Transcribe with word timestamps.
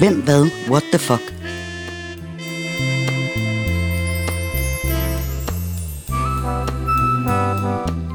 Hvem, 0.00 0.22
hvad, 0.22 0.50
what 0.68 0.82
the 0.92 0.98
fuck? 0.98 1.22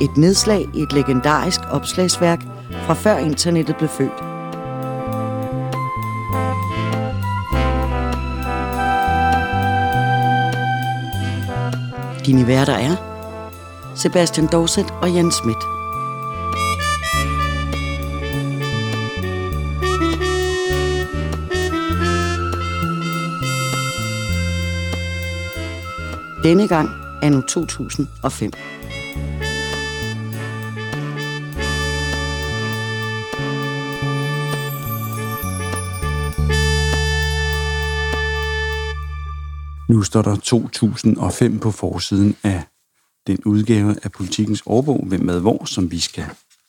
Et 0.01 0.17
nedslag 0.17 0.65
i 0.75 0.81
et 0.81 0.93
legendarisk 0.93 1.59
opslagsværk 1.71 2.41
fra 2.71 2.93
før 2.93 3.17
internettet 3.17 3.75
blev 3.75 3.89
født. 3.89 4.19
Dine 12.25 12.47
værter 12.47 12.73
er 12.73 12.95
Sebastian 13.95 14.47
Dorset 14.47 14.93
og 15.01 15.15
Jens 15.15 15.35
Schmidt. 15.35 15.74
Denne 26.45 26.67
gang 26.67 26.89
er 27.21 27.29
nu 27.29 27.41
2005. 27.41 28.51
Nu 39.89 40.03
står 40.03 40.21
der 40.21 40.35
2005 40.35 41.59
på 41.59 41.71
forsiden 41.71 42.35
af 42.43 42.63
den 43.27 43.37
udgave 43.45 43.95
af 44.03 44.11
politikens 44.11 44.63
årbog, 44.65 45.05
Hvem 45.07 45.21
med 45.21 45.41
hvor, 45.41 45.65
som 45.65 45.91
vi 45.91 45.99
skal 45.99 46.25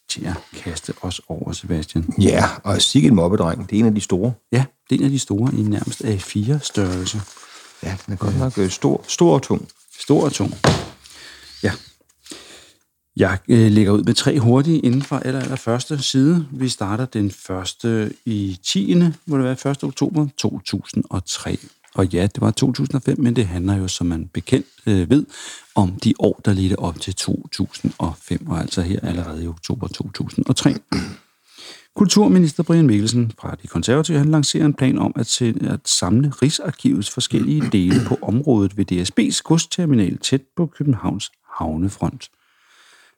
til 0.08 0.26
at 0.26 0.36
kaste 0.54 0.92
os 1.02 1.20
over, 1.28 1.52
Sebastian. 1.52 2.14
Ja, 2.20 2.45
og 2.64 2.82
sikke 2.82 3.08
en 3.08 3.14
mobbedreng. 3.14 3.70
Det 3.70 3.76
er 3.76 3.80
en 3.80 3.86
af 3.86 3.95
de 3.95 4.01
store. 4.01 4.32
Ja, 4.52 4.64
det 4.90 4.96
er 4.96 4.98
en 4.98 5.04
af 5.04 5.10
de 5.10 5.18
store 5.18 5.54
i 5.54 5.62
nærmest 5.62 6.04
A4-størrelse. 6.04 7.45
Ja, 7.82 7.96
den 8.07 8.13
er 8.13 8.16
godt 8.16 8.38
nok 8.38 8.59
øh, 8.59 8.71
stor, 8.71 9.05
stor 9.09 9.35
og 9.35 9.43
tung. 9.43 9.69
Stor 9.99 10.24
og 10.24 10.32
tung. 10.32 10.55
Ja. 11.63 11.73
Jeg 13.16 13.38
øh, 13.49 13.73
lægger 13.73 13.93
ud 13.93 14.02
med 14.02 14.15
tre 14.15 14.38
hurtige 14.41 14.79
inden 14.79 15.02
for 15.02 15.16
aller, 15.16 15.41
aller 15.41 15.57
første 15.57 16.02
side. 16.02 16.47
Vi 16.52 16.69
starter 16.69 17.04
den 17.04 17.30
første 17.30 18.13
i 18.24 18.59
10. 18.63 18.95
må 19.27 19.37
det 19.37 19.45
være 19.45 19.71
1. 19.71 19.85
oktober 19.85 20.29
2003. 20.37 21.59
Og 21.95 22.07
ja, 22.07 22.23
det 22.23 22.41
var 22.41 22.51
2005, 22.51 23.21
men 23.21 23.37
det 23.37 23.47
handler 23.47 23.77
jo, 23.77 23.88
som 23.88 24.07
man 24.07 24.27
bekendt 24.27 24.66
øh, 24.87 25.10
ved, 25.10 25.27
om 25.74 25.93
de 26.04 26.15
år, 26.19 26.41
der 26.45 26.52
ledte 26.52 26.79
op 26.79 27.01
til 27.01 27.15
2005, 27.15 28.47
og 28.49 28.60
altså 28.60 28.82
her 28.82 29.01
allerede 29.02 29.45
i 29.45 29.47
oktober 29.47 29.88
2003. 29.88 30.74
Kulturminister 31.96 32.62
Brian 32.62 32.86
Mikkelsen 32.86 33.32
fra 33.40 33.56
De 33.62 33.66
Konservative, 33.66 34.18
han 34.18 34.30
lancerer 34.30 34.64
en 34.64 34.74
plan 34.74 34.98
om 34.98 35.12
at, 35.16 35.26
sætte, 35.26 35.68
at 35.68 35.80
samle 35.84 36.32
Rigsarkivets 36.42 37.10
forskellige 37.10 37.62
dele 37.72 37.94
på 38.06 38.18
området 38.22 38.76
ved 38.76 38.92
DSB's 38.92 39.40
godsterminal 39.44 40.18
tæt 40.18 40.42
på 40.56 40.66
Københavns 40.66 41.32
havnefront. 41.58 42.30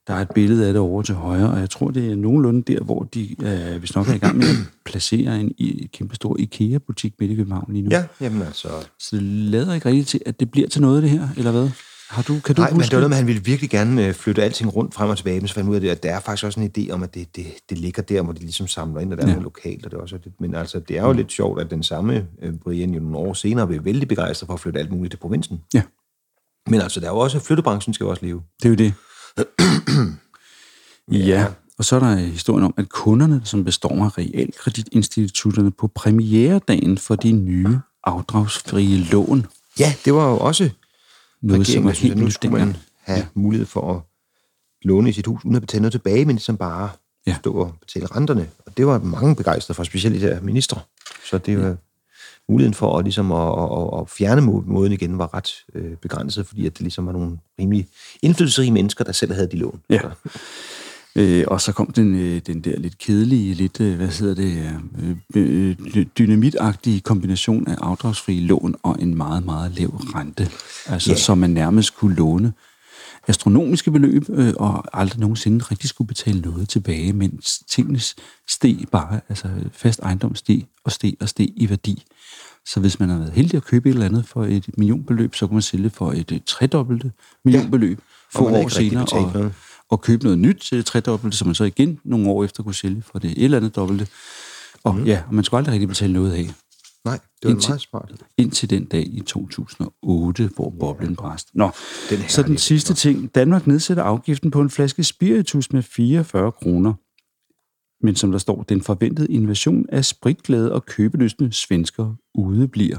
Der 0.07 0.15
er 0.15 0.21
et 0.21 0.31
billede 0.35 0.67
af 0.67 0.73
det 0.73 0.81
over 0.81 1.03
til 1.03 1.15
højre, 1.15 1.51
og 1.51 1.61
jeg 1.61 1.71
tror, 1.71 1.91
det 1.91 2.13
er 2.13 2.17
nogenlunde 2.17 2.73
der, 2.73 2.81
hvor 2.81 3.03
de, 3.03 3.37
øh, 3.43 3.79
hvis 3.79 3.95
nok 3.95 4.09
er 4.09 4.15
i 4.15 4.19
gang 4.19 4.37
med 4.37 4.47
at 4.49 4.57
placere 4.85 5.41
en 5.41 5.55
i, 5.59 5.91
kæmpestor 5.93 6.37
IKEA-butik 6.39 7.15
midt 7.21 7.31
i 7.31 7.35
København 7.35 7.73
lige 7.73 7.83
nu. 7.83 7.91
Ja, 7.91 8.05
jamen 8.21 8.43
altså... 8.43 8.69
Så 8.99 9.17
det 9.17 9.23
lader 9.23 9.75
ikke 9.75 9.89
rigtigt 9.89 10.09
til, 10.09 10.21
at 10.27 10.41
det 10.41 10.51
bliver 10.51 10.69
til 10.69 10.81
noget, 10.81 11.03
det 11.03 11.11
her, 11.11 11.29
eller 11.37 11.51
hvad? 11.51 11.71
Har 12.09 12.23
du, 12.23 12.41
kan 12.45 12.55
du 12.55 12.63
Nej, 12.63 12.71
men 12.71 12.77
huske 12.77 12.91
det 12.91 12.97
var 12.97 13.01
noget 13.01 13.11
med, 13.11 13.17
at 13.17 13.21
han 13.21 13.27
ville 13.27 13.45
virkelig 13.45 13.71
gerne 13.71 14.07
øh, 14.07 14.15
flytte 14.15 14.43
alting 14.43 14.77
rundt 14.77 14.95
frem 14.95 15.11
og 15.11 15.17
tilbage, 15.17 15.41
men 15.41 15.49
så 15.49 15.55
fandt 15.55 15.71
ud 15.71 15.75
af 15.75 15.81
det, 15.81 15.89
at 15.89 16.03
der 16.03 16.11
er 16.15 16.21
faktisk 16.21 16.45
også 16.45 16.61
en 16.61 16.71
idé 16.79 16.91
om, 16.93 17.03
at 17.03 17.15
det, 17.15 17.37
det, 17.37 17.47
det 17.71 17.79
ligger 17.79 18.03
der, 18.03 18.23
hvor 18.23 18.33
de 18.33 18.41
ligesom 18.41 18.67
samler 18.67 19.01
ind, 19.01 19.13
og 19.13 19.19
der 19.19 19.25
er 19.25 19.29
Ja. 19.29 19.33
noget 19.33 19.45
lokalt, 19.45 19.85
og 19.85 19.91
det 19.91 19.97
er 19.97 20.01
også 20.01 20.19
lidt, 20.25 20.41
men 20.41 20.55
altså, 20.55 20.81
det 20.81 20.99
er 20.99 21.03
jo 21.03 21.13
lidt 21.13 21.33
sjovt, 21.33 21.61
at 21.61 21.71
den 21.71 21.83
samme 21.83 22.27
øh, 22.43 22.53
Brian 22.65 22.91
jo 22.95 23.01
nogle 23.01 23.17
år 23.17 23.35
senere 23.35 23.67
blev 23.67 23.85
vældig 23.85 24.09
begejstret 24.09 24.47
for 24.47 24.55
at 24.55 24.61
flytte 24.61 24.81
alt 24.81 24.91
muligt 24.93 25.13
til 25.13 25.19
provinsen. 25.19 25.61
Ja. 25.75 25.83
Men 26.71 26.81
altså, 26.81 27.01
der 27.01 27.07
er 27.07 27.11
jo 27.11 27.19
også, 27.19 27.39
flyttebranchen 27.41 27.95
skal 27.95 28.05
jo 28.05 28.11
også 28.11 28.25
leve. 28.27 28.43
Det 28.63 28.65
er 28.65 28.69
jo 28.69 28.75
det. 28.75 28.95
ja. 31.29 31.47
Og 31.79 31.85
så 31.85 31.97
er 31.97 32.01
der 32.01 32.17
historien 32.17 32.65
om, 32.65 32.75
at 32.77 32.89
kunderne, 32.89 33.41
som 33.45 33.65
består 33.65 34.05
af 34.05 34.19
realkreditinstitutterne 34.19 35.71
på 35.71 35.87
premieredagen 35.87 36.99
for 36.99 37.15
de 37.17 37.33
nye 37.33 37.79
afdragsfrie 38.05 38.97
lån, 39.13 39.47
Ja, 39.79 39.95
det 40.05 40.15
var 40.15 40.31
jo 40.31 40.39
også 40.39 40.71
noget, 41.43 41.67
som 41.67 41.85
var 41.85 41.91
helt 41.91 42.17
nyt 42.19 42.33
skulle 42.35 42.53
man 42.53 42.61
dengang. 42.61 42.83
have 43.01 43.19
ja. 43.19 43.27
mulighed 43.35 43.67
for 43.67 43.95
at 43.95 44.01
låne 44.83 45.09
i 45.11 45.13
sit 45.13 45.27
hus, 45.27 45.45
uden 45.45 45.57
at 45.57 45.63
betale 45.63 45.81
noget 45.83 45.93
tilbage, 45.93 46.25
men 46.25 46.37
ligesom 46.37 46.57
bare 46.57 46.91
Ja. 47.27 47.31
ja. 47.33 47.37
stå 47.39 47.53
og 47.53 47.75
betale 47.81 48.07
renterne. 48.07 48.49
Og 48.67 48.77
det 48.77 48.87
var 48.87 48.99
mange 48.99 49.37
begejstrede 49.37 49.77
for, 49.77 49.85
specielt 49.85 50.21
de 50.21 50.27
der 50.27 50.41
ministre. 50.41 50.81
Så 51.31 51.39
det 51.39 51.63
var 51.63 51.77
muligheden 52.49 52.75
for 52.75 52.99
at, 52.99 53.05
ligesom 53.05 53.33
at, 53.33 53.49
at, 53.49 54.01
at 54.01 54.11
fjerne 54.11 54.41
må- 54.41 54.65
måden 54.67 54.93
igen 54.93 55.19
var 55.19 55.35
ret 55.35 55.51
øh, 55.75 55.97
begrænset, 55.97 56.47
fordi 56.47 56.67
at 56.67 56.73
det 56.73 56.81
ligesom 56.81 57.07
var 57.07 57.13
nogle 57.13 57.39
rimelig 57.61 57.89
indflydelsesrige 58.23 58.71
mennesker, 58.71 59.05
der 59.05 59.13
selv 59.13 59.33
havde 59.33 59.47
de 59.51 59.57
lån. 59.57 59.81
Ja. 59.91 59.99
Så, 60.01 60.11
Øh, 61.19 61.45
og 61.47 61.61
så 61.61 61.73
kom 61.73 61.93
den, 61.93 62.15
øh, 62.15 62.41
den 62.47 62.61
der 62.61 62.79
lidt 62.79 62.99
kedelige, 62.99 63.55
lidt, 63.55 63.81
øh, 63.81 63.97
hvad 63.97 64.09
hedder 64.09 64.35
det, 64.35 64.81
øh, 65.35 65.77
øh, 65.99 66.07
dynamitagtige 66.19 67.01
kombination 67.01 67.69
af 67.69 67.77
afdragsfrie 67.81 68.41
lån 68.41 68.75
og 68.83 68.97
en 69.03 69.15
meget, 69.15 69.45
meget 69.45 69.73
lav 69.79 69.89
rente. 69.89 70.51
Altså, 70.87 71.11
Ja. 71.11 71.17
så 71.17 71.35
man 71.35 71.51
nærmest 71.51 71.97
kunne 71.97 72.15
låne 72.17 72.53
astronomiske 73.29 73.91
beløb, 73.91 74.25
øh, 74.31 74.55
og 74.57 75.01
aldrig 75.01 75.21
nogensinde 75.21 75.65
rigtig 75.65 75.89
skulle 75.89 76.09
betale 76.09 76.41
noget 76.41 76.69
tilbage, 76.69 77.13
mens 77.13 77.63
tingene 77.71 78.01
steg 78.49 78.77
bare, 78.93 79.21
altså 79.29 79.49
fast 79.73 80.01
ejendom 80.01 80.35
steg 80.35 80.67
og 80.85 80.93
steg 80.93 81.15
og 81.21 81.29
steg 81.29 81.49
i 81.57 81.71
værdi. 81.71 82.05
Så 82.67 82.81
hvis 82.81 83.01
man 83.01 83.09
har 83.09 83.19
været 83.19 83.33
heldig 83.33 83.57
at 83.57 83.65
købe 83.65 83.89
et 83.89 83.93
eller 83.93 84.07
andet 84.07 84.27
for 84.27 84.45
et 84.45 84.79
millionbeløb, 84.79 85.35
så 85.35 85.47
kunne 85.47 85.55
man 85.55 85.63
sælge 85.63 85.91
for 85.91 86.13
et, 86.13 86.33
et 86.33 86.45
tredobbelte 86.45 87.13
millionbeløb 87.45 88.01
få 88.33 88.45
man 88.45 88.55
har 88.55 88.63
år 88.65 88.69
senere. 88.69 89.07
Og. 89.13 89.53
Og 89.91 90.01
købe 90.01 90.25
noget 90.25 90.39
nyt 90.39 90.57
til 90.57 90.79
det 90.79 90.87
tredobbelte, 90.87 91.37
som 91.37 91.47
man 91.49 91.55
så 91.55 91.65
igen 91.65 91.99
nogle 92.05 92.31
år 92.31 92.45
efter 92.45 92.63
kunne 92.63 92.75
sælge 92.75 93.03
for 93.03 93.19
det 93.19 93.31
et 93.31 93.45
eller 93.45 93.57
andet 93.57 93.77
dobbelte. 93.77 94.07
Og 94.85 94.95
mm. 94.97 95.05
ja, 95.05 95.23
og 95.29 95.35
man 95.35 95.45
skulle 95.45 95.59
aldrig 95.59 95.73
rigtig 95.73 95.89
betale 95.89 96.13
noget 96.13 96.33
af, 96.33 96.51
nej, 97.05 97.19
det 97.43 97.49
var 97.49 97.51
Indtil- 97.51 97.69
meget 97.71 97.81
smart. 97.81 98.13
indtil 98.37 98.71
den 98.71 98.85
dag 98.85 99.07
i 99.07 99.21
2008, 99.27 100.51
hvor 100.57 100.71
boblen 100.81 101.17
bræst. 101.17 101.49
Nå, 101.55 101.71
Den 102.11 102.19
så 102.29 102.43
den 102.43 102.59
sidste 102.59 102.95
ting. 102.95 103.35
Danmark 103.35 103.67
nedsætter 103.67 104.03
afgiften 104.03 104.51
på 104.51 104.61
en 104.61 104.71
flaske 104.71 105.05
spiritus 105.05 105.73
med 105.73 105.83
44 105.83 106.53
kroner. 106.53 106.95
Men 108.05 108.17
som 108.17 108.31
der 108.31 108.39
står, 108.39 108.63
den 108.63 108.83
forventede 108.83 109.29
invasion 109.33 109.87
af 109.89 110.05
spritglade 110.05 110.73
og 110.73 110.87
købelystne 110.87 111.53
svensker 111.53 112.15
udebliver. 112.35 112.99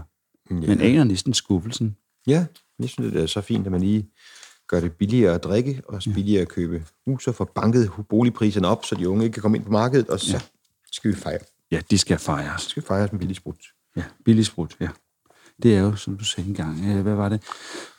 Ja. 0.51 0.55
Man 0.55 0.81
aner 0.81 1.03
næsten 1.03 1.33
skuffelsen. 1.33 1.95
Ja, 2.27 2.45
jeg 2.79 2.89
synes, 2.89 3.13
det 3.13 3.21
er 3.21 3.25
så 3.27 3.41
fint, 3.41 3.65
at 3.65 3.71
man 3.71 3.81
lige 3.81 4.09
gør 4.69 4.79
det 4.79 4.93
billigere 4.93 5.35
at 5.35 5.43
drikke, 5.43 5.81
og 5.87 6.01
billigere 6.13 6.41
at 6.41 6.47
købe 6.47 6.85
hus, 7.07 7.27
og 7.27 7.35
får 7.35 7.51
banket 7.55 7.91
boligpriserne 8.09 8.67
op, 8.67 8.85
så 8.85 8.95
de 8.95 9.09
unge 9.09 9.23
ikke 9.23 9.33
kan 9.33 9.41
komme 9.41 9.57
ind 9.57 9.65
på 9.65 9.71
markedet, 9.71 10.09
og 10.09 10.19
så 10.19 10.31
ja. 10.31 10.41
skal 10.91 11.11
vi 11.11 11.15
fejre. 11.15 11.39
Ja, 11.71 11.81
de 11.91 11.97
skal 11.97 12.17
fejres. 12.17 12.61
Så 12.61 12.69
skal 12.69 12.83
vi 12.83 12.87
fejre 12.87 13.09
med 13.11 13.19
billig 13.19 13.35
sprut. 13.35 13.59
Ja, 13.95 14.03
billig 14.25 14.45
sprut, 14.45 14.77
ja. 14.79 14.89
Det 15.63 15.75
er 15.75 15.79
jo, 15.79 15.95
som 15.95 16.17
du 16.17 16.23
sagde 16.23 16.49
engang, 16.49 16.85
øh, 16.85 17.01
hvad 17.01 17.15
var 17.15 17.29
det? 17.29 17.41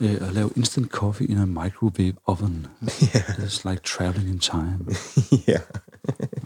Øh, 0.00 0.28
at 0.28 0.32
lave 0.32 0.50
instant 0.56 0.91
coffee 0.91 1.26
in 1.26 1.38
a 1.38 1.44
microwave 1.44 2.14
oven. 2.26 2.66
Yeah. 2.82 3.38
It's 3.38 3.70
like 3.70 3.82
traveling 3.82 4.28
in 4.28 4.38
time. 4.38 4.78
ja. 5.48 5.60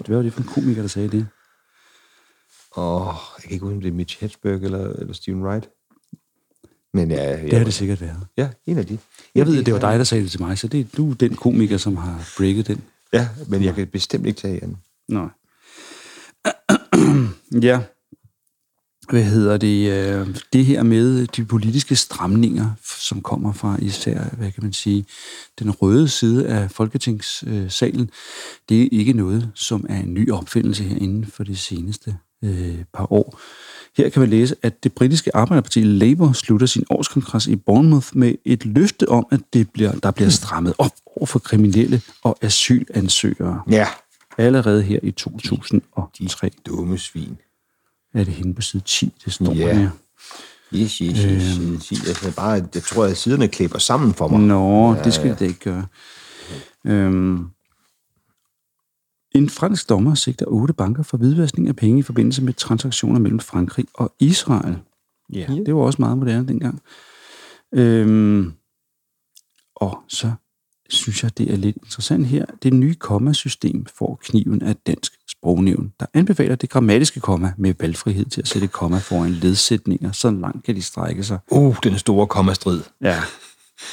Hvad 0.07 0.17
var 0.17 0.23
det 0.23 0.33
for 0.33 0.41
en 0.41 0.47
komiker, 0.47 0.83
der 0.83 0.89
sagde 0.89 1.09
det? 1.09 1.27
Og 2.71 3.07
jeg 3.07 3.43
kan 3.43 3.53
ikke 3.53 3.65
huske, 3.65 3.75
om 3.75 3.81
det 3.81 3.89
er 3.89 3.93
Mitch 3.93 4.21
Hedberg 4.21 4.63
eller, 4.63 4.89
eller 4.89 5.15
Steven 5.15 5.43
Wright. 5.43 5.69
Men 6.95 7.11
ja, 7.11 7.43
Det 7.43 7.53
har 7.53 7.65
det 7.65 7.75
sikkert 7.75 8.01
været. 8.01 8.27
ja 8.37 8.49
en 8.67 8.79
af 8.79 8.87
de. 8.87 8.99
Jeg 9.35 9.47
ved, 9.47 9.59
at 9.61 9.67
det 9.67 9.75
var 9.75 9.81
dig, 9.81 9.99
der 9.99 10.05
sagde 10.05 10.23
det 10.25 10.31
til 10.31 10.41
mig, 10.43 10.59
så 10.59 10.69
det 10.69 10.81
er 10.81 10.85
du 10.97 11.13
den 11.13 11.35
komiker, 11.37 11.77
som 11.79 11.97
har 11.97 12.31
breaket 12.37 12.67
den. 12.67 12.83
Ja, 13.13 13.29
men 13.49 13.65
jeg 13.65 13.75
kan 13.75 13.87
bestemt 13.87 14.27
ikke 14.27 14.41
tage 14.41 14.61
den. 14.61 14.77
Nej. 15.09 15.29
ja. 17.71 17.81
Hvad 19.11 19.23
hedder 19.25 19.57
det? 19.57 19.91
øh, 19.93 20.37
Det 20.53 20.65
her 20.65 20.83
med 20.83 21.27
de 21.27 21.45
politiske 21.45 21.97
stramninger, 21.97 22.71
som 23.01 23.23
kommer 23.23 23.53
fra 23.53 23.77
især, 23.83 24.25
hvad 24.37 24.53
kan 24.53 24.63
man 24.63 24.73
sige, 24.73 25.05
den 25.59 25.71
røde 25.71 26.09
side 26.09 26.49
af 26.49 26.71
Folketingssalen, 26.71 28.11
det 28.69 28.83
er 28.83 28.89
ikke 28.93 29.13
noget, 29.13 29.51
som 29.55 29.87
er 29.89 30.01
en 30.01 30.15
ny 30.15 30.31
opfindelse 30.31 30.85
her 30.85 30.97
inden 30.97 31.27
for 31.27 31.45
de 31.45 31.57
seneste 31.57 32.17
øh, 32.45 32.79
par 32.95 33.13
år. 33.13 33.41
Her 33.97 34.09
kan 34.09 34.21
man 34.21 34.31
læse, 34.31 34.57
at 34.63 34.85
det 34.85 34.93
britiske 34.93 35.37
arbejderparti 35.37 35.83
Labour 35.83 36.33
slutter 36.33 36.67
sin 36.67 36.85
årskongres 36.91 37.47
i 37.47 37.57
Bournemouth 37.57 38.07
med 38.13 38.35
et 38.45 38.65
løfte 38.67 39.09
om, 39.09 39.27
at 39.33 39.41
det 39.53 39.71
bliver, 39.71 39.93
der 39.93 40.11
bliver 40.11 40.31
strammet 40.31 40.75
op 40.79 40.91
over 41.17 41.27
for 41.27 41.39
kriminelle 41.39 42.03
og 42.23 42.39
asylansøgere. 42.43 43.63
Ja. 43.71 43.87
Allerede 44.39 44.83
her 44.83 44.99
i 45.03 45.11
2003 45.11 46.51
Dumme 46.67 46.99
svin. 46.99 47.37
er 48.15 48.25
det 48.25 48.33
henne 48.35 48.55
på 48.55 48.63
side 48.63 48.83
10, 48.87 49.13
det 49.25 49.33
står 49.33 49.53
Ja. 49.55 49.75
her. 49.79 49.91
Yes, 50.75 50.99
yes, 50.99 51.19
yes, 51.19 51.59
Øhm. 51.59 51.75
yes, 51.75 51.89
yes. 51.89 52.23
Jeg, 52.25 52.35
bare, 52.35 52.51
jeg 52.75 52.83
tror, 52.83 53.05
at 53.05 53.17
siderne 53.17 53.49
klipper 53.49 53.79
sammen 53.79 54.15
for 54.15 54.29
mig. 54.29 54.41
Nå, 54.41 54.95
det 55.05 55.15
skal 55.15 55.31
det 55.31 55.39
da 55.41 55.45
ikke 55.45 55.61
gøre. 55.61 55.87
Øhm, 56.87 57.45
En 59.35 59.49
fransk 59.49 59.89
dommer 59.89 60.15
sigter 60.15 60.47
otte 60.47 60.75
banker 60.75 61.03
for 61.03 61.17
hvidvaskning 61.17 61.69
af 61.69 61.77
penge 61.77 61.99
i 61.99 62.03
forbindelse 62.03 62.43
med 62.43 62.53
transaktioner 62.53 63.21
mellem 63.21 63.41
Frankrig 63.41 63.87
og 63.95 64.15
Israel. 64.21 64.77
Ja. 65.33 65.47
Det 65.67 65.75
var 65.75 65.81
også 65.81 65.97
meget 66.03 66.19
moderne 66.19 66.49
dengang. 66.49 66.83
Øhm, 67.75 68.53
og 69.77 69.99
så 70.09 70.33
synes 70.89 71.23
jeg, 71.23 71.39
det 71.39 71.53
er 71.53 71.57
lidt 71.57 71.77
interessant 71.77 72.27
her. 72.27 72.47
Det 72.63 72.73
nye 72.73 72.95
kommasystem 72.95 73.87
får 73.99 74.19
kniven 74.23 74.63
af 74.63 74.77
Dansk 74.77 75.13
Sprognævn, 75.29 75.93
der 76.01 76.07
anbefaler 76.15 76.57
det 76.57 76.71
grammatiske 76.71 77.21
komma 77.21 77.53
med 77.59 77.75
valgfrihed 77.81 78.25
til 78.25 78.41
at 78.41 78.49
sætte 78.49 78.69
komma 78.69 78.99
foran 78.99 79.31
ledsætninger. 79.31 80.13
Så 80.13 80.31
langt 80.31 80.65
kan 80.65 80.75
de 80.75 80.83
strække 80.83 81.25
sig. 81.25 81.39
Uh, 81.51 81.77
den 81.83 81.99
store 81.99 82.27
kommastrid. 82.27 82.83
Ja, 83.01 83.23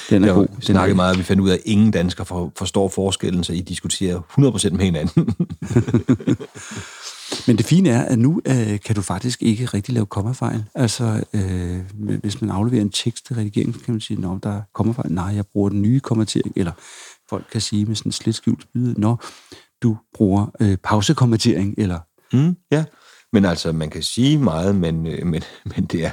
den 0.09 0.23
er 0.23 0.27
Jeg 0.27 0.35
god. 0.35 0.47
snakket 0.61 0.91
er, 0.91 0.95
meget, 0.95 1.11
at 1.11 1.17
vi 1.17 1.23
fandt 1.23 1.41
ud 1.41 1.49
af, 1.49 1.53
at 1.53 1.61
ingen 1.65 1.91
danskere 1.91 2.25
for, 2.25 2.51
forstår 2.57 2.87
forskellen, 2.89 3.43
så 3.43 3.53
I 3.53 3.61
diskuterer 3.61 4.21
100% 4.39 4.69
med 4.69 4.85
hinanden. 4.85 5.25
Men 7.47 7.57
det 7.57 7.65
fine 7.65 7.89
er, 7.89 8.01
at 8.01 8.19
nu 8.19 8.41
øh, 8.45 8.79
kan 8.79 8.95
du 8.95 9.01
faktisk 9.01 9.41
ikke 9.43 9.65
rigtig 9.65 9.93
lave 9.93 10.05
kommafejl. 10.05 10.63
Altså, 10.75 11.23
øh, 11.33 11.79
hvis 12.19 12.41
man 12.41 12.49
afleverer 12.49 12.81
en 12.81 12.89
tekst 12.89 13.25
til 13.25 13.35
redigering, 13.35 13.83
kan 13.83 13.93
man 13.93 14.01
sige, 14.01 14.17
at 14.17 14.43
der 14.43 14.49
er 14.57 14.61
kommafejl. 14.73 15.11
Nej, 15.11 15.25
jeg 15.35 15.45
bruger 15.53 15.69
den 15.69 15.81
nye 15.81 15.99
kommatering. 15.99 16.53
Eller 16.55 16.71
folk 17.29 17.45
kan 17.51 17.61
sige 17.61 17.85
med 17.85 17.95
sådan 17.95 18.11
slet 18.11 18.35
skjult 18.35 18.65
lyd, 18.73 18.95
når 18.95 19.23
du 19.83 19.97
bruger 20.15 20.45
øh, 20.59 20.77
pausekommatering, 20.83 21.75
eller 21.77 21.99
Mm, 22.33 22.55
ja, 22.71 22.83
men 23.33 23.45
altså, 23.45 23.71
man 23.71 23.89
kan 23.89 24.03
sige 24.03 24.37
meget, 24.37 24.75
men, 24.75 25.07
øh, 25.07 25.25
men, 25.27 25.43
men 25.75 25.85
det 25.85 26.05
er 26.05 26.11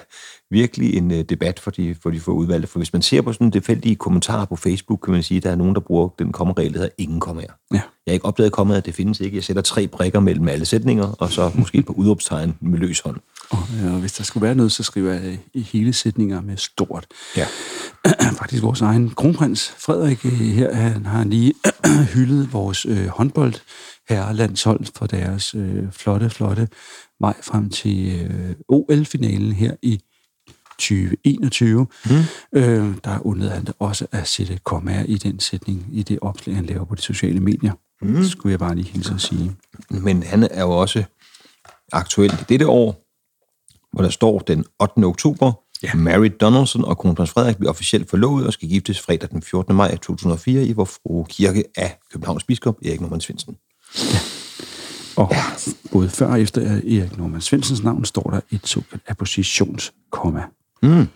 virkelig 0.51 0.97
en 0.97 1.11
øh, 1.11 1.25
debat 1.25 1.61
for 1.61 1.71
de, 1.71 1.95
for 2.03 2.11
de 2.11 2.21
få 2.21 2.31
udvalgte. 2.31 2.69
For 2.69 2.79
hvis 2.79 2.93
man 2.93 3.03
ser 3.03 3.23
på 3.23 3.33
sådan 3.33 3.51
tilfældige 3.51 3.97
kommentarer 3.97 4.45
på 4.45 4.57
Facebook, 4.57 5.01
kan 5.05 5.13
man 5.13 5.23
sige, 5.23 5.39
at 5.39 5.45
der 5.45 5.51
er 5.51 5.57
nogen, 5.57 5.75
der 5.75 5.81
bruger 5.81 6.09
den 6.19 6.33
kommaregel, 6.33 6.73
der 6.73 6.79
hedder 6.79 6.95
ingen 6.99 7.21
kommaer. 7.21 7.53
Ja. 7.73 7.81
Jeg 8.07 8.13
har 8.13 8.13
ikke 8.13 8.27
opdaget 8.27 8.53
kommaer, 8.53 8.81
det 8.81 8.95
findes 8.95 9.21
ikke. 9.21 9.37
Jeg 9.37 9.45
sætter 9.45 9.63
tre 9.63 9.87
brikker 9.87 10.21
mellem 10.21 10.49
alle 10.49 10.65
sætninger, 10.65 11.07
og 11.07 11.31
så 11.31 11.51
måske 11.55 11.83
på 11.83 11.93
udråbstegn 11.93 12.55
med 12.61 12.79
løs 12.79 13.01
hånd. 13.01 13.17
Og, 13.51 13.59
øh, 13.85 13.95
og 13.95 14.01
hvis 14.01 14.13
der 14.13 14.25
skulle 14.25 14.45
være 14.47 14.55
noget, 14.55 14.73
så 14.73 14.83
skriver 14.83 15.13
jeg 15.13 15.25
øh, 15.25 15.39
i 15.55 15.63
hele 15.63 15.93
sætninger 15.93 16.41
med 16.41 16.57
stort. 16.57 17.07
Ja. 17.37 17.47
Faktisk 18.41 18.63
vores 18.63 18.81
egen 18.81 19.11
kronprins 19.11 19.75
Frederik 19.79 20.25
øh, 20.25 20.33
her, 20.33 20.75
han 20.75 21.07
har 21.07 21.25
lige 21.25 21.55
hyldet 22.15 22.53
vores 22.53 22.87
øh, 22.87 23.07
håndbold 23.07 23.55
herrelandshold 24.09 24.85
for 24.97 25.07
deres 25.07 25.55
øh, 25.55 25.93
flotte, 25.93 26.31
flotte 26.31 26.69
vej 27.21 27.35
frem 27.43 27.71
til 27.71 28.29
øh, 28.31 28.55
OL-finalen 28.69 29.53
her 29.53 29.75
i 29.83 30.01
2021. 30.79 31.87
Mm. 32.05 32.17
Øh, 32.53 32.95
der 33.05 33.27
undlede 33.27 33.51
han 33.51 33.65
da 33.65 33.73
også 33.79 34.07
at 34.13 34.29
sætte 34.29 34.59
kommaer 34.65 35.05
i 35.05 35.15
den 35.15 35.41
sætning, 35.41 35.87
i 35.93 36.03
det 36.03 36.19
opslag, 36.23 36.57
han 36.57 36.67
laver 36.67 36.85
på 36.85 36.95
de 36.95 37.03
sociale 37.03 37.41
medier. 37.41 37.73
Mm. 38.03 38.15
Det 38.15 38.31
skulle 38.31 38.51
jeg 38.51 38.59
bare 38.59 38.75
lige 38.75 38.89
hilse 38.89 39.15
at 39.15 39.21
sige. 39.21 39.57
Men 39.91 40.23
han 40.23 40.43
er 40.43 40.63
jo 40.63 40.71
også 40.71 41.05
aktuel 41.93 42.33
i 42.33 42.45
dette 42.49 42.67
år, 42.67 43.05
hvor 43.93 44.03
der 44.03 44.11
står 44.11 44.39
den 44.39 44.65
8. 44.81 45.05
oktober, 45.05 45.53
ja. 45.83 45.95
Mary 45.95 46.31
Donaldson 46.41 46.85
og 46.85 46.99
kronprins 46.99 47.31
Frederik 47.31 47.57
bliver 47.57 47.71
officielt 47.71 48.11
forlovet 48.11 48.47
og 48.47 48.53
skal 48.53 48.69
giftes 48.69 49.01
fredag 49.01 49.31
den 49.31 49.43
14. 49.43 49.77
maj 49.77 49.97
2004 49.97 50.65
i 50.65 50.73
vor 50.73 50.85
frue 50.85 51.25
kirke 51.29 51.65
af 51.77 51.99
Københavns 52.13 52.45
biskop 52.45 52.77
Erik 52.85 53.01
Norman 53.01 53.21
Svendsen. 53.21 53.57
Og 55.17 55.29
ja. 55.33 55.43
både 55.93 56.09
før 56.09 56.27
og 56.27 56.41
efter 56.41 56.61
Erik 56.63 57.19
Norman 57.19 57.41
Svendsens 57.41 57.83
navn 57.83 58.05
står 58.05 58.31
der 58.31 58.41
et 58.51 58.69
såkaldt 58.69 59.05
appositionskomma. 59.07 60.43
Mm. 60.83 61.09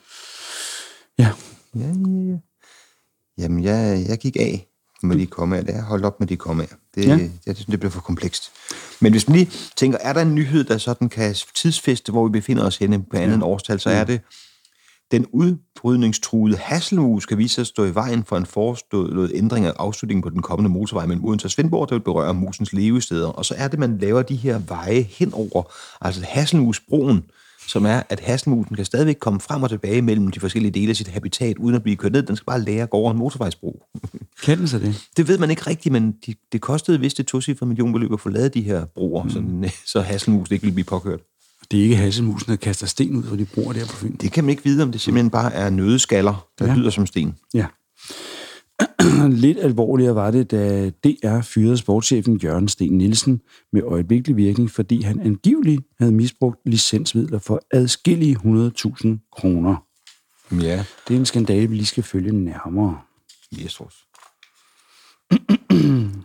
Ja, 1.18 1.32
Ja, 1.76 1.86
ja, 1.86 2.30
ja. 2.30 2.36
Jamen, 3.38 3.64
jeg, 3.64 4.04
jeg 4.08 4.18
gik 4.18 4.36
af 4.36 4.68
med 5.02 5.16
de 5.16 5.26
kommaer. 5.26 5.62
Er 5.66 5.82
holdt 5.82 6.04
op 6.04 6.20
med 6.20 6.28
de 6.28 6.36
kommaer. 6.36 6.74
Det, 6.94 7.06
Ja. 7.06 7.18
ja. 7.46 7.52
det, 7.52 7.66
det, 7.70 7.80
bliver 7.80 7.90
for 7.90 8.00
komplekst. 8.00 8.50
Men 9.00 9.12
hvis 9.12 9.28
man 9.28 9.36
lige 9.36 9.50
tænker, 9.76 9.98
er 10.00 10.12
der 10.12 10.20
en 10.20 10.34
nyhed, 10.34 10.64
der 10.64 10.78
sådan 10.78 11.08
kan 11.08 11.34
tidsfeste, 11.54 12.12
hvor 12.12 12.28
vi 12.28 12.32
befinder 12.32 12.64
os 12.66 12.76
henne 12.76 13.04
på 13.10 13.16
andet 13.16 13.38
ja. 13.38 13.44
årstal, 13.44 13.80
så 13.80 13.90
er 13.90 14.04
det, 14.04 14.20
den 15.10 15.26
udbrydningstruede 15.32 16.56
Hasselmus 16.56 17.22
skal 17.22 17.38
vise 17.38 17.54
sig 17.54 17.62
at 17.62 17.66
stå 17.66 17.84
i 17.84 17.94
vejen 17.94 18.24
for 18.24 18.36
en 18.36 18.46
forestået 18.46 19.32
ændring 19.34 19.66
af 19.66 19.72
afslutningen 19.78 20.22
på 20.22 20.30
den 20.30 20.42
kommende 20.42 20.70
motorvej 20.70 21.06
mellem 21.06 21.24
Odense 21.24 21.46
og 21.46 21.50
Svendborg, 21.50 21.88
der 21.88 21.94
vil 21.94 22.02
berøre 22.02 22.34
musens 22.34 22.72
levesteder. 22.72 23.28
Og 23.28 23.44
så 23.44 23.54
er 23.58 23.68
det, 23.68 23.78
man 23.78 23.98
laver 23.98 24.22
de 24.22 24.36
her 24.36 24.58
veje 24.58 25.00
henover, 25.00 25.72
altså 26.00 26.22
Hasselmusbroen, 26.24 27.24
som 27.66 27.86
er, 27.86 28.02
at 28.08 28.20
hasselmusen 28.20 28.76
kan 28.76 28.84
stadigvæk 28.84 29.16
komme 29.20 29.40
frem 29.40 29.62
og 29.62 29.70
tilbage 29.70 30.02
mellem 30.02 30.30
de 30.30 30.40
forskellige 30.40 30.72
dele 30.72 30.90
af 30.90 30.96
sit 30.96 31.08
habitat, 31.08 31.58
uden 31.58 31.74
at 31.74 31.82
blive 31.82 31.96
kørt 31.96 32.12
ned. 32.12 32.22
Den 32.22 32.36
skal 32.36 32.46
bare 32.46 32.60
lære 32.60 32.82
at 32.82 32.90
gå 32.90 32.96
over 32.96 33.10
en 33.10 33.18
motorvejsbro. 33.18 33.82
kan 34.44 34.58
den 34.58 34.68
så 34.68 34.78
det? 34.78 35.08
Det 35.16 35.28
ved 35.28 35.38
man 35.38 35.50
ikke 35.50 35.62
rigtigt, 35.66 35.92
men 35.92 36.14
de, 36.26 36.34
det 36.52 36.60
kostede 36.60 37.00
vist 37.00 37.20
et 37.20 37.26
tocifret 37.26 37.68
millionbeløb 37.68 38.12
at 38.12 38.20
få 38.20 38.28
lavet 38.28 38.54
de 38.54 38.62
her 38.62 38.84
broer, 38.84 39.22
mm. 39.22 39.30
så, 39.30 39.38
den, 39.38 39.64
så 39.86 40.00
hasselmusen 40.00 40.54
ikke 40.54 40.62
ville 40.62 40.74
blive 40.74 40.84
påkørt. 40.84 41.20
Det 41.70 41.78
er 41.78 41.82
ikke 41.82 41.96
hasselmusen, 41.96 42.50
der 42.50 42.56
kaster 42.56 42.86
sten 42.86 43.16
ud, 43.16 43.22
for 43.22 43.36
de 43.36 43.44
bruger 43.44 43.72
der 43.72 43.86
på 43.86 43.96
Fyn. 43.96 44.16
Det 44.16 44.32
kan 44.32 44.44
man 44.44 44.50
ikke 44.50 44.64
vide, 44.64 44.82
om 44.82 44.92
det 44.92 45.00
simpelthen 45.00 45.30
bare 45.30 45.52
er 45.52 45.70
nødeskaller, 45.70 46.46
der 46.58 46.66
ja. 46.66 46.74
lyder 46.74 46.90
som 46.90 47.06
sten. 47.06 47.34
Ja. 47.54 47.66
Lidt 49.44 49.58
alvorligere 49.58 50.14
var 50.14 50.30
det, 50.30 50.50
da 50.50 50.90
DR 50.90 51.40
fyrede 51.40 51.76
sportschefen 51.76 52.36
Jørgen 52.36 52.68
Sten 52.68 52.98
Nielsen 52.98 53.40
med 53.72 53.82
øjeblikkelig 53.82 54.36
virkning, 54.36 54.70
fordi 54.70 55.02
han 55.02 55.20
angiveligt 55.20 55.82
havde 56.00 56.12
misbrugt 56.12 56.60
licensmidler 56.66 57.38
for 57.38 57.60
adskillige 57.70 58.36
100.000 58.36 59.28
kroner. 59.32 59.76
Ja, 60.62 60.84
Det 61.08 61.14
er 61.14 61.18
en 61.18 61.26
skandale, 61.26 61.66
vi 61.68 61.74
lige 61.74 61.86
skal 61.86 62.02
følge 62.02 62.32
nærmere. 62.32 62.98
vores. 63.78 63.94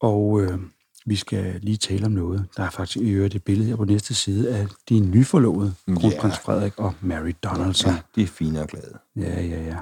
Og 0.00 0.40
øh, 0.42 0.58
vi 1.06 1.16
skal 1.16 1.60
lige 1.62 1.76
tale 1.76 2.06
om 2.06 2.12
noget. 2.12 2.46
Der 2.56 2.62
er 2.62 2.70
faktisk 2.70 2.96
i 2.96 3.10
øvrigt 3.10 3.34
et 3.34 3.44
billede 3.44 3.68
her 3.68 3.76
på 3.76 3.84
næste 3.84 4.14
side 4.14 4.54
af 4.54 4.66
de 4.88 5.00
nyforlovede, 5.00 5.74
kronprins 5.86 6.38
Frederik 6.38 6.78
og 6.78 6.94
Mary 7.00 7.32
Donaldson. 7.44 7.92
Ja, 7.92 7.98
de 8.16 8.22
er 8.22 8.26
fine 8.26 8.60
og 8.60 8.68
glade. 8.68 8.98
Ja, 9.16 9.42
ja, 9.42 9.62
ja. 9.62 9.76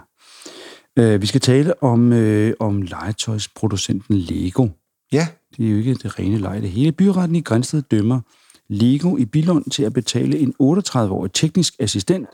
Øh, 0.98 1.22
vi 1.22 1.26
skal 1.26 1.40
tale 1.40 1.82
om, 1.82 2.12
øh, 2.12 2.54
om 2.60 2.82
legetøjsproducenten 2.82 4.16
Lego. 4.16 4.68
Ja, 5.12 5.28
Det 5.56 5.66
er 5.66 5.70
jo 5.70 5.76
ikke 5.76 5.94
det 5.94 6.18
rene 6.18 6.38
leje. 6.38 6.60
Det 6.60 6.70
hele 6.70 6.92
byretten 6.92 7.36
i 7.36 7.40
Grænsted 7.40 7.82
dømmer 7.82 8.20
Lego 8.68 9.16
i 9.16 9.24
Billund 9.24 9.70
til 9.70 9.82
at 9.82 9.92
betale 9.92 10.38
en 10.38 10.54
38-årig 10.62 11.32
teknisk 11.32 11.74
assistent 11.78 12.28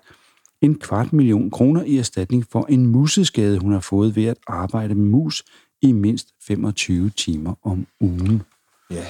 en 0.65 0.79
kvart 0.79 1.13
million 1.13 1.51
kroner 1.51 1.83
i 1.83 1.99
erstatning 1.99 2.47
for 2.51 2.67
en 2.69 2.87
museskade, 2.87 3.59
hun 3.59 3.73
har 3.73 3.81
fået 3.81 4.17
ved 4.17 4.25
at 4.25 4.37
arbejde 4.47 4.95
med 4.95 5.05
mus 5.05 5.45
i 5.83 5.93
mindst 5.93 6.29
25 6.47 7.11
timer 7.11 7.55
om 7.63 7.87
ugen. 8.01 8.43
ja. 8.91 9.05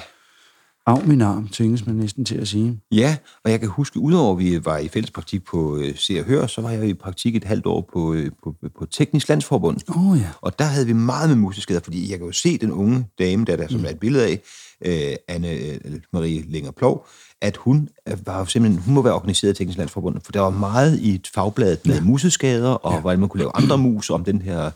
Af 0.87 1.07
min 1.07 1.21
arm, 1.21 1.47
tvinges 1.47 1.85
man 1.85 1.95
næsten 1.95 2.25
til 2.25 2.35
at 2.35 2.47
sige. 2.47 2.79
Ja, 2.91 3.17
og 3.43 3.51
jeg 3.51 3.59
kan 3.59 3.69
huske, 3.69 3.99
udover 3.99 4.33
at 4.33 4.39
vi 4.39 4.65
var 4.65 4.77
i 4.77 4.87
fælles 4.87 5.11
praktik 5.11 5.43
på 5.43 5.77
øh, 5.77 5.95
Se 5.95 6.19
og 6.19 6.25
Hør, 6.25 6.47
så 6.47 6.61
var 6.61 6.69
jeg 6.69 6.87
i 6.87 6.93
praktik 6.93 7.35
et 7.35 7.43
halvt 7.43 7.65
år 7.65 7.89
på, 7.93 8.13
øh, 8.13 8.31
på, 8.43 8.55
på 8.79 8.85
Teknisk 8.85 9.29
Landsforbund. 9.29 9.77
Oh, 9.87 10.19
ja. 10.19 10.29
Og 10.41 10.59
der 10.59 10.65
havde 10.65 10.85
vi 10.85 10.93
meget 10.93 11.29
med 11.29 11.37
museskader, 11.37 11.79
fordi 11.79 12.11
jeg 12.11 12.17
kan 12.17 12.27
jo 12.27 12.33
se 12.33 12.57
den 12.57 12.71
unge 12.71 13.07
dame, 13.19 13.45
der, 13.45 13.55
der 13.55 13.67
som 13.67 13.85
er 13.85 13.89
et 13.89 13.99
billede 13.99 14.25
af, 14.25 14.41
øh, 14.85 15.15
Anne 15.27 15.51
øh, 15.51 15.79
Marie 16.13 16.41
Linger 16.41 16.71
Plov, 16.71 17.07
at 17.41 17.57
hun 17.57 17.89
øh, 18.07 18.17
var 18.25 18.39
jo 18.39 18.45
simpelthen, 18.45 18.81
hun 18.81 18.93
må 18.93 19.01
være 19.01 19.13
organiseret 19.13 19.49
af 19.49 19.55
Teknisk 19.55 19.77
Landsforbund, 19.77 20.17
for 20.23 20.31
der 20.31 20.39
var 20.39 20.49
meget 20.49 20.99
i 20.99 21.15
et 21.15 21.27
fagblad 21.35 21.77
med 21.85 21.95
ja. 21.95 22.01
museskader, 22.01 22.69
og 22.69 22.93
ja. 22.93 22.99
hvordan 23.01 23.19
man 23.19 23.29
kunne 23.29 23.39
lave 23.39 23.51
andre 23.55 23.77
mus, 23.77 24.09
om 24.09 24.23
den 24.23 24.41
her 24.41 24.71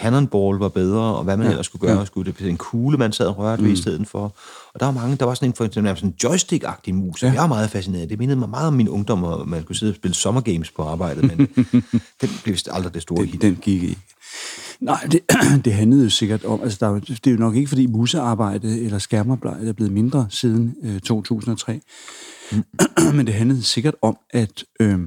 cannonball 0.00 0.58
var 0.58 0.68
bedre, 0.68 1.16
og 1.16 1.24
hvad 1.24 1.36
man 1.36 1.46
ja. 1.46 1.50
ellers 1.50 1.66
skulle 1.66 1.88
gøre. 1.88 1.98
Ja. 1.98 2.04
Skulle 2.04 2.32
det 2.32 2.48
en 2.48 2.56
kugle, 2.56 2.98
man 2.98 3.12
sad 3.12 3.26
og 3.26 3.38
rørte 3.38 3.62
mm. 3.62 3.68
ved 3.68 3.74
i 3.74 3.80
stedet 3.82 4.08
for. 4.08 4.34
Og 4.74 4.80
der 4.80 4.86
var 4.86 4.92
mange, 4.92 5.16
der 5.16 5.24
var 5.24 5.34
sådan 5.34 5.48
en, 5.48 5.54
for 5.54 5.64
eksempel 5.64 5.96
sådan 5.96 6.08
en 6.08 6.14
joystick-agtig 6.24 6.94
mus, 6.94 7.22
ja. 7.22 7.32
jeg 7.32 7.40
var 7.40 7.46
meget 7.46 7.70
fascineret. 7.70 8.10
Det 8.10 8.18
mindede 8.18 8.38
mig 8.38 8.48
meget 8.48 8.68
om 8.68 8.74
min 8.74 8.88
ungdom, 8.88 9.24
og 9.24 9.48
man 9.48 9.62
skulle 9.62 9.78
sidde 9.78 9.90
og 9.90 9.96
spille 9.96 10.14
sommergames 10.14 10.70
på 10.70 10.82
arbejdet, 10.82 11.24
men 11.24 11.38
den 12.20 12.30
blev 12.42 12.54
vist 12.54 12.68
aldrig 12.72 12.94
det 12.94 13.02
store 13.02 13.24
hit. 13.24 13.42
Den, 13.42 13.56
gik 13.56 13.82
ikke. 13.82 13.98
Nej, 14.80 15.08
det, 15.12 15.20
det 15.64 15.72
handlede 15.72 16.04
jo 16.04 16.10
sikkert 16.10 16.44
om, 16.44 16.62
altså 16.62 16.78
der, 16.80 16.94
er 16.94 17.00
det 17.00 17.26
er 17.26 17.30
jo 17.30 17.36
nok 17.36 17.56
ikke, 17.56 17.68
fordi 17.68 17.86
musearbejde 17.86 18.80
eller 18.80 18.98
skærmarbejde 18.98 19.68
er 19.68 19.72
blevet 19.72 19.92
mindre 19.92 20.26
siden 20.30 20.74
øh, 20.82 21.00
2003, 21.00 21.80
mm. 22.52 22.64
men 23.16 23.26
det 23.26 23.34
handlede 23.34 23.62
sikkert 23.62 23.94
om, 24.02 24.16
at, 24.30 24.64
øh, 24.80 24.98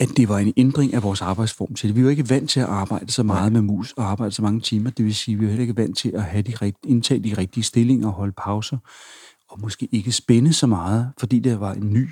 at 0.00 0.08
det 0.16 0.28
var 0.28 0.38
en 0.38 0.52
ændring 0.56 0.94
af 0.94 1.02
vores 1.02 1.22
arbejdsform 1.22 1.74
til 1.74 1.88
det. 1.88 1.96
Vi 1.96 2.04
var 2.04 2.10
ikke 2.10 2.30
vant 2.30 2.50
til 2.50 2.60
at 2.60 2.66
arbejde 2.66 3.12
så 3.12 3.22
meget 3.22 3.52
med 3.52 3.60
mus 3.60 3.92
og 3.92 4.10
arbejde 4.10 4.32
så 4.32 4.42
mange 4.42 4.60
timer, 4.60 4.90
det 4.90 5.04
vil 5.04 5.14
sige, 5.14 5.38
vi 5.38 5.44
var 5.44 5.50
heller 5.50 5.62
ikke 5.62 5.76
vant 5.76 5.98
til 5.98 6.10
at 6.14 6.22
have 6.22 6.42
de 6.42 6.54
rigt, 6.62 6.78
indtage 6.86 7.20
de 7.20 7.38
rigtige 7.38 7.64
stillinger 7.64 8.06
og 8.08 8.12
holde 8.12 8.32
pauser, 8.38 8.78
og 9.48 9.60
måske 9.60 9.88
ikke 9.92 10.12
spænde 10.12 10.52
så 10.52 10.66
meget, 10.66 11.12
fordi 11.18 11.38
det 11.38 11.60
var 11.60 11.72
en 11.72 11.92
ny, 11.92 12.08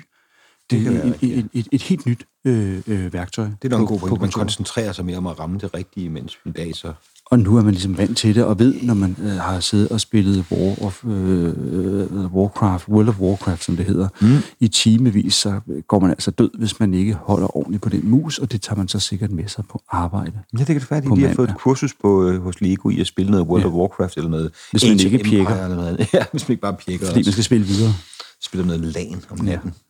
det, 0.69 0.83
kan 0.83 0.93
være 0.93 1.07
et, 1.07 1.23
et, 1.23 1.49
et, 1.53 1.67
et 1.71 1.81
helt 1.81 2.05
nyt 2.05 2.25
øh, 2.45 2.81
øh, 2.87 3.13
værktøj. 3.13 3.45
Det 3.61 3.73
er 3.73 3.77
nok 3.77 3.81
en 3.81 3.87
god 3.87 3.99
point. 3.99 4.21
Man 4.21 4.31
koncentrerer 4.31 4.91
sig 4.91 5.05
mere 5.05 5.17
om 5.17 5.27
at 5.27 5.39
ramme 5.39 5.57
det 5.59 5.73
rigtige, 5.73 6.09
mens 6.09 6.37
i 6.45 6.49
dag 6.51 6.75
så... 6.75 6.93
Og 7.31 7.39
nu 7.39 7.57
er 7.57 7.63
man 7.63 7.73
ligesom 7.73 7.97
vant 7.97 8.17
til 8.17 8.35
det, 8.35 8.43
og 8.43 8.59
ved, 8.59 8.75
når 8.81 8.93
man 8.93 9.15
øh, 9.21 9.29
har 9.31 9.59
siddet 9.59 9.89
og 9.89 10.01
spillet 10.01 10.45
War 10.51 10.83
of, 10.85 11.05
øh, 11.05 11.53
øh, 11.57 12.33
Warcraft, 12.35 12.87
World 12.87 13.07
of 13.09 13.19
Warcraft, 13.19 13.63
som 13.63 13.77
det 13.77 13.85
hedder, 13.85 14.07
mm. 14.21 14.37
i 14.59 14.67
timevis, 14.67 15.33
så 15.33 15.59
går 15.87 15.99
man 15.99 16.09
altså 16.09 16.31
død, 16.31 16.49
hvis 16.57 16.79
man 16.79 16.93
ikke 16.93 17.13
holder 17.13 17.57
ordentligt 17.57 17.83
på 17.83 17.89
den 17.89 18.09
mus, 18.09 18.37
og 18.37 18.51
det 18.51 18.61
tager 18.61 18.77
man 18.77 18.87
så 18.87 18.99
sikkert 18.99 19.31
med 19.31 19.47
sig 19.47 19.63
på 19.71 19.81
arbejde. 19.89 20.31
Ja, 20.53 20.57
det 20.57 20.65
kan 20.67 20.79
det 20.79 20.91
være, 20.91 20.97
at 20.97 21.03
de 21.03 21.15
lige 21.15 21.27
har 21.27 21.35
fået 21.35 21.49
et 21.49 21.57
kursus 21.57 21.93
på, 22.01 22.27
øh, 22.27 22.41
hos 22.43 22.61
Lego 22.61 22.89
i 22.89 22.99
at 22.99 23.07
spille 23.07 23.31
noget 23.31 23.47
World 23.47 23.61
Ja. 23.63 23.67
of 23.67 23.73
Warcraft 23.73 24.17
eller 24.17 24.29
noget. 24.29 24.51
Hvis 24.71 24.83
man 24.87 24.99
ikke 24.99 25.17
pjekker. 25.17 25.63
Eller 25.63 25.75
noget. 25.75 26.07
Ja, 26.13 26.23
hvis 26.31 26.47
man 26.47 26.53
ikke 26.53 26.61
bare 26.61 26.75
pjekker. 26.85 27.05
Fordi 27.05 27.23
man 27.25 27.31
skal 27.31 27.43
spille 27.43 27.65
videre. 27.65 27.93
spiller 28.41 28.65
noget 28.65 28.81
LAN 28.81 29.21
om 29.29 29.39
natten. 29.45 29.73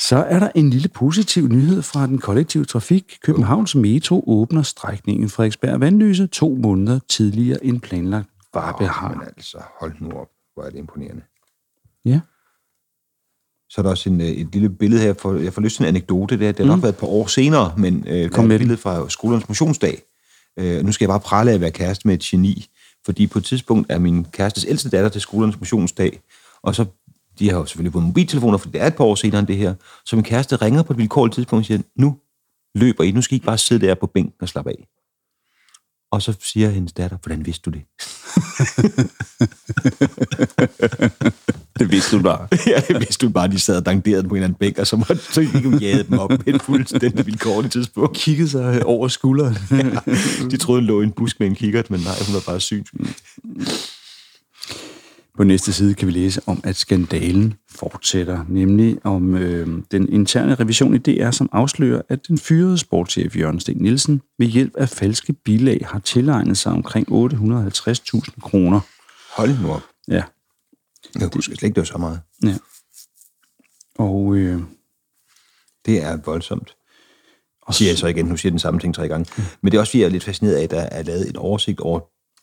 Så 0.00 0.16
er 0.16 0.38
der 0.38 0.50
en 0.54 0.70
lille 0.70 0.88
positiv 0.88 1.48
nyhed 1.48 1.82
fra 1.82 2.06
den 2.06 2.18
kollektive 2.18 2.64
trafik. 2.64 3.18
Københavns 3.22 3.74
Metro 3.74 4.24
åbner 4.26 4.62
strækningen 4.62 5.28
Frederiksberg 5.28 5.80
Vandløse 5.80 6.26
to 6.26 6.58
måneder 6.62 7.00
tidligere 7.08 7.64
end 7.64 7.80
planlagt 7.80 8.28
var 8.54 8.76
Ja. 8.80 8.86
har. 8.86 9.08
Men 9.14 9.22
altså, 9.36 9.58
hold 9.80 9.92
nu 10.00 10.10
op. 10.10 10.28
Hvor 10.54 10.62
er 10.62 10.70
det 10.70 10.78
imponerende. 10.78 11.22
Ja. 12.04 12.20
Så 13.70 13.80
er 13.80 13.82
der 13.82 13.90
også 13.90 14.10
en, 14.10 14.20
øh, 14.20 14.26
et 14.26 14.52
lille 14.52 14.70
billede 14.70 15.02
her. 15.02 15.14
For, 15.14 15.34
jeg 15.38 15.52
får 15.52 15.62
lyst 15.62 15.76
til 15.76 15.82
en 15.82 15.88
anekdote. 15.88 16.38
Det, 16.38 16.48
er- 16.48 16.52
det 16.52 16.58
har 16.58 16.66
nok 16.66 16.76
Mm. 16.76 16.82
været 16.82 16.92
et 16.92 16.98
par 16.98 17.06
år 17.06 17.26
senere, 17.26 17.74
men 17.76 18.04
øh, 18.08 18.14
der 18.22 18.28
Kom 18.28 18.44
er 18.44 18.48
med 18.48 18.56
et 18.56 18.60
billede 18.60 18.78
fra 18.78 19.08
skolernes 19.08 19.48
motionsdag. 19.48 20.02
Øh, 20.58 20.84
nu 20.84 20.92
skal 20.92 21.04
jeg 21.04 21.08
bare 21.08 21.20
prale 21.20 21.50
af 21.50 21.54
at 21.54 21.60
være 21.60 21.70
kæreste 21.70 22.08
med 22.08 22.14
et 22.14 22.20
geni, 22.20 22.66
fordi 23.04 23.26
på 23.26 23.38
et 23.38 23.44
tidspunkt 23.44 23.92
er 23.92 23.98
min 23.98 24.24
kærestes 24.24 24.66
ældste 24.68 24.90
datter 24.90 25.08
til 25.08 25.20
skolernes 25.20 25.60
motionsdag, 25.60 26.20
og 26.62 26.74
så 26.74 26.84
de 27.40 27.50
har 27.50 27.58
jo 27.58 27.66
selvfølgelig 27.66 27.92
fået 27.92 28.04
mobiltelefoner, 28.04 28.58
for 28.58 28.70
det 28.70 28.80
er 28.80 28.86
et 28.86 28.94
par 28.94 29.04
år 29.04 29.14
senere 29.14 29.38
end 29.38 29.46
det 29.46 29.56
her. 29.56 29.74
Så 30.06 30.16
min 30.16 30.24
kæreste 30.24 30.56
ringer 30.56 30.82
på 30.82 30.92
et 30.92 30.98
vilkårligt 30.98 31.34
tidspunkt 31.34 31.62
og 31.62 31.66
siger, 31.66 31.82
nu 31.96 32.16
løber 32.74 33.04
I, 33.04 33.10
nu 33.10 33.22
skal 33.22 33.34
I 33.34 33.36
ikke 33.36 33.46
bare 33.46 33.58
sidde 33.58 33.86
der 33.86 33.94
på 33.94 34.06
bænken 34.06 34.34
og 34.40 34.48
slappe 34.48 34.70
af. 34.70 34.88
Og 36.12 36.22
så 36.22 36.36
siger 36.40 36.70
hendes 36.70 36.92
datter, 36.92 37.16
hvordan 37.22 37.46
vidste 37.46 37.70
du 37.70 37.70
det? 37.70 37.82
Det 41.80 41.90
vidste 41.90 42.16
du 42.16 42.22
bare. 42.22 42.48
ja, 42.72 42.80
det 42.88 43.00
vidste 43.00 43.26
du 43.26 43.32
bare, 43.32 43.48
de 43.48 43.58
sad 43.58 43.76
og 43.76 43.86
danderede 43.86 44.22
på 44.22 44.28
en 44.28 44.36
eller 44.36 44.44
anden 44.44 44.58
bænk, 44.58 44.78
og 44.78 44.86
så 44.86 44.96
måtte 44.96 45.18
så 45.18 45.60
hun 45.62 45.78
jade 45.78 46.04
dem 46.04 46.18
op 46.18 46.28
på 46.28 46.42
et 46.46 46.62
fuldstændig 46.62 47.26
vilkårligt 47.26 47.72
tidspunkt. 47.72 48.16
Kiggede 48.16 48.48
sig 48.48 48.86
over 48.86 49.08
skulderen. 49.08 49.56
De 50.50 50.56
troede, 50.56 50.80
hun 50.80 50.86
lå 50.86 51.00
i 51.00 51.04
en 51.04 51.12
busk 51.12 51.40
med 51.40 51.48
en 51.48 51.54
kikkert, 51.54 51.90
men 51.90 52.00
nej, 52.00 52.14
hun 52.26 52.34
var 52.34 52.42
bare 52.46 52.60
synsk. 52.60 52.94
På 55.40 55.44
næste 55.44 55.72
side 55.72 55.94
kan 55.94 56.06
vi 56.08 56.12
læse 56.12 56.40
om, 56.46 56.60
at 56.64 56.76
skandalen 56.76 57.54
fortsætter, 57.70 58.44
nemlig 58.48 59.06
om 59.06 59.34
øh, 59.34 59.82
den 59.90 60.08
interne 60.08 60.54
revision 60.54 60.94
i 60.94 60.98
DR, 60.98 61.30
som 61.30 61.48
afslører, 61.52 62.02
at 62.08 62.28
den 62.28 62.38
fyrede 62.38 62.78
sportschef 62.78 63.36
Jørgen 63.36 63.60
Sten 63.60 63.76
Nielsen 63.76 64.22
ved 64.38 64.46
hjælp 64.46 64.76
af 64.76 64.88
falske 64.88 65.32
bilag 65.32 65.86
har 65.90 65.98
tilegnet 65.98 66.58
sig 66.58 66.72
omkring 66.72 67.08
850.000 67.08 68.40
kroner. 68.40 68.80
Hold 69.36 69.62
nu 69.62 69.72
op. 69.72 69.82
Ja, 70.08 70.22
Jeg 71.20 71.30
husker 71.34 71.54
slet 71.54 71.62
ikke, 71.62 71.74
det 71.74 71.80
var 71.80 71.84
så 71.84 71.98
meget. 71.98 72.20
ja. 72.42 72.56
Og 73.98 74.34
øh, 74.36 74.60
Det 75.86 76.02
er 76.02 76.16
voldsomt. 76.16 76.76
Og 77.62 77.74
siger 77.74 77.90
jeg 77.90 77.98
så 77.98 78.06
igen, 78.06 78.26
nu 78.26 78.36
siger 78.36 78.50
den 78.50 78.58
samme 78.58 78.80
ting 78.80 78.94
tre 78.94 79.08
gange. 79.08 79.32
Men 79.60 79.72
det 79.72 79.76
er 79.76 79.80
også, 79.80 79.90
fordi 79.90 80.00
jeg 80.00 80.06
er 80.06 80.10
lidt 80.10 80.24
fascineret 80.24 80.56
af, 80.56 80.62
at 80.62 80.70
der 80.70 80.80
er 80.80 81.02
lavet 81.02 81.28
en 81.28 81.36
oversigt 81.36 81.80
over 81.80 82.00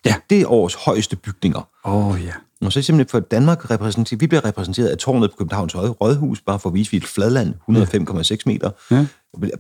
Ja. 0.08 0.16
det 0.30 0.46
års 0.46 0.74
højeste 0.74 1.16
bygninger. 1.16 1.68
åh 1.86 2.08
oh, 2.08 2.24
ja, 2.24 2.32
Og 2.66 2.74
så 2.74 2.82
simpelthen 2.82 3.10
for 3.10 3.20
Danmark 3.20 3.72
repræsenteret, 3.72 4.22
vi 4.22 4.28
bliver 4.28 4.46
repræsenteret 4.46 4.88
af 4.88 4.98
tårnet 4.98 5.32
på 5.32 5.38
Københavns 5.38 5.76
Rådhus, 5.76 6.42
bare 6.42 6.60
for 6.60 6.70
at 6.70 6.74
vise, 6.74 6.88
at 6.88 6.92
vi 6.92 6.98
er 6.98 7.02
et 7.02 7.08
fladland, 7.08 7.54
105,6 7.70 8.44
meter. 8.46 8.72
Ja. 8.92 9.06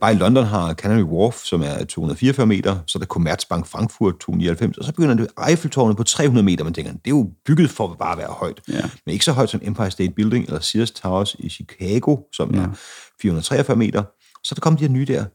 Bare 0.01 0.13
i 0.13 0.15
London 0.15 0.45
har 0.45 0.73
Canary 0.73 1.01
Wharf, 1.01 1.35
som 1.35 1.61
er 1.61 1.85
244 1.85 2.47
meter, 2.47 2.77
så 2.87 2.97
er 2.97 2.99
der 2.99 3.05
Commerzbank 3.05 3.67
Frankfurt 3.67 4.13
299, 4.19 4.77
og 4.77 4.85
så 4.85 4.93
begynder 4.93 5.15
det 5.15 5.27
Eiffeltårnet 5.49 5.97
på 5.97 6.03
300 6.03 6.45
meter, 6.45 6.63
man 6.63 6.73
tænker, 6.73 6.91
det 6.91 6.99
er 7.05 7.09
jo 7.09 7.29
bygget 7.45 7.69
for 7.69 7.91
at 7.91 7.97
bare 7.97 8.17
være 8.17 8.27
højt. 8.27 8.61
Ja. 8.67 8.81
Men 9.05 9.13
ikke 9.13 9.25
så 9.25 9.31
højt 9.31 9.49
som 9.49 9.59
Empire 9.63 9.91
State 9.91 10.11
Building 10.11 10.45
eller 10.45 10.59
Sears 10.59 10.91
Towers 10.91 11.35
i 11.39 11.49
Chicago, 11.49 12.17
som 12.33 12.55
ja. 12.55 12.61
er 12.61 12.67
443 13.21 13.75
meter. 13.75 14.03
Så 14.43 14.55
der 14.55 14.61
kommer 14.61 14.77
de 14.77 14.85
her 14.85 14.91
nye 14.91 15.05
der, 15.05 15.25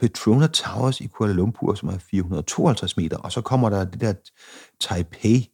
Petrona 0.00 0.46
Towers 0.46 1.00
i 1.00 1.06
Kuala 1.06 1.32
Lumpur, 1.32 1.74
som 1.74 1.88
er 1.88 1.98
452 2.10 2.96
meter, 2.96 3.16
og 3.16 3.32
så 3.32 3.40
kommer 3.40 3.70
der 3.70 3.84
det 3.84 4.00
der 4.00 4.12
Taipei 4.80 5.50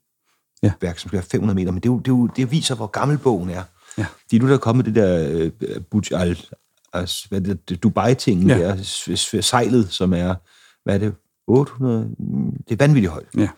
Ja. 0.63 0.73
værk, 0.81 0.99
som 0.99 1.09
skal 1.09 1.17
være 1.17 1.27
500 1.27 1.55
meter, 1.55 1.73
men 1.73 1.81
det, 1.83 1.89
er 1.89 1.93
jo, 1.93 1.99
det, 1.99 2.09
er 2.09 2.13
jo, 2.17 2.27
det 2.27 2.51
viser, 2.51 2.75
hvor 2.75 2.87
gammel 2.87 3.19
bogen 3.19 3.51
er. 3.51 3.63
Ja. 3.99 4.07
Er 4.33 4.39
nu 4.39 4.49
der 4.49 4.55
er 4.55 4.59
kommet 4.59 4.87
det 4.87 4.95
der 4.95 5.29
øh, 5.61 5.81
Burj 5.91 6.13
Al, 6.13 6.39
altså, 6.93 7.29
hvad 7.29 7.41
det, 7.41 7.69
det 7.69 7.83
Dubai-ting, 7.83 8.43
Ja. 8.47 8.59
der 8.59 8.83
sejlet, 9.43 9.91
som 9.93 10.13
er, 10.15 10.35
hvad 10.85 10.95
er 10.95 10.99
det, 10.99 11.15
800, 11.47 12.05
mm, 12.19 12.53
det 12.69 12.73
er 12.81 12.85
vanvittigt 12.87 13.13
højt. 13.13 13.27
ja. 13.37 13.49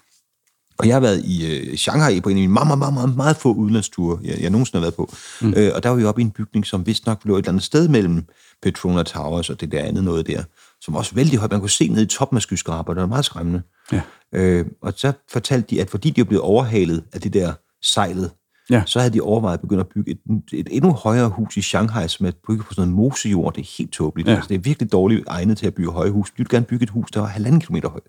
Og 0.78 0.86
jeg 0.86 0.94
har 0.94 1.00
været 1.00 1.24
i 1.24 1.46
øh, 1.70 1.76
Shanghai 1.76 2.20
på 2.20 2.28
en 2.28 2.36
af 2.36 2.40
mine 2.40 2.52
meget, 2.52 2.78
meget, 2.78 2.94
meget, 2.94 3.16
meget, 3.16 3.36
få 3.36 3.52
udenlandsture, 3.52 4.18
jeg, 4.24 4.40
jeg 4.40 4.50
nogensinde 4.50 4.76
har 4.78 4.84
været 4.84 4.94
på. 4.94 5.12
Mm. 5.42 5.54
Øh, 5.56 5.72
og 5.74 5.82
der 5.82 5.88
var 5.88 5.96
vi 5.96 6.04
oppe 6.04 6.20
i 6.20 6.24
en 6.24 6.30
bygning, 6.30 6.66
som 6.66 6.86
vist 6.86 7.06
nok 7.06 7.20
lå 7.24 7.34
et 7.34 7.38
eller 7.38 7.48
andet 7.48 7.62
sted 7.64 7.88
mellem 7.88 8.24
Petrona 8.62 9.02
Towers 9.02 9.50
og 9.50 9.60
det 9.60 9.72
der 9.72 9.82
andet 9.82 10.04
noget 10.04 10.26
der, 10.26 10.42
som 10.80 10.94
også 10.94 11.14
vældig 11.14 11.38
højt. 11.38 11.50
Man 11.50 11.60
kunne 11.60 11.70
se 11.70 11.88
ned 11.88 12.02
i 12.02 12.06
toppen 12.06 12.36
af 12.36 12.42
skyskraber, 12.42 12.94
det 12.94 13.00
var 13.00 13.06
meget 13.06 13.24
skræmmende. 13.24 13.62
Ja. 13.92 14.00
Øh, 14.32 14.66
og 14.82 14.92
så 14.96 15.12
fortalte 15.32 15.66
de, 15.70 15.80
at 15.80 15.90
fordi 15.90 16.10
de 16.10 16.20
var 16.20 16.24
blevet 16.24 16.42
overhalet 16.42 17.04
af 17.12 17.20
det 17.20 17.32
der 17.34 17.52
sejlet, 17.82 18.30
Ja. 18.70 18.82
så 18.86 18.98
havde 18.98 19.12
de 19.14 19.20
overvejet 19.20 19.54
at 19.54 19.60
begynde 19.60 19.80
at 19.80 19.86
bygge 19.94 20.10
et, 20.10 20.18
et 20.52 20.68
endnu 20.70 20.92
højere 20.92 21.28
hus 21.28 21.56
i 21.56 21.62
Shanghai, 21.62 22.08
som 22.08 22.26
er 22.26 22.30
bygget 22.48 22.66
på 22.66 22.74
sådan 22.74 22.88
noget 22.88 22.96
mosejord. 23.12 23.54
Det 23.54 23.60
er 23.62 23.74
helt 23.78 23.92
tåbeligt. 23.92 24.28
Ja. 24.28 24.34
Altså, 24.34 24.48
det 24.48 24.54
er 24.54 24.58
virkelig 24.58 24.92
dårligt 24.92 25.24
egnet 25.26 25.58
til 25.58 25.66
at 25.66 25.74
bygge 25.74 25.90
høje 25.92 26.10
hus. 26.10 26.30
De 26.30 26.34
ville 26.36 26.50
gerne 26.50 26.66
bygge 26.66 26.82
et 26.82 26.90
hus, 26.90 27.10
der 27.10 27.20
var 27.20 27.26
halvanden 27.26 27.60
kilometer 27.60 27.88
højt. 27.88 28.02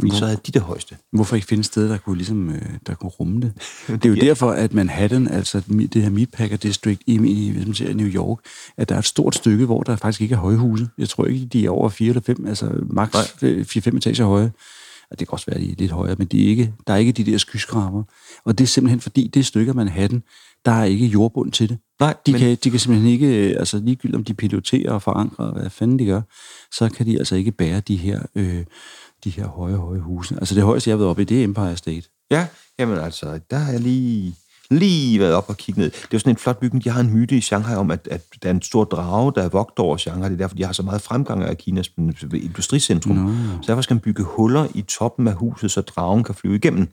Fordi 0.00 0.16
så 0.16 0.24
havde 0.26 0.40
de 0.46 0.52
det 0.52 0.62
højeste. 0.62 0.96
Hvorfor 1.12 1.36
ikke 1.36 1.48
finde 1.48 1.60
et 1.60 1.66
sted, 1.66 1.88
der 1.88 1.98
kunne, 1.98 2.16
ligesom, 2.16 2.50
øh, 2.50 2.62
der 2.86 2.94
kunne 2.94 3.08
rumme 3.10 3.40
det? 3.40 3.52
Det 3.88 4.04
er 4.04 4.08
jo 4.08 4.14
derfor, 4.14 4.50
at 4.50 4.74
Manhattan, 4.74 5.28
altså 5.28 5.62
det 5.92 6.02
her 6.02 6.10
Meatpacker 6.10 6.56
District 6.56 7.02
i, 7.06 7.14
i, 7.14 7.50
hvis 7.50 7.66
man 7.66 7.74
ser, 7.74 7.94
New 7.94 8.06
York, 8.08 8.38
at 8.76 8.88
der 8.88 8.94
er 8.94 8.98
et 8.98 9.04
stort 9.04 9.34
stykke, 9.34 9.64
hvor 9.64 9.82
der 9.82 9.96
faktisk 9.96 10.20
ikke 10.20 10.34
er 10.34 10.38
højhuse. 10.38 10.88
Jeg 10.98 11.08
tror 11.08 11.24
ikke, 11.26 11.46
de 11.46 11.66
er 11.66 11.70
over 11.70 11.88
4 11.88 12.08
eller 12.08 12.22
5, 12.22 12.46
altså 12.46 12.70
maks 12.90 13.16
4-5 13.16 13.96
etager 13.96 14.24
høje. 14.24 14.52
Og 15.10 15.18
det 15.18 15.28
kan 15.28 15.32
også 15.32 15.46
være, 15.50 15.60
de 15.60 15.70
er 15.70 15.74
lidt 15.78 15.90
højere, 15.92 16.16
men 16.18 16.26
de 16.26 16.44
er 16.44 16.48
ikke, 16.48 16.72
der 16.86 16.92
er 16.92 16.96
ikke 16.96 17.12
de 17.12 17.24
der 17.24 17.38
skyskraber. 17.38 18.02
Og 18.44 18.58
det 18.58 18.64
er 18.64 18.68
simpelthen 18.68 19.00
fordi, 19.00 19.30
det 19.34 19.46
stykke 19.46 19.68
af 19.70 19.74
Manhattan, 19.74 20.22
der 20.64 20.72
er 20.72 20.84
ikke 20.84 21.06
jordbund 21.06 21.52
til 21.52 21.68
det. 21.68 21.78
Nej, 22.00 22.14
De, 22.26 22.32
men- 22.32 22.40
kan, 22.40 22.56
de 22.64 22.70
kan 22.70 22.80
simpelthen 22.80 23.12
ikke, 23.12 23.50
øh, 23.50 23.54
altså 23.58 23.78
ligegyldigt 23.84 24.16
om 24.16 24.24
de 24.24 24.34
piloterer 24.34 24.92
og 24.92 25.02
forankrer, 25.02 25.52
hvad 25.52 25.70
fanden 25.70 25.98
de 25.98 26.04
gør, 26.06 26.20
så 26.72 26.88
kan 26.88 27.06
de 27.06 27.18
altså 27.18 27.36
ikke 27.36 27.52
bære 27.52 27.80
de 27.80 27.96
her, 27.96 28.20
øh, 28.34 28.64
de 29.26 29.30
her 29.30 29.46
høje, 29.46 29.76
høje 29.76 30.00
huse. 30.00 30.34
Altså 30.34 30.54
det 30.54 30.62
højeste, 30.62 30.90
jeg 30.90 30.94
har 30.94 30.98
været 30.98 31.10
oppe 31.10 31.22
i, 31.22 31.24
det 31.24 31.40
er 31.40 31.44
Empire 31.44 31.76
State. 31.76 32.08
Ja, 32.30 32.46
jamen 32.78 32.98
altså, 32.98 33.40
der 33.50 33.56
har 33.56 33.72
jeg 33.72 33.80
lige, 33.80 34.34
lige 34.70 35.20
været 35.20 35.34
op 35.34 35.48
og 35.48 35.56
kigge 35.56 35.80
ned. 35.80 35.90
Det 35.90 36.02
er 36.02 36.08
jo 36.12 36.18
sådan 36.18 36.32
en 36.32 36.36
flot 36.36 36.58
bygning. 36.58 36.84
De 36.84 36.90
har 36.90 37.00
en 37.00 37.14
myte 37.14 37.36
i 37.36 37.40
Shanghai 37.40 37.76
om, 37.76 37.90
at, 37.90 38.08
at 38.10 38.22
der 38.42 38.48
er 38.48 38.54
en 38.54 38.62
stor 38.62 38.84
drage, 38.84 39.32
der 39.34 39.42
er 39.42 39.48
vogt 39.48 39.78
over 39.78 39.96
Shanghai. 39.96 40.28
Det 40.28 40.34
er 40.34 40.38
derfor, 40.38 40.56
de 40.56 40.64
har 40.64 40.72
så 40.72 40.82
meget 40.82 41.02
fremgang 41.02 41.42
af 41.42 41.58
Kinas 41.58 41.90
industricentrum. 42.32 43.16
Nå. 43.16 43.30
Så 43.62 43.66
derfor 43.66 43.82
skal 43.82 43.94
man 43.94 44.00
bygge 44.00 44.22
huller 44.22 44.66
i 44.74 44.82
toppen 44.82 45.28
af 45.28 45.34
huset, 45.34 45.70
så 45.70 45.80
dragen 45.80 46.24
kan 46.24 46.34
flyve 46.34 46.56
igennem. 46.56 46.88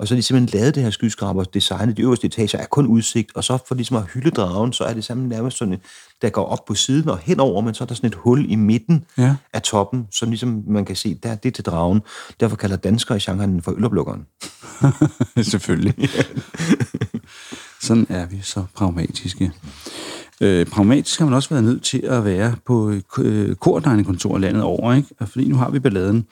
Og 0.00 0.08
så 0.08 0.14
har 0.14 0.18
de 0.18 0.22
simpelthen 0.22 0.60
lavet 0.60 0.74
det 0.74 0.82
her 0.82 0.90
skyskraber, 0.90 1.44
designet 1.44 1.96
de 1.96 2.02
øverste 2.02 2.26
etager 2.26 2.58
er 2.58 2.66
kun 2.66 2.86
udsigt, 2.86 3.30
og 3.34 3.44
så 3.44 3.58
for 3.68 3.74
ligesom 3.74 3.96
at 3.96 4.02
hylde 4.14 4.30
dragen, 4.30 4.72
så 4.72 4.84
er 4.84 4.94
det 4.94 5.04
sammen 5.04 5.28
nærmest 5.28 5.56
sådan, 5.58 5.74
et- 5.74 5.80
der 6.22 6.30
går 6.30 6.44
op 6.44 6.64
på 6.64 6.74
siden 6.74 7.08
og 7.08 7.18
henover, 7.18 7.60
men 7.60 7.74
så 7.74 7.84
er 7.84 7.86
der 7.86 7.94
sådan 7.94 8.06
et 8.08 8.14
hul 8.14 8.50
i 8.50 8.54
midten 8.54 9.04
Ja. 9.18 9.34
af 9.52 9.62
toppen, 9.62 10.06
som 10.10 10.28
ligesom 10.28 10.62
man 10.66 10.84
kan 10.84 10.96
se, 10.96 11.14
der 11.22 11.34
det 11.34 11.48
er 11.48 11.52
til 11.52 11.64
dragen. 11.64 12.00
Derfor 12.40 12.56
kalder 12.56 12.76
danskere 12.76 13.16
i 13.16 13.20
Shanghai 13.20 13.46
den 13.46 13.62
for 13.62 13.72
øloplukkeren. 13.72 14.26
Selvfølgelig. 15.50 15.94
Sådan 17.82 18.06
er 18.08 18.26
vi 18.26 18.40
så 18.42 18.64
pragmatiske. 18.74 19.52
Øh, 20.42 20.66
pragmatisk 20.66 21.18
har 21.18 21.26
man 21.26 21.34
også 21.34 21.48
været 21.48 21.64
nødt 21.64 21.82
til 21.82 21.98
at 21.98 22.24
være 22.24 22.54
på 22.66 22.92
øh, 23.18 23.54
kordegnekontor 23.54 24.38
landet 24.38 24.62
over, 24.62 24.94
ikke? 24.94 25.08
Og 25.20 25.28
Fordi 25.28 25.48
nu 25.48 25.56
har 25.56 25.70
vi 25.70 25.78
balladen. 25.78 26.26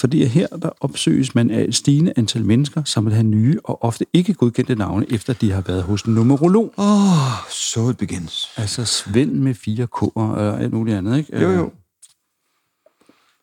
Fordi 0.00 0.24
her 0.24 0.46
der 0.46 0.70
opsøges 0.80 1.34
man 1.34 1.50
af 1.50 1.64
et 1.64 1.74
stigende 1.74 2.12
antal 2.16 2.44
mennesker, 2.44 2.82
som 2.84 3.04
vil 3.04 3.14
have 3.14 3.26
nye 3.26 3.58
og 3.64 3.84
ofte 3.84 4.06
ikke 4.12 4.34
godkendte 4.34 4.74
navne, 4.74 5.06
efter 5.12 5.32
de 5.32 5.52
har 5.52 5.60
været 5.60 5.82
hos 5.82 6.02
en 6.02 6.14
numerolog. 6.14 6.72
Åh, 6.78 6.84
oh, 7.02 7.18
so 7.50 7.90
it 7.90 7.96
begins. 7.98 8.48
Altså 8.56 8.84
Svend 8.84 9.32
med 9.32 9.54
fire 9.54 9.86
k'er 9.96 10.10
og 10.14 10.62
alt 10.62 10.72
muligt 10.72 10.96
andet, 10.96 11.18
ikke? 11.18 11.40
Jo, 11.40 11.48
Øh, 11.50 11.56
jo. 11.56 11.70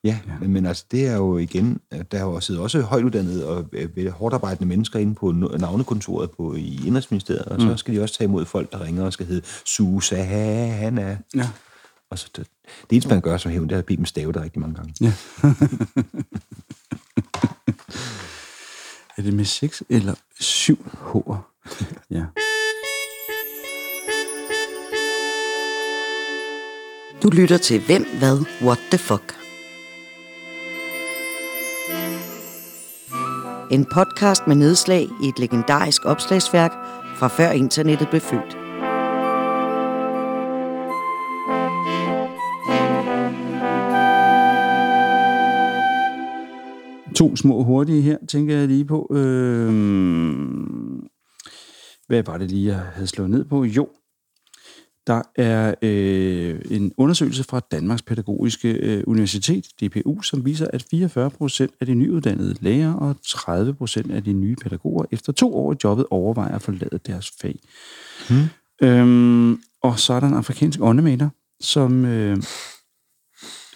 Ja, 0.06 0.20
ja. 0.28 0.48
Men, 0.48 0.66
altså, 0.66 0.86
det 0.92 1.08
er 1.08 1.16
jo 1.16 1.38
igen, 1.38 1.80
der 2.12 2.18
er 2.18 2.22
jo 2.22 2.40
siddet 2.40 2.64
også 2.64 2.82
højt 2.82 3.04
uddannede 3.04 3.48
og 3.48 3.66
øh, 3.74 4.08
hårdt 4.08 4.34
arbejdende 4.34 4.68
mennesker 4.68 5.00
inde 5.00 5.16
på 5.16 5.32
navnekontoret 5.32 6.32
på, 6.32 6.54
i 6.56 6.80
Indrigsministeriet, 6.88 7.46
og 7.46 7.62
så 7.62 7.78
skal 7.78 7.96
de 7.96 8.02
også 8.02 8.18
tage 8.18 8.28
imod 8.28 8.46
folk, 8.46 8.72
der 8.72 8.84
ringer 8.84 9.06
og 9.06 9.14
skal 9.14 9.26
hedde 9.26 9.42
Susanna. 9.66 11.18
Ja. 11.36 11.50
Og 12.10 12.20
så 12.20 12.30
det, 12.36 12.48
det 12.66 12.92
eneste, 12.92 13.10
man 13.10 13.22
gør 13.22 13.38
som 13.38 13.52
hævn, 13.52 13.70
det 13.70 13.76
er 13.76 13.80
at 13.80 13.86
bede 13.86 13.98
dem 13.98 14.06
stave 14.06 14.34
det 14.34 14.42
rigtig 14.42 14.62
mange 14.62 14.76
gange. 14.76 14.94
Ja. 15.02 15.14
er 19.18 19.22
det 19.22 19.34
med 19.34 19.46
seks 19.46 19.84
eller 19.90 20.14
syv 20.40 20.86
H'er? 20.86 21.36
Ja. 22.10 22.24
Du 27.24 27.30
lytter 27.30 27.58
til 27.58 27.82
Hvem, 27.86 28.06
Hvad, 28.20 28.46
What 28.62 28.80
the 28.92 28.98
Fuck. 28.98 29.45
En 33.72 33.86
podcast 33.86 34.48
med 34.48 34.55
nedslag 34.55 35.10
i 35.24 35.27
et 35.27 35.39
legendarisk 35.39 36.05
opslagsværk 36.05 36.72
fra 37.15 37.27
før 37.27 37.51
internettet 37.51 38.10
blev 38.10 38.22
født. 38.22 38.57
To 47.15 47.36
små 47.36 47.63
hurtige 47.63 48.01
her, 48.01 48.17
tænker 48.29 48.57
jeg 48.57 48.67
lige 48.67 48.86
på. 48.86 49.07
Øh, 49.12 49.74
hvad 52.07 52.24
var 52.24 52.38
det 52.38 52.51
lige, 52.51 52.67
jeg 52.67 52.79
havde 52.93 53.07
slået 53.07 53.29
ned 53.29 53.45
på? 53.45 53.63
Jo, 53.63 53.88
der 55.08 55.22
er 55.36 55.76
øh, 55.82 56.62
en 56.72 56.94
undersøgelse 56.98 57.44
fra 57.44 57.60
Danmarks 57.72 58.02
Pædagogiske 58.02 58.72
øh, 58.72 59.04
Universitet, 59.08 59.68
DPU, 59.82 60.22
som 60.22 60.46
viser, 60.46 60.68
at 60.74 60.86
44 60.92 61.30
procent 61.30 61.72
af 61.80 61.86
de 61.86 61.94
nyuddannede 61.94 62.56
lærere 62.62 62.96
og 63.00 63.16
30 63.28 63.74
procent 63.74 64.12
af 64.12 64.24
de 64.24 64.34
nye 64.34 64.56
pædagoger 64.56 65.06
efter 65.12 65.34
to 65.34 65.56
år 65.56 65.74
i 65.74 65.76
jobbet 65.84 66.06
overvejer 66.10 66.56
at 66.56 66.62
forlade 66.62 67.00
deres 67.08 67.32
fag. 67.42 67.60
Hmm. 68.30 68.46
Øhm, 68.82 69.62
og 69.84 70.00
så 70.00 70.14
er 70.14 70.20
der 70.20 70.28
en 70.28 70.34
afrikansk 70.34 70.80
åndemaler, 70.82 71.30
som, 71.60 72.06
øh, 72.06 72.38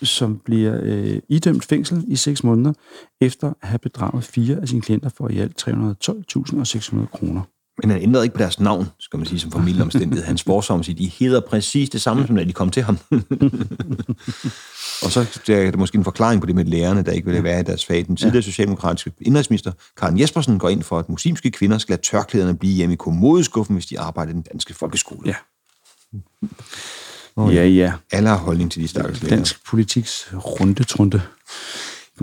som 0.03 0.37
bliver 0.37 0.79
øh, 0.83 1.19
idømt 1.29 1.65
fængsel 1.65 2.03
i 2.07 2.15
6 2.15 2.43
måneder, 2.43 2.73
efter 3.21 3.47
at 3.61 3.67
have 3.67 3.79
bedraget 3.79 4.23
fire 4.23 4.55
af 4.61 4.67
sine 4.67 4.81
klienter 4.81 5.09
for 5.09 5.29
i 5.29 5.39
alt 5.39 5.67
312.600 5.67 7.05
kroner. 7.05 7.41
Men 7.83 7.89
han 7.89 8.01
ændrede 8.01 8.25
ikke 8.25 8.35
på 8.35 8.41
deres 8.41 8.59
navn, 8.59 8.87
skal 8.99 9.17
man 9.17 9.25
sige, 9.25 9.39
som 9.39 9.51
familieomstændighed. 9.51 10.25
Hans 10.25 10.43
forsom 10.43 10.83
siger, 10.83 10.95
de 10.95 11.11
hedder 11.19 11.39
præcis 11.39 11.89
det 11.89 12.01
samme, 12.01 12.27
som 12.27 12.35
da 12.35 12.43
de 12.43 12.53
kom 12.53 12.69
til 12.69 12.83
ham. 12.83 12.97
og 15.03 15.11
så 15.11 15.19
er 15.47 15.71
der 15.71 15.77
måske 15.77 15.97
en 15.97 16.03
forklaring 16.03 16.41
på 16.41 16.47
det 16.47 16.55
med 16.55 16.65
lærerne, 16.65 17.01
der 17.03 17.11
ikke 17.11 17.25
ville 17.25 17.43
være 17.43 17.59
i 17.59 17.63
deres 17.63 17.85
fag. 17.85 18.07
Den 18.07 18.15
tidligere 18.15 18.43
socialdemokratiske 18.43 19.11
indrigsminister, 19.21 19.71
Karen 19.97 20.19
Jespersen, 20.19 20.59
går 20.59 20.69
ind 20.69 20.83
for, 20.83 20.99
at 20.99 21.09
muslimske 21.09 21.51
kvinder 21.51 21.77
skal 21.77 21.93
lade 21.93 22.01
tørklæderne 22.01 22.57
blive 22.57 22.73
hjemme 22.73 22.93
i 22.93 22.97
kommodeskuffen, 22.97 23.75
hvis 23.75 23.85
de 23.85 23.99
arbejder 23.99 24.31
i 24.31 24.35
den 24.35 24.41
danske 24.41 24.73
folkeskole. 24.73 25.21
Ja. 25.25 25.35
Oh, 27.35 27.55
ja, 27.55 27.65
ja. 27.65 27.93
Alle 28.11 28.29
har 28.29 28.37
holdning 28.37 28.71
til 28.71 28.81
de 28.81 28.87
stakkels 28.87 29.21
lærere. 29.21 29.35
Dansk 29.35 29.65
politiks 29.65 30.33
runde 30.33 31.21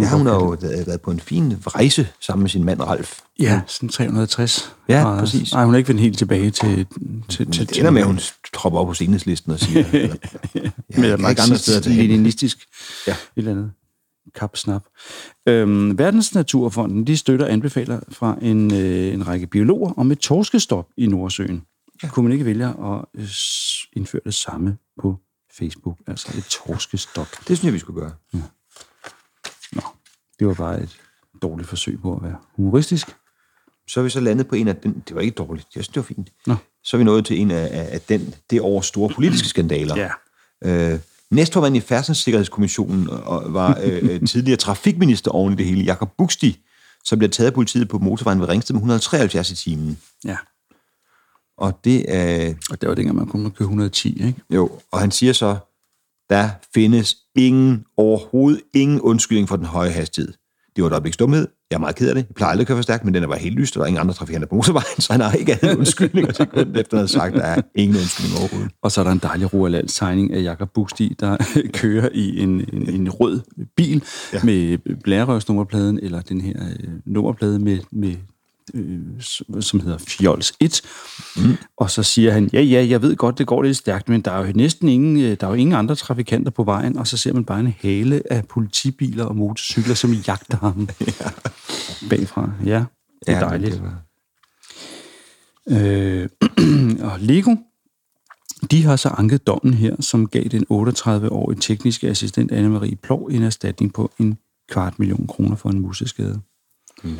trunde. 0.05 0.11
Ja, 0.11 0.17
hun 0.17 0.26
har 0.26 0.35
jo 0.35 0.85
været 0.87 1.00
på 1.00 1.11
en 1.11 1.21
fin 1.21 1.55
rejse 1.67 2.09
sammen 2.21 2.43
med 2.43 2.50
sin 2.50 2.65
mand 2.65 2.81
Ralf. 2.81 3.21
Ja, 3.41 3.61
sådan 3.67 3.88
360. 3.88 4.73
Ja, 4.88 5.03
grader. 5.03 5.19
præcis. 5.21 5.53
Nej, 5.53 5.65
hun 5.65 5.75
er 5.75 5.79
ikke 5.79 5.88
vendt 5.88 6.00
helt 6.00 6.19
tilbage 6.19 6.50
til... 6.50 6.87
til, 7.29 7.50
til 7.50 7.69
Det 7.69 7.79
ender 7.79 7.91
med, 7.91 8.00
at 8.00 8.07
hun 8.07 8.21
tropper 8.55 8.79
op 8.81 8.87
på 8.87 8.95
sceneslisten 8.95 9.53
og 9.53 9.59
siger, 9.61 9.85
eller, 9.93 10.17
ja, 10.55 10.61
med 10.99 11.12
ikke 11.31 11.43
andre 11.43 11.59
steder 11.59 11.81
til 11.81 11.93
hende. 11.93 12.09
leninistisk 12.09 12.59
Ja. 13.07 13.12
et 13.12 13.19
eller 13.37 13.50
andet 13.50 13.71
kapsnap. 14.35 14.83
Øhm, 15.49 15.99
Verdensnaturfonden, 15.99 17.07
de 17.07 17.17
støtter 17.17 17.47
anbefaler 17.47 18.00
fra 18.11 18.38
en, 18.43 18.75
øh, 18.75 19.15
en 19.15 19.26
række 19.26 19.47
biologer 19.47 19.93
om 19.97 20.12
et 20.12 20.19
torskestop 20.19 20.87
i 20.97 21.07
Nordsøen. 21.07 21.62
Ja. 22.03 22.09
Kunne 22.09 22.23
man 22.23 22.33
ikke 22.33 22.45
vælge 22.45 22.65
at 22.67 23.05
øh, 23.15 23.29
indføre 23.93 24.21
det 24.25 24.35
samme 24.35 24.76
på 25.03 25.17
Facebook, 25.59 25.99
altså 26.07 26.29
et 26.38 26.45
torskestop. 26.45 27.26
Det 27.38 27.47
synes 27.47 27.65
jeg, 27.65 27.73
vi 27.73 27.79
skulle 27.79 28.00
gøre. 28.00 28.12
Nå, 28.33 28.41
det 30.38 30.47
var 30.47 30.55
bare 30.55 30.83
et 30.83 31.00
dårligt 31.43 31.69
forsøg 31.69 32.00
på 32.02 32.16
at 32.16 32.23
være 32.23 32.37
humoristisk. 32.57 33.07
Så 33.88 34.00
er 34.00 34.05
vi 34.05 34.11
så 34.11 34.21
landet 34.21 34.49
på 34.49 34.55
en 34.55 34.69
af 34.69 34.76
den... 34.76 35.02
Det 35.09 35.16
var 35.16 35.21
ikke 35.21 35.35
dårligt, 35.35 35.66
jeg 35.75 35.85
synes, 35.85 35.88
det 35.88 35.97
var 35.97 36.02
fint. 36.02 36.28
Nå. 36.47 36.55
Så 36.85 36.97
er 36.97 36.99
vi 36.99 37.05
nået 37.05 37.26
til 37.26 37.40
en 37.40 37.50
af, 37.50 37.88
af 37.93 38.00
den, 38.00 38.35
det 38.50 38.61
års 38.61 38.87
store 38.87 39.14
politiske 39.14 39.49
skandaler. 39.49 39.97
Ja. 39.97 40.11
Øh, 40.64 41.00
næstformand 41.31 41.76
i 41.76 41.81
Færdselssikkerhedskommissionen 41.81 43.11
og 43.11 43.55
var 43.55 43.78
øh, 43.83 43.99
øh, 44.02 44.26
tidligere 44.26 44.57
trafikminister 44.57 45.31
oven 45.31 45.52
i 45.52 45.57
det 45.57 45.66
hele, 45.66 45.83
Jakob 45.83 46.12
Buxti, 46.19 46.64
som 47.05 47.19
blev 47.19 47.31
taget 47.31 47.47
af 47.47 47.55
politiet 47.55 47.88
på 47.88 47.99
motorvejen 47.99 48.40
ved 48.40 48.49
Ringsted 48.49 48.73
med 48.75 48.81
173 48.81 49.50
i 49.50 49.55
timen. 49.55 49.99
Ja. 50.25 50.37
Og 51.59 51.81
det 51.85 52.05
er... 52.14 52.55
Og 52.71 52.81
det 52.81 52.88
var 52.88 52.95
dengang, 52.95 53.16
man 53.16 53.26
kunne 53.26 53.50
køre 53.50 53.66
110, 53.66 54.26
ikke? 54.26 54.43
Jo, 54.50 54.71
og 54.93 55.00
han 55.00 55.11
siger 55.11 55.33
så, 55.33 55.57
der 56.30 56.49
findes 56.75 57.16
ingen, 57.37 57.85
overhovedet 57.97 58.61
ingen 58.75 59.00
undskyldning 59.00 59.49
for 59.49 59.56
den 59.56 59.66
høje 59.66 59.90
hastighed. 59.90 60.33
Det 60.76 60.83
var 60.83 60.88
et 60.88 60.92
øjebliks 60.92 61.16
dumhed. 61.16 61.49
Jeg 61.71 61.76
er 61.76 61.80
meget 61.80 61.97
ked 61.97 62.09
af 62.09 62.14
det. 62.14 62.26
Jeg 62.28 62.35
plejer 62.35 62.50
aldrig 62.50 62.62
at 62.62 62.66
køre 62.66 62.76
for 62.76 62.83
stærkt, 62.83 63.04
men 63.04 63.14
den 63.14 63.23
er 63.23 63.28
bare 63.28 63.38
helt 63.38 63.54
lyst, 63.54 63.76
og 63.76 63.78
der 63.78 63.85
er 63.85 63.88
ingen 63.88 64.00
andre 64.00 64.14
trafikanter 64.14 64.49
på 64.49 64.54
motorvejen, 64.54 65.00
så 65.00 65.12
han 65.12 65.21
har 65.21 65.33
ikke 65.33 65.52
andet 65.52 65.76
undskyldning 65.76 66.35
sekund 66.35 66.76
efter, 66.76 66.80
at 66.80 66.87
han 66.90 66.98
har 66.98 67.07
sagt, 67.07 67.35
der 67.35 67.42
er 67.42 67.62
ingen 67.74 67.96
undskyldning 67.96 68.38
overhovedet. 68.38 68.70
Og 68.83 68.92
så 68.92 69.01
er 69.01 69.05
der 69.05 69.12
en 69.12 69.18
dejlig 69.18 69.55
Roald 69.55 69.88
tegning 69.88 70.33
af 70.33 70.42
Jakob 70.42 70.70
Buxti, 70.74 71.16
der 71.20 71.37
kører 71.81 72.09
i 72.14 72.38
en, 72.38 72.51
en, 72.72 72.90
en 72.90 73.11
rød 73.11 73.40
bil. 73.77 74.05
Ja. 74.33 74.40
med 74.44 74.79
blærerøvsnummerpladen, 75.03 75.98
eller 76.03 76.20
den 76.20 76.40
her 76.40 76.55
øh, 76.81 76.88
nummerplade 77.07 77.59
med, 77.59 77.79
med 77.92 78.14
øh, 78.74 78.98
som 79.61 79.81
hedder 79.81 79.98
Fjols 79.98 80.52
1. 80.61 80.83
Mm. 81.37 81.57
Og 81.76 81.90
så 81.90 82.02
siger 82.02 82.33
han, 82.33 82.50
ja, 82.52 82.61
ja, 82.61 82.87
jeg 82.88 83.02
ved 83.02 83.16
godt, 83.16 83.38
det 83.38 83.46
går 83.46 83.62
lidt 83.62 83.76
stærkt, 83.76 84.09
men 84.09 84.20
der 84.20 84.31
er 84.31 84.46
jo 84.46 84.52
næsten 84.55 84.88
ingen, 84.88 85.20
øh, 85.20 85.37
der 85.40 85.46
er 85.46 85.50
jo 85.50 85.57
ingen 85.57 85.76
andre 85.76 85.94
trafikanter 85.94 86.50
på 86.50 86.64
vejen, 86.64 86.96
og 86.96 87.07
så 87.07 87.16
ser 87.16 87.33
man 87.33 87.44
bare 87.44 87.61
en 87.61 87.74
hale 87.81 88.22
af 88.31 88.48
politibiler 88.48 89.24
og 89.24 89.37
motorcykler, 89.37 89.94
som 89.94 90.12
jagter 90.12 90.59
ham 90.59 90.88
ja. 91.20 91.31
bagfra. 92.11 92.50
Ja, 92.64 92.85
det 93.26 93.35
er 93.35 93.40
dejligt. 93.40 93.72
Det 93.72 93.83
var... 93.83 94.02
Øh, 95.70 96.29
og 97.12 97.20
Lego, 97.20 97.57
de 98.70 98.83
har 98.83 98.96
så 98.96 99.09
anket 99.09 99.46
dommen 99.46 99.74
her, 99.74 99.96
som 100.00 100.26
gav 100.26 100.42
den 100.42 100.64
38-årige 100.72 101.61
tekniske 101.61 102.09
assistent 102.09 102.52
Anne-Marie 102.52 102.94
Plov 103.02 103.29
en 103.33 103.42
erstatning 103.42 103.92
på 103.92 104.11
en 104.18 104.38
kvart 104.68 104.98
million 104.98 105.26
kroner 105.26 105.57
for 105.57 105.68
en 105.70 105.81
museskade. 105.81 106.40
Ja. 107.05 107.11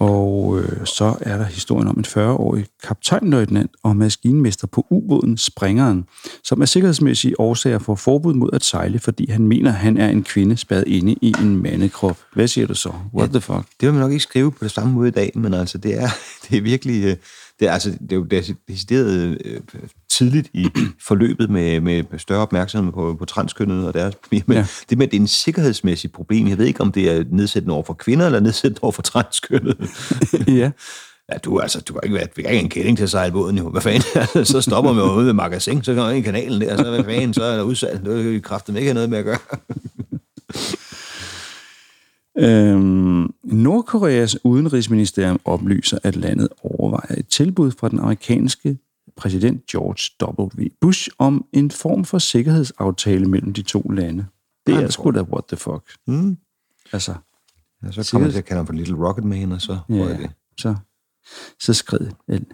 Og 0.00 0.58
øh, 0.58 0.86
så 0.86 1.16
er 1.20 1.38
der 1.38 1.44
historien 1.44 1.88
om 1.88 1.98
en 1.98 2.04
40-årig 2.04 2.66
kaptajnløjtnant 2.82 3.70
og 3.82 3.96
maskinmester 3.96 4.66
på 4.66 4.86
ubåden 4.90 5.38
Springeren, 5.38 6.04
som 6.44 6.62
af 6.62 6.68
sikkerhedsmæssige 6.68 7.40
årsager 7.40 7.78
får 7.78 7.94
forbud 7.94 8.34
mod 8.34 8.50
at 8.52 8.64
sejle, 8.64 8.98
fordi 8.98 9.30
han 9.30 9.46
mener, 9.46 9.70
han 9.70 9.96
er 9.96 10.08
en 10.08 10.22
kvinde 10.22 10.56
spadet 10.56 10.88
inde 10.88 11.12
i 11.12 11.34
en 11.40 11.56
mandekrop. 11.56 12.18
Hvad 12.34 12.48
siger 12.48 12.66
du 12.66 12.74
så? 12.74 12.92
What 13.14 13.30
the 13.30 13.40
fuck? 13.40 13.66
Det 13.80 13.86
vil 13.86 13.92
man 13.92 14.00
nok 14.00 14.12
ikke 14.12 14.22
skrive 14.22 14.52
på 14.52 14.64
det 14.64 14.70
samme 14.70 14.92
måde 14.92 15.08
i 15.08 15.12
dag, 15.12 15.32
men 15.34 15.54
altså, 15.54 15.78
det 15.78 16.02
er, 16.02 16.08
det 16.48 16.58
er 16.58 16.62
virkelig... 16.62 17.04
øh, 17.04 17.16
Det 17.60 17.68
er, 17.68 17.72
altså, 17.72 17.90
det 17.90 18.12
er 18.12 18.16
jo 18.16 18.26
deci- 18.34 18.64
decideret 18.68 19.38
øh, 19.44 19.60
tidligt 20.10 20.48
i 20.54 20.66
forløbet 21.08 21.50
med, 21.50 21.80
med 21.80 22.04
større 22.18 22.40
opmærksomhed 22.40 22.92
på, 22.92 23.16
på 23.18 23.24
transkønnet 23.24 23.86
og 23.86 23.94
deres. 23.94 24.14
Men 24.30 24.42
Ja. 24.56 24.66
det 24.90 24.98
med, 24.98 25.06
at 25.06 25.10
det 25.12 25.16
er 25.16 25.20
en 25.20 25.26
sikkerhedsmæssigt 25.26 26.12
problem, 26.12 26.48
jeg 26.48 26.58
ved 26.58 26.66
ikke, 26.66 26.80
om 26.80 26.92
det 26.92 27.10
er 27.10 27.24
nedsættende 27.30 27.74
over 27.74 27.84
for 27.84 27.94
kvinder, 27.94 28.26
eller 28.26 28.40
nedsættende 28.40 28.82
over 28.82 28.92
for 28.92 29.02
transkønnet. 29.02 29.76
ja. 30.48 30.70
Ja, 31.32 31.38
du, 31.38 31.58
altså, 31.58 31.80
du 31.80 31.92
kan 31.92 32.00
ikke 32.04 32.14
være, 32.16 32.26
vi 32.36 32.42
kan 32.42 32.50
ikke 32.50 32.62
en 32.64 32.70
kælling 32.70 32.96
til 32.96 33.04
at 33.04 33.10
sejle 33.10 33.32
båden, 33.32 33.58
jo. 33.58 33.68
Hvad 33.70 33.80
fanden? 33.82 34.02
Altså, 34.20 34.44
så 34.44 34.60
stopper 34.60 34.92
man 34.92 35.04
jo 35.04 35.12
ude 35.16 35.26
ved 35.26 35.32
magasin, 35.32 35.82
så 35.84 35.94
kommer 35.94 36.08
man 36.10 36.16
i 36.18 36.20
kanalen 36.22 36.60
der, 36.60 36.76
så 36.76 36.90
hvad 36.90 37.04
fanden, 37.04 37.34
så 37.34 37.42
er 37.44 37.56
der 37.56 37.62
udsat. 37.62 38.00
Det 38.04 38.26
er 38.26 38.32
jo 38.32 38.40
kraftigt 38.42 38.78
ikke 38.78 38.94
noget 38.94 39.10
med 39.10 39.18
at 39.18 39.24
gøre. 39.24 39.38
Øhm, 42.38 43.34
Nordkoreas 43.44 44.44
udenrigsministerium 44.44 45.40
oplyser, 45.44 45.98
at 46.02 46.16
landet 46.16 46.48
overvejer 46.62 47.18
et 47.18 47.26
tilbud 47.26 47.70
fra 47.70 47.88
den 47.88 47.98
amerikanske 47.98 48.78
præsident 49.16 49.66
George 49.66 50.34
W. 50.42 50.68
Bush 50.80 51.08
om 51.18 51.44
en 51.52 51.70
form 51.70 52.04
for 52.04 52.18
sikkerhedsaftale 52.18 53.26
mellem 53.26 53.52
de 53.52 53.62
to 53.62 53.80
lande. 53.80 54.26
Det 54.66 54.74
er 54.74 54.90
sgu 54.90 55.10
da 55.10 55.22
what 55.22 55.44
the 55.48 55.56
fuck. 55.56 55.82
Mm. 56.06 56.36
Altså, 56.92 57.14
Ja, 57.82 57.90
så 57.90 58.10
kommer 58.12 58.26
jeg 58.26 58.32
til 58.32 58.38
at 58.38 58.44
kalde 58.44 58.58
ham 58.58 58.66
for 58.66 58.72
Little 58.74 58.96
Rocket 58.96 59.24
Man, 59.24 59.52
og 59.52 59.60
så 59.60 59.78
ja. 59.88 59.94
det. 59.94 60.30
så, 60.58 60.74
så 61.60 61.74
skred 61.74 62.10
al 62.28 62.46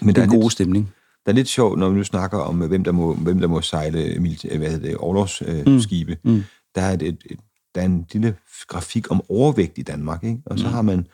Men 0.00 0.14
der 0.14 0.22
er, 0.22 0.26
gode 0.26 0.40
lidt, 0.40 0.52
stemning. 0.52 0.92
der 1.26 1.32
er 1.32 1.36
lidt 1.36 1.48
sjovt, 1.48 1.78
når 1.78 1.90
vi 1.90 1.96
nu 1.96 2.04
snakker 2.04 2.38
om, 2.38 2.58
hvem 2.58 2.84
der 2.84 2.92
må, 2.92 3.14
hvem 3.14 3.40
der 3.40 3.46
må 3.46 3.60
sejle 3.60 4.18
hvad 4.18 4.70
hedder 4.70 4.78
det, 4.78 4.96
overlovsskibe. 4.96 5.82
Skibe. 5.82 6.16
Mm. 6.24 6.42
Der 6.74 6.80
er 6.80 6.92
et, 6.92 7.02
et, 7.02 7.18
et, 7.30 7.38
der 7.74 7.80
er 7.80 7.84
en 7.84 8.06
lille 8.12 8.36
grafik 8.66 9.10
om 9.10 9.22
overvægt 9.28 9.78
i 9.78 9.82
Danmark, 9.82 10.24
ikke? 10.24 10.38
og 10.46 10.58
så 10.58 10.66
Mm. 10.66 10.72
har 10.72 10.82
man 10.82 11.06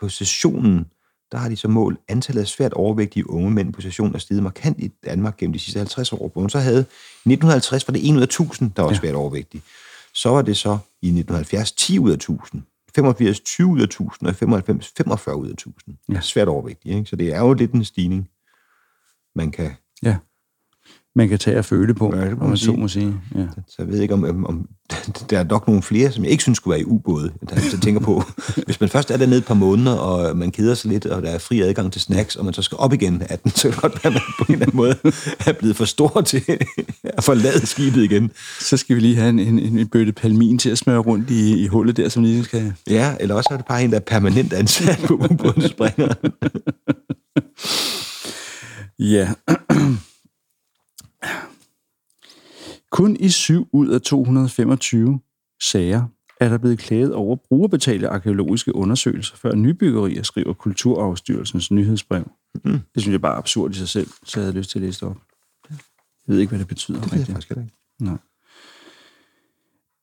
på 0.00 0.08
sessionen, 0.08 0.86
der 1.32 1.38
har 1.38 1.48
de 1.48 1.56
så 1.56 1.68
målt, 1.68 1.98
antallet 2.08 2.40
af 2.42 2.48
svært 2.48 2.72
overvægtige 2.72 3.30
unge 3.30 3.50
mænd 3.50 3.72
på 3.72 3.80
sessionen 3.80 4.14
er 4.14 4.18
steget 4.18 4.42
markant 4.42 4.80
i 4.80 4.88
Danmark 5.04 5.36
gennem 5.36 5.52
de 5.52 5.58
sidste 5.58 5.78
50 5.78 6.12
år. 6.12 6.28
Hvor 6.32 6.40
man 6.40 6.50
så 6.50 6.58
havde, 6.58 6.80
i 6.80 7.28
1950 7.32 7.88
var 7.88 7.92
det 7.92 8.08
1 8.10 8.14
ud 8.16 8.20
af 8.20 8.24
1000, 8.26 8.70
der 8.76 8.82
var 8.82 8.90
Ja. 8.90 8.96
svært 8.96 9.14
overvægtige. 9.14 9.62
Så 10.14 10.28
var 10.28 10.42
det 10.42 10.56
så 10.56 10.78
i 11.02 11.06
1970 11.06 11.72
10 11.72 11.98
ud 11.98 12.10
af 12.10 12.14
1000. 12.14 12.62
85 12.94 13.40
20 13.40 13.66
ud 13.68 13.80
af 13.80 13.84
1000, 13.84 14.26
og 14.28 14.32
i 14.32 14.36
95 14.36 14.92
45 14.96 15.36
ud 15.36 15.46
af 15.48 15.52
1000. 15.52 15.96
Ja. 16.12 16.20
Svært 16.20 16.48
overvægtige, 16.48 16.94
ikke? 16.96 17.10
Så 17.10 17.16
det 17.16 17.34
er 17.34 17.38
jo 17.40 17.52
lidt 17.52 17.72
en 17.72 17.84
stigning, 17.84 18.28
man 19.34 19.50
kan... 19.50 19.70
Ja. 20.02 20.16
Man 21.16 21.28
kan 21.28 21.38
tage 21.38 21.58
og 21.58 21.64
føle 21.64 21.94
på, 21.94 22.16
Ja, 22.16 22.24
det 22.24 22.38
må 22.38 22.46
man 22.46 22.56
så 22.56 22.72
må 22.72 22.88
sige. 22.88 23.14
Ja. 23.34 23.46
Så 23.68 23.74
jeg 23.78 23.88
ved 23.88 24.00
ikke, 24.00 24.14
om, 24.14 24.24
om, 24.24 24.46
om 24.46 24.68
der 25.30 25.38
er 25.38 25.44
nok 25.44 25.66
nogle 25.66 25.82
flere, 25.82 26.12
som 26.12 26.24
jeg 26.24 26.30
ikke 26.30 26.42
synes 26.42 26.56
skulle 26.56 26.72
være 26.72 26.80
i 26.80 26.84
ubåde. 26.84 27.32
Der 27.48 27.54
jeg 27.72 27.80
tænker 27.82 28.00
på, 28.00 28.22
hvis 28.66 28.80
man 28.80 28.88
først 28.88 29.10
er 29.10 29.16
dernede 29.16 29.38
et 29.38 29.44
par 29.44 29.54
måneder, 29.54 29.96
og 29.96 30.36
man 30.36 30.50
keder 30.50 30.74
sig 30.74 30.90
lidt, 30.90 31.06
og 31.06 31.22
der 31.22 31.30
er 31.30 31.38
fri 31.38 31.60
adgang 31.60 31.92
til 31.92 32.00
snacks, 32.00 32.36
og 32.36 32.44
man 32.44 32.54
så 32.54 32.62
skal 32.62 32.76
op 32.78 32.92
igen 32.92 33.22
af 33.28 33.38
den, 33.38 33.50
så 33.50 33.62
kan 33.62 33.72
det 33.72 33.80
godt 33.80 34.04
være, 34.04 34.12
at 34.12 34.12
man 34.12 34.22
på 34.38 34.44
en 34.48 34.52
eller 34.52 34.66
anden 34.66 34.76
måde 34.76 34.96
er 35.46 35.52
blevet 35.52 35.76
for 35.76 35.84
stor 35.84 36.20
til 36.20 36.42
at 37.04 37.24
forlade 37.24 37.66
skibet 37.66 38.04
igen. 38.04 38.30
Så 38.60 38.76
skal 38.76 38.96
vi 38.96 39.00
lige 39.00 39.16
have 39.16 39.28
en, 39.28 39.38
en, 39.38 39.58
en 39.58 39.88
bøtte 39.88 40.12
palmin 40.12 40.58
til 40.58 40.70
at 40.70 40.78
smøre 40.78 40.98
rundt 40.98 41.30
i, 41.30 41.62
i 41.62 41.66
hullet 41.66 41.96
der, 41.96 42.08
som 42.08 42.22
lige 42.22 42.44
skal... 42.44 42.72
Ja, 42.90 43.14
eller 43.20 43.34
også 43.34 43.48
er 43.52 43.56
det 43.56 43.66
bare 43.66 43.84
en, 43.84 43.90
der 43.90 43.96
er 43.96 44.00
permanent 44.00 44.52
ansat 44.52 45.00
på 45.06 45.14
ubådspringeren. 45.14 46.14
Ja. 48.98 49.28
Kun 52.90 53.16
i 53.16 53.28
7 53.28 53.68
ud 53.72 53.88
af 53.88 54.00
225 54.00 55.20
sager 55.62 56.04
er 56.40 56.48
der 56.48 56.58
blevet 56.58 56.78
klaget 56.78 57.14
over 57.14 57.36
brugerbetalte 57.36 58.08
arkeologiske 58.08 58.74
undersøgelser 58.74 59.36
før 59.36 59.54
nybyggerier, 59.54 60.22
skriver 60.22 60.52
Kulturarvsstyrelsens 60.52 61.70
nyhedsbrev. 61.70 62.30
Mm. 62.64 62.80
Det 62.94 63.02
synes 63.02 63.12
jeg 63.12 63.20
bare 63.20 63.34
er 63.34 63.38
absurd 63.38 63.70
i 63.70 63.74
sig 63.74 63.88
selv, 63.88 64.08
så 64.24 64.40
jeg 64.40 64.44
havde 64.44 64.58
lyst 64.58 64.70
til 64.70 64.78
at 64.78 64.82
læse 64.82 65.00
det 65.00 65.08
op. 65.08 65.18
Jeg 65.70 65.78
ved 66.26 66.38
ikke, 66.38 66.50
hvad 66.50 66.58
det 66.58 66.68
betyder. 66.68 67.00
Det 67.00 67.12
ved 67.12 67.18
jeg 67.18 67.26
faktisk 67.26 67.50
ikke. 67.50 67.70
Nej. 68.00 68.16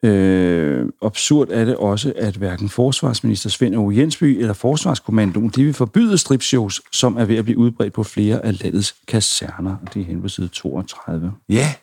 Øh, 0.08 0.90
absurd 1.02 1.48
er 1.52 1.66
det 1.66 1.76
også, 1.76 2.14
at 2.16 2.36
hverken 2.36 2.70
forsvarsminister 2.70 3.50
Svend 3.50 3.76
Aage 3.76 3.98
Jensby 3.98 4.24
eller 4.24 4.54
Forsvarskommandoen, 4.54 5.50
de 5.50 5.64
vil 5.64 5.74
forbyde 5.74 6.18
stripshows, 6.18 6.82
som 6.92 7.18
er 7.18 7.26
ved 7.26 7.36
at 7.36 7.44
blive 7.44 7.58
udbredt 7.58 7.94
på 7.94 8.04
flere 8.04 8.46
af 8.46 8.64
landets 8.64 8.96
kaserner. 9.08 9.76
Det 9.94 10.02
er 10.02 10.06
hen 10.06 10.22
på 10.22 10.28
side 10.28 10.48
32. 10.48 11.32
Ja, 11.50 11.74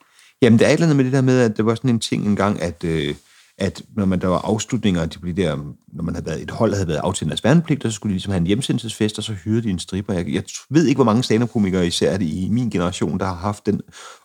jamen 0.43 0.59
der 0.59 0.67
er 0.67 0.69
et 0.69 0.73
eller 0.73 0.87
andet 0.87 0.97
med 0.97 1.05
det 1.05 1.13
der 1.13 1.21
med, 1.21 1.41
at 1.41 1.57
det 1.57 1.67
var 1.67 1.75
sådan 1.75 1.91
en 1.91 2.01
ting 2.01 2.27
engang, 2.27 2.63
at, 2.63 2.85
øh, 2.85 3.15
at 3.59 3.83
når 3.97 4.05
man, 4.05 4.21
der 4.21 4.29
var 4.29 4.41
afslutninger, 4.45 5.07
de 5.07 5.19
blev 5.19 5.35
der, 5.35 5.57
når 5.93 6.03
man 6.03 6.15
havde 6.15 6.27
været, 6.27 6.43
et 6.43 6.51
hold 6.51 6.75
havde 6.75 6.89
været 6.89 7.01
aftjent 7.05 7.29
deres 7.29 7.45
værnepligt, 7.45 7.83
så 7.83 7.91
skulle 7.91 8.11
de 8.11 8.15
ligesom 8.15 8.31
have 8.31 8.41
en 8.41 8.47
hjemsendelsesfest, 8.47 9.19
og 9.19 9.25
så 9.25 9.33
hyrede 9.33 9.63
de 9.63 9.71
en 9.71 9.79
stripper. 9.79 10.15
Jeg, 10.15 10.29
jeg 10.29 10.43
ved 10.71 10.87
ikke, 10.87 10.97
hvor 10.97 11.05
mange 11.05 11.23
stand 11.23 11.49
komikere 11.49 11.87
især 11.87 12.11
er 12.11 12.17
det 12.17 12.27
i 12.27 12.49
min 12.51 12.71
generation, 12.71 13.19
der 13.19 13.27
har 13.27 13.35
haft 13.35 13.67
den 13.67 13.81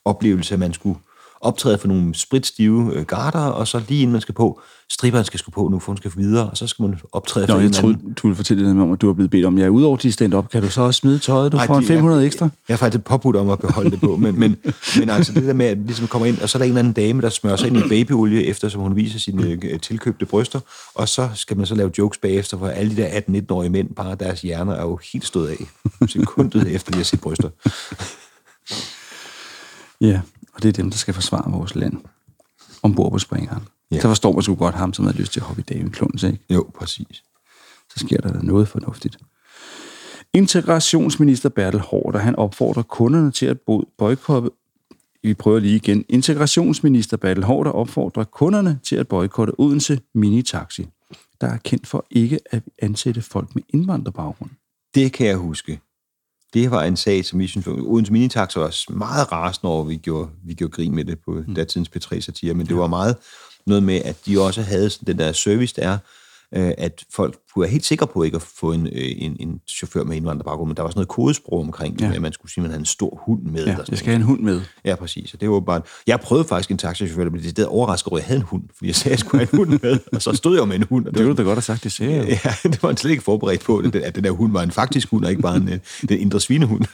oplevelse, 0.05 0.53
at 0.53 0.59
man 0.59 0.73
skulle 0.73 0.99
optræde 1.41 1.77
for 1.77 1.87
nogle 1.87 2.15
spritstive 2.15 2.91
øh, 2.95 3.05
garter, 3.05 3.39
og 3.39 3.67
så 3.67 3.81
lige 3.89 4.01
inden 4.01 4.11
man 4.11 4.21
skal 4.21 4.35
på, 4.35 4.61
stripperen 4.91 5.25
skal 5.25 5.39
sgu 5.39 5.51
på 5.51 5.67
nu, 5.67 5.79
for 5.79 5.87
hun 5.91 5.97
skal 5.97 6.11
videre, 6.17 6.49
og 6.49 6.57
så 6.57 6.67
skal 6.67 6.83
man 6.83 6.99
optræde 7.11 7.47
Nå, 7.47 7.53
for 7.53 7.59
jeg 7.59 7.65
eller 7.65 7.77
anden- 7.79 7.99
troede, 7.99 8.13
du 8.15 8.27
ville 8.27 8.35
fortælle 8.35 8.69
det 8.69 8.81
om, 8.81 8.91
at 8.91 9.01
du 9.01 9.07
har 9.07 9.13
blevet 9.13 9.31
bedt 9.31 9.45
om, 9.45 9.57
ja, 9.57 9.67
udover 9.67 9.97
de 9.97 10.11
stand 10.11 10.33
op, 10.33 10.49
kan 10.49 10.61
du 10.61 10.69
så 10.69 10.81
også 10.81 10.97
smide 10.97 11.19
tøjet, 11.19 11.51
du 11.51 11.57
Ej, 11.57 11.67
får 11.67 11.75
en 11.75 11.81
de- 11.83 11.87
500 11.87 12.25
ekstra? 12.25 12.49
Jeg 12.67 12.73
er 12.73 12.77
faktisk 12.77 13.03
påbudt 13.03 13.35
om 13.35 13.49
at 13.49 13.59
beholde 13.59 13.91
det 13.91 13.99
på, 13.99 14.15
men, 14.15 14.39
men, 14.39 14.57
men 14.99 15.09
altså 15.09 15.33
det 15.33 15.43
der 15.43 15.53
med, 15.53 15.65
at 15.65 15.77
ligesom 15.77 16.07
kommer 16.07 16.25
ind, 16.25 16.39
og 16.39 16.49
så 16.49 16.57
er 16.57 16.59
der 16.59 16.65
en 16.65 16.69
eller 16.71 16.79
anden 16.79 16.93
dame, 16.93 17.21
der 17.21 17.29
smører 17.29 17.55
sig 17.55 17.67
ind 17.67 17.77
i 17.77 17.89
babyolie, 17.89 18.45
eftersom 18.45 18.81
hun 18.81 18.95
viser 18.95 19.19
sine 19.19 19.57
øh, 19.63 19.79
tilkøbte 19.79 20.25
bryster, 20.25 20.59
og 20.95 21.09
så 21.09 21.29
skal 21.35 21.57
man 21.57 21.65
så 21.65 21.75
lave 21.75 21.91
jokes 21.97 22.17
bagefter, 22.17 22.57
hvor 22.57 22.67
alle 22.67 22.95
de 22.95 23.01
der 23.01 23.07
18-19-årige 23.09 23.69
mænd, 23.69 23.89
bare 23.95 24.15
deres 24.15 24.41
hjerner 24.41 24.73
er 24.73 24.81
jo 24.83 24.99
helt 25.13 25.25
stået 25.25 25.47
af, 25.47 25.57
sekundet 26.09 26.67
efter 26.75 26.91
de 26.91 26.97
har 26.97 27.03
set 27.03 27.21
bryster. 27.21 27.49
Ja, 30.01 30.19
og 30.59 30.63
det 30.63 30.69
er 30.69 30.73
dem, 30.73 30.89
der 30.89 30.97
skal 30.97 31.13
forsvare 31.13 31.51
vores 31.51 31.75
land 31.75 31.97
ombord 32.83 33.11
på 33.11 33.19
springeren. 33.19 33.63
Ja. 33.91 34.01
Så 34.01 34.07
forstår 34.07 34.31
man 34.31 34.41
sgu 34.43 34.55
godt 34.55 34.75
ham, 34.75 34.93
som 34.93 35.05
har 35.05 35.13
lyst 35.13 35.33
til 35.33 35.39
at 35.39 35.45
hoppe 35.45 35.61
i 35.61 35.73
David 35.73 36.23
ikke? 36.23 36.39
Jo, 36.49 36.69
præcis. 36.75 37.23
så 37.89 37.99
sker 37.99 38.17
der 38.17 38.33
da 38.33 38.39
noget 38.41 38.67
fornuftigt. 38.67 39.17
Integrationsminister 40.33 41.49
Bertel 41.49 41.79
Hårder, 41.79 42.19
han 42.19 42.35
opfordrer 42.35 42.83
kunderne 42.83 43.31
til 43.31 43.45
at 43.45 43.59
bo- 43.59 43.89
boykotte 43.97 44.49
vi 45.23 45.33
prøver 45.33 45.59
lige 45.59 45.75
igen. 45.75 46.05
Integrationsminister 46.09 47.17
Bertel 47.17 47.43
Hårder 47.43 47.71
opfordrer 47.71 48.23
kunderne 48.23 48.79
til 48.83 48.95
at 48.95 49.07
boykotte 49.07 49.53
Odense 49.57 49.99
Minitaxi, 50.13 50.87
der 51.41 51.47
er 51.47 51.57
kendt 51.57 51.87
for 51.87 52.05
ikke 52.11 52.39
at 52.51 52.63
ansætte 52.81 53.21
folk 53.21 53.55
med 53.55 53.63
indvandrerbaggrund. 53.69 54.49
Det 54.95 55.13
kan 55.13 55.27
jeg 55.27 55.37
huske. 55.37 55.79
Det 56.53 56.71
var 56.71 56.83
en 56.83 56.97
sag, 56.97 57.25
som 57.25 57.39
vi 57.39 57.47
synes, 57.47 57.67
Odense 57.67 58.11
Minitax 58.11 58.55
var 58.55 58.63
også 58.63 58.93
meget 58.93 59.31
rasende 59.31 59.71
over, 59.71 59.83
vi 59.83 59.97
gjorde, 59.97 60.29
vi 60.45 60.53
gjorde 60.53 60.71
grin 60.71 60.95
med 60.95 61.05
det 61.05 61.19
på 61.25 61.31
mm. 61.47 61.55
datidens 61.55 61.91
P3-satire, 61.95 62.53
men 62.53 62.65
det 62.65 62.77
var 62.77 62.87
meget 62.87 63.17
noget 63.65 63.83
med, 63.83 64.01
at 64.05 64.15
de 64.25 64.41
også 64.41 64.61
havde 64.61 64.89
sådan 64.89 65.07
den 65.07 65.19
der 65.19 65.31
service, 65.31 65.75
der 65.75 65.89
er, 65.89 65.97
øh, 66.55 66.73
at 66.77 67.03
folk 67.15 67.37
kunne 67.59 67.63
være 67.63 67.71
helt 67.71 67.85
sikre 67.85 68.07
på 68.07 68.23
ikke 68.23 68.35
at 68.35 68.41
få 68.41 68.71
en, 68.73 68.87
øh, 68.87 68.91
en, 68.95 69.37
en 69.39 69.59
chauffør 69.69 70.03
med 70.03 70.15
indvandrerbaggrund, 70.17 70.69
men 70.69 70.77
der 70.77 70.83
var 70.83 70.89
sådan 70.89 70.97
noget 70.97 71.07
kodesprog 71.07 71.59
omkring, 71.59 72.01
ja. 72.01 72.07
Ja. 72.07 72.13
at 72.15 72.21
man 72.21 72.33
skulle 72.33 72.51
sige, 72.51 72.61
at 72.61 72.63
man 72.63 72.71
havde 72.71 72.79
en 72.81 72.85
stor 72.85 73.21
hund 73.25 73.41
med. 73.43 73.63
Ja, 73.65 73.71
eller 73.71 73.85
jeg 73.89 73.97
skal 73.97 74.07
have 74.09 74.15
en 74.15 74.21
hund 74.21 74.39
med. 74.39 74.61
Ja, 74.85 74.95
præcis. 74.95 75.33
Og 75.33 75.41
det 75.41 75.49
var 75.49 75.59
bare... 75.59 75.81
Jeg 76.07 76.19
prøvede 76.19 76.47
faktisk 76.47 76.71
en 76.71 76.77
taxichauffør, 76.77 77.23
der 77.23 77.31
blev 77.31 77.43
det 77.43 77.65
overrasket 77.65 78.07
over, 78.11 78.17
at 78.17 78.21
jeg 78.23 78.27
havde 78.27 78.39
en 78.39 78.45
hund, 78.45 78.63
fordi 78.77 78.87
jeg 78.87 78.95
sagde, 78.95 79.07
at 79.07 79.11
jeg 79.11 79.19
skulle 79.19 79.45
have 79.45 79.53
en 79.53 79.57
hund 79.57 79.79
med, 79.83 79.99
og 80.13 80.21
så 80.21 80.33
stod 80.33 80.57
jeg 80.57 80.67
med 80.67 80.75
en 80.75 80.83
hund. 80.89 81.05
Og 81.05 81.11
Det 81.13 81.19
var 81.19 81.23
ville 81.25 81.37
du 81.37 81.41
da 81.41 81.47
godt 81.47 81.55
have 81.57 81.61
sagt, 81.61 81.83
det 81.83 81.91
sagde 81.91 82.15
jeg. 82.15 82.39
Ja, 82.45 82.53
det 82.69 82.83
var 82.83 82.95
slet 82.95 83.11
ikke 83.11 83.23
forberedt 83.23 83.61
på, 83.63 83.81
det- 83.93 83.95
at 83.95 84.15
den 84.15 84.23
der 84.23 84.31
hund 84.31 84.51
var 84.51 84.63
en 84.63 84.71
faktisk 84.71 85.09
hund, 85.11 85.23
og 85.25 85.29
ikke 85.29 85.41
bare 85.41 85.57
en, 85.57 85.69
øh, 85.69 85.79
den 86.09 86.19
indre 86.19 86.39
svinehund. 86.39 86.85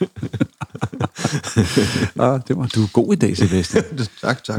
Ah, 2.18 2.40
det 2.48 2.56
var, 2.56 2.66
du 2.66 2.82
er 2.82 2.88
god 2.92 3.12
i 3.12 3.16
dag, 3.16 3.36
Sebastian. 3.36 3.84
tak, 4.20 4.44
tak. 4.44 4.58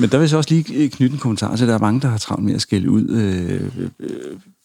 Men 0.00 0.10
der 0.10 0.16
vil 0.16 0.18
jeg 0.20 0.28
så 0.28 0.36
også 0.36 0.50
lige 0.54 0.74
øh, 0.74 0.90
knytte 0.90 1.12
en 1.14 1.18
kommentar 1.20 1.56
til, 1.56 1.64
at 1.64 1.68
der 1.68 1.74
er 1.74 1.78
mange, 1.78 2.00
der 2.00 2.08
har 2.08 2.18
travlt 2.18 2.44
med 2.44 2.54
at 2.54 2.60
skælde 2.60 2.90
ud 2.90 3.08
øh, 3.08 3.62
øh, 4.00 4.10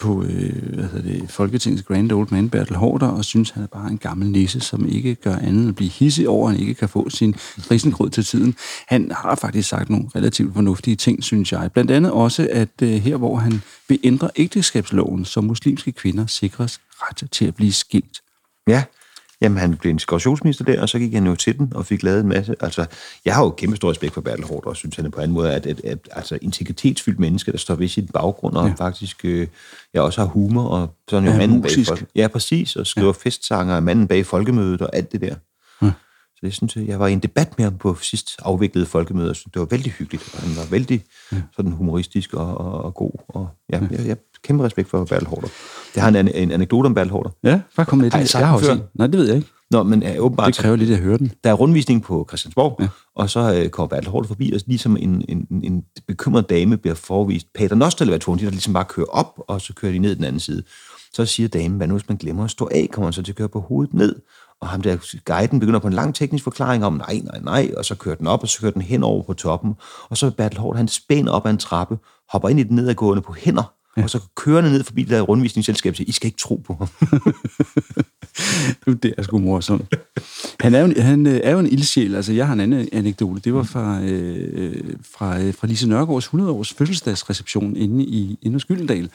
på 0.04 0.24
øh, 0.24 0.74
hvad 0.74 0.84
hedder 0.84 1.02
det, 1.02 1.32
Folketingets 1.32 1.84
grand 1.84 2.12
old 2.12 2.28
man, 2.32 2.50
Bertel 2.50 2.76
Hårder, 2.76 3.08
og 3.08 3.26
synes, 3.26 3.50
han 3.50 3.63
er 3.63 3.68
bare 3.68 3.92
en 3.92 3.98
gammel 3.98 4.30
nisse, 4.30 4.60
som 4.60 4.89
ikke 4.89 5.16
gør 5.16 5.36
andet 5.36 5.62
end 5.62 5.70
at 5.70 5.76
blive 5.76 5.89
hissig 5.89 6.30
over, 6.30 6.48
at 6.48 6.52
han 6.52 6.62
ikke 6.62 6.74
kan 6.74 6.89
få 6.89 7.10
sin 7.10 7.36
risengrød 7.72 8.10
til 8.10 8.26
tiden. 8.26 8.56
Han 8.88 9.12
har 9.12 9.36
faktisk 9.36 9.70
sagt 9.70 9.89
nogle 9.89 10.06
relativt 10.16 10.54
fornuftige 10.54 10.96
ting, 10.96 11.24
synes 11.24 11.52
jeg. 11.52 11.72
Blandt 11.74 11.92
andet 11.92 12.12
også, 12.12 12.48
at 12.52 12.82
øh, 12.82 12.89
her, 12.89 13.18
hvor 13.18 13.36
han 13.36 13.62
vil 13.89 14.00
ændre 14.04 14.30
ægteskabsloven, 14.36 15.26
så 15.26 15.42
muslimske 15.42 15.92
kvinder 15.92 16.26
sikres 16.26 16.80
ret 16.92 17.30
til 17.32 17.46
at 17.46 17.56
blive 17.56 17.74
skilt. 17.74 18.22
Ja, 18.68 18.84
jamen 19.44 19.58
han 19.58 19.76
blev 19.78 19.90
integrationsminister 19.90 20.66
der, 20.66 20.82
og 20.82 20.90
så 20.90 21.00
gik 21.00 21.14
han 21.14 21.28
jo 21.28 21.36
til 21.36 21.58
den 21.58 21.72
og 21.76 21.86
fik 21.86 22.04
lavet 22.04 22.20
en 22.20 22.28
masse... 22.28 22.56
Altså, 22.60 22.86
jeg 23.26 23.36
har 23.36 23.44
jo 23.44 23.50
kæmpe 23.50 23.76
stor 23.76 23.90
respekt 23.90 24.14
for 24.14 24.22
Bertel 24.22 24.46
Hård, 24.46 24.66
og 24.66 24.76
synes 24.76 24.96
han 24.96 25.06
er 25.06 25.10
på 25.10 25.22
en 25.22 25.32
måde, 25.32 25.54
at, 25.54 25.66
at, 25.66 25.82
at 25.84 26.00
altså, 26.12 26.38
integritetsfyldt 26.42 27.20
menneske, 27.20 27.52
der 27.52 27.58
står 27.58 27.76
ved 27.76 27.88
sit 27.88 28.12
baggrund, 28.12 28.56
og 28.56 28.64
ja. 28.64 28.70
Ja. 28.70 28.86
faktisk 28.86 29.26
øh, 29.26 29.48
jeg 29.94 30.02
også 30.02 30.22
har 30.22 30.28
humor, 30.28 30.64
og 30.64 30.96
sådan 31.10 31.28
jo 31.28 31.34
Er 31.34 31.38
manden 31.38 31.62
bag 31.62 31.72
musisk. 31.72 31.90
folk. 31.90 32.06
Ja, 32.16 32.28
præcis, 32.28 32.76
og 32.76 32.88
skriver 32.88 33.08
ja. 33.08 33.30
festsanger, 33.30 33.80
manden 33.80 34.08
bag 34.08 34.26
folkemødet 34.26 34.82
og 34.82 34.96
alt 34.96 35.12
det 35.12 35.22
der. 35.22 35.36
Ja. 35.82 35.92
Så 36.36 36.40
det 36.44 36.54
synes 36.54 36.76
jeg, 36.76 36.88
jeg 36.88 37.00
var 37.00 37.08
i 37.08 37.14
en 37.14 37.20
debat 37.20 37.58
med 37.58 37.66
ham 37.66 37.78
på 37.78 37.98
sidst 38.02 38.36
afviklede 38.40 38.86
folkemøde, 38.86 39.30
og 39.30 39.36
synes, 39.36 39.52
det 39.54 39.60
var 39.60 39.66
vældig 39.66 39.92
hyggeligt, 39.92 40.30
og 40.34 40.42
han 40.42 40.56
var 40.56 40.66
vældig 40.72 41.04
sådan 41.56 41.72
humoristisk 41.72 42.34
og, 42.34 42.58
og, 42.58 42.84
og 42.84 42.94
god, 42.94 43.12
og 43.28 43.50
ja, 43.72 43.80
jeg, 43.92 43.92
jeg 43.92 44.08
har 44.08 44.18
kæmpe 44.44 44.64
respekt 44.64 44.90
for 44.90 45.06
Bertel 45.06 45.28
Hårder. 45.28 45.48
Det 45.94 46.02
har 46.02 46.10
en, 46.10 46.16
an- 46.16 46.28
en 46.36 46.52
anekdote 46.52 46.86
om 46.88 46.94
Bertel 46.94 47.12
Hårder. 47.12 47.30
Ja, 47.44 47.60
bare 47.76 47.86
kom 47.86 48.00
med 48.00 48.12
Har 48.12 48.20
I 48.20 48.22
det. 48.22 48.30
sagt 48.30 48.42
Jeg 48.42 48.48
har 48.48 48.56
også. 48.56 48.80
Nej, 48.94 49.08
det 49.08 49.18
ved 49.20 49.28
jeg 49.28 49.36
ikke. 49.36 49.48
Nå, 49.72 49.84
men 49.84 50.04
er 50.04 50.20
åbenbart... 50.20 50.48
Det 50.48 50.56
kræver 50.56 50.76
lidt 50.76 50.92
at 50.92 50.98
høre 50.98 51.18
den. 51.18 51.32
Der 51.44 51.50
er 51.50 51.54
rundvisning 51.54 52.04
på 52.04 52.26
Christiansborg, 52.30 52.76
ja. 52.80 52.88
og 53.16 53.30
så 53.30 53.54
øh, 53.56 53.70
kommer 53.70 53.88
Bertel 53.88 54.10
Hård 54.10 54.28
forbi, 54.28 54.52
og 54.52 54.62
ligesom 54.66 54.98
en, 54.98 55.26
en, 55.30 55.48
en 55.64 55.84
bekymret 56.08 56.50
dame 56.50 56.78
bliver 56.78 56.96
forvist 56.96 57.48
Pater 57.56 57.76
Nostelevatoren, 57.76 58.40
de 58.40 58.46
der 58.46 58.52
ligesom 58.52 58.74
bare 58.74 58.86
kører 58.86 59.08
op, 59.08 59.40
og 59.48 59.62
så 59.62 59.74
kører 59.74 59.92
de 59.92 60.00
ned 60.00 60.16
den 60.16 60.24
anden 60.24 60.40
side. 60.40 60.64
Så 61.14 61.26
siger 61.26 61.50
damen, 61.50 61.78
hvad 61.78 61.88
nu 61.88 61.94
hvis 61.94 62.08
man 62.10 62.18
glemmer 62.18 62.44
at 62.44 62.52
stå 62.52 62.70
af, 62.72 62.90
kommer 62.92 63.06
han 63.08 63.14
så 63.14 63.24
til 63.24 63.32
at 63.32 63.36
køre 63.36 63.50
på 63.50 63.60
hovedet 63.60 63.94
ned, 63.94 64.16
og 64.62 64.68
ham 64.68 64.82
der 64.82 64.98
guiden 65.26 65.60
begynder 65.60 65.80
på 65.80 65.88
en 65.88 65.94
lang 65.94 66.16
teknisk 66.16 66.44
forklaring 66.44 66.86
om, 66.86 66.94
nej, 66.94 67.22
nej, 67.24 67.40
nej, 67.42 67.72
og 67.78 67.86
så 67.86 67.96
kører 67.96 68.16
den 68.16 68.28
op, 68.28 68.42
og 68.42 68.48
så 68.50 68.60
kører 68.62 68.72
den 68.72 68.82
hen 68.82 69.04
over 69.04 69.24
på 69.24 69.34
toppen, 69.34 69.74
og 70.10 70.18
så 70.18 70.32
Bertel 70.32 70.60
Hård, 70.60 70.78
han 70.78 70.88
spænder 70.88 71.32
op 71.32 71.46
ad 71.46 71.52
en 71.52 71.58
trappe, 71.58 71.98
hopper 72.30 72.50
ind 72.50 72.60
i 72.60 72.64
den 72.64 72.76
nedadgående 72.76 73.22
på 73.22 73.34
hænder, 73.34 73.74
ja. 73.98 74.04
og 74.04 74.10
så 74.10 74.20
kørende 74.36 74.72
ned 74.72 74.84
forbi 74.84 75.02
det 75.02 75.10
der 75.10 75.22
rundvisningsselskab 75.22 75.96
siger, 75.96 76.10
I 76.10 76.12
skal 76.12 76.28
ikke 76.28 76.38
tro 76.38 76.56
på 76.56 76.74
ham. 76.74 76.90
Det 79.04 79.14
er 79.18 79.24
sgu 79.24 79.40
morsomt. 79.40 79.96
Han 80.60 80.76
er 80.76 80.80
jo, 80.80 81.02
han 81.02 81.28
øh, 81.28 81.42
er 81.44 81.52
jo 81.52 81.60
en 81.60 81.66
ildsjæl. 81.66 82.16
Altså, 82.16 82.34
jeg 82.34 82.48
har 82.48 82.54
en 82.54 82.60
anden 82.60 82.90
anekdote. 82.92 83.42
Det 83.42 83.54
var 83.54 83.64
fra, 83.64 84.02
øh, 84.02 84.96
fra, 85.16 85.40
øh, 85.40 85.54
fra 85.54 85.68
Lise 85.68 85.90
Nørgaards 85.90 86.28
100-års 86.28 86.74
fødselsdagsreception 86.74 87.76
inde 87.76 88.04
i 88.04 88.38
inde 88.42 88.56
hos 88.56 88.66
Gyldendal, 88.66 89.10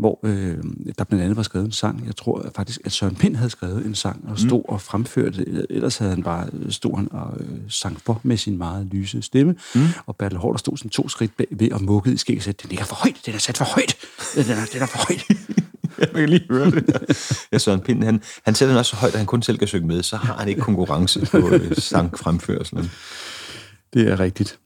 hvor 0.00 0.20
øh, 0.22 0.56
der 0.98 1.04
blandt 1.04 1.24
andet 1.24 1.36
var 1.36 1.42
skrevet 1.42 1.66
en 1.66 1.72
sang. 1.72 2.06
Jeg 2.06 2.16
tror 2.16 2.50
faktisk, 2.56 2.80
at 2.84 2.92
Søren 2.92 3.14
Pind 3.14 3.36
havde 3.36 3.50
skrevet 3.50 3.86
en 3.86 3.94
sang 3.94 4.24
og 4.28 4.38
stod 4.38 4.62
og 4.68 4.80
fremførte 4.80 5.44
det. 5.44 5.66
Ellers 5.70 5.98
havde 5.98 6.12
han 6.12 6.22
bare 6.22 6.48
stod 6.70 6.96
han 6.96 7.08
og 7.12 7.36
øh, 7.40 7.48
sang 7.68 8.00
for 8.00 8.20
med 8.22 8.36
sin 8.36 8.58
meget 8.58 8.86
lyse 8.92 9.22
stemme. 9.22 9.54
Mm. 9.74 9.86
Og 10.06 10.16
Bertel 10.16 10.38
Hård, 10.38 10.54
der 10.54 10.58
stod 10.58 10.76
sådan 10.76 10.90
to 10.90 11.08
skridt 11.08 11.36
bag 11.36 11.46
ved 11.50 11.72
og 11.72 11.82
mukkede 11.82 12.14
i 12.14 12.18
skæg 12.18 12.42
og 12.48 12.62
den 12.62 12.68
ligger 12.68 12.84
for 12.84 12.94
højt, 12.94 13.16
den 13.26 13.34
er 13.34 13.38
sat 13.38 13.58
for 13.58 13.64
højt. 13.64 13.96
Den 14.34 14.50
er, 14.50 14.66
den 14.72 14.82
er 14.82 14.86
for 14.86 14.98
højt. 15.08 15.24
Jeg 15.98 16.08
kan 16.14 16.28
lige 16.28 16.46
høre 16.50 16.70
det. 16.70 17.46
Ja, 17.52 17.58
Søren 17.58 17.80
Pind, 17.80 18.04
han, 18.04 18.22
han 18.44 18.54
sætter 18.54 18.72
den 18.72 18.78
også 18.78 18.90
så 18.90 18.96
højt, 18.96 19.12
at 19.12 19.18
han 19.18 19.26
kun 19.26 19.42
selv 19.42 19.58
kan 19.58 19.68
synge 19.68 19.86
med, 19.86 20.02
så 20.02 20.16
har 20.16 20.36
han 20.36 20.48
ikke 20.48 20.60
konkurrence 20.60 21.26
på 21.26 21.50
øh, 21.50 21.76
sangfremførselen. 21.76 22.90
Det 23.94 24.08
er 24.08 24.20
rigtigt. 24.20 24.58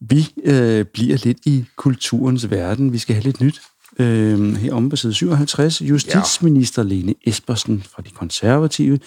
Vi 0.00 0.28
øh, 0.44 0.84
bliver 0.84 1.16
lidt 1.24 1.38
i 1.46 1.64
kulturens 1.76 2.50
verden. 2.50 2.92
Vi 2.92 2.98
skal 2.98 3.14
have 3.14 3.24
lidt 3.24 3.40
nyt. 3.40 3.60
Øh, 3.98 4.54
her 4.54 4.74
om 4.74 4.88
på 4.88 4.96
side 4.96 5.14
57. 5.14 5.82
Justitsminister 5.82 6.82
ja. 6.82 6.88
Lene 6.88 7.14
Espersen 7.26 7.82
fra 7.82 8.02
de 8.02 8.10
konservative 8.10 8.98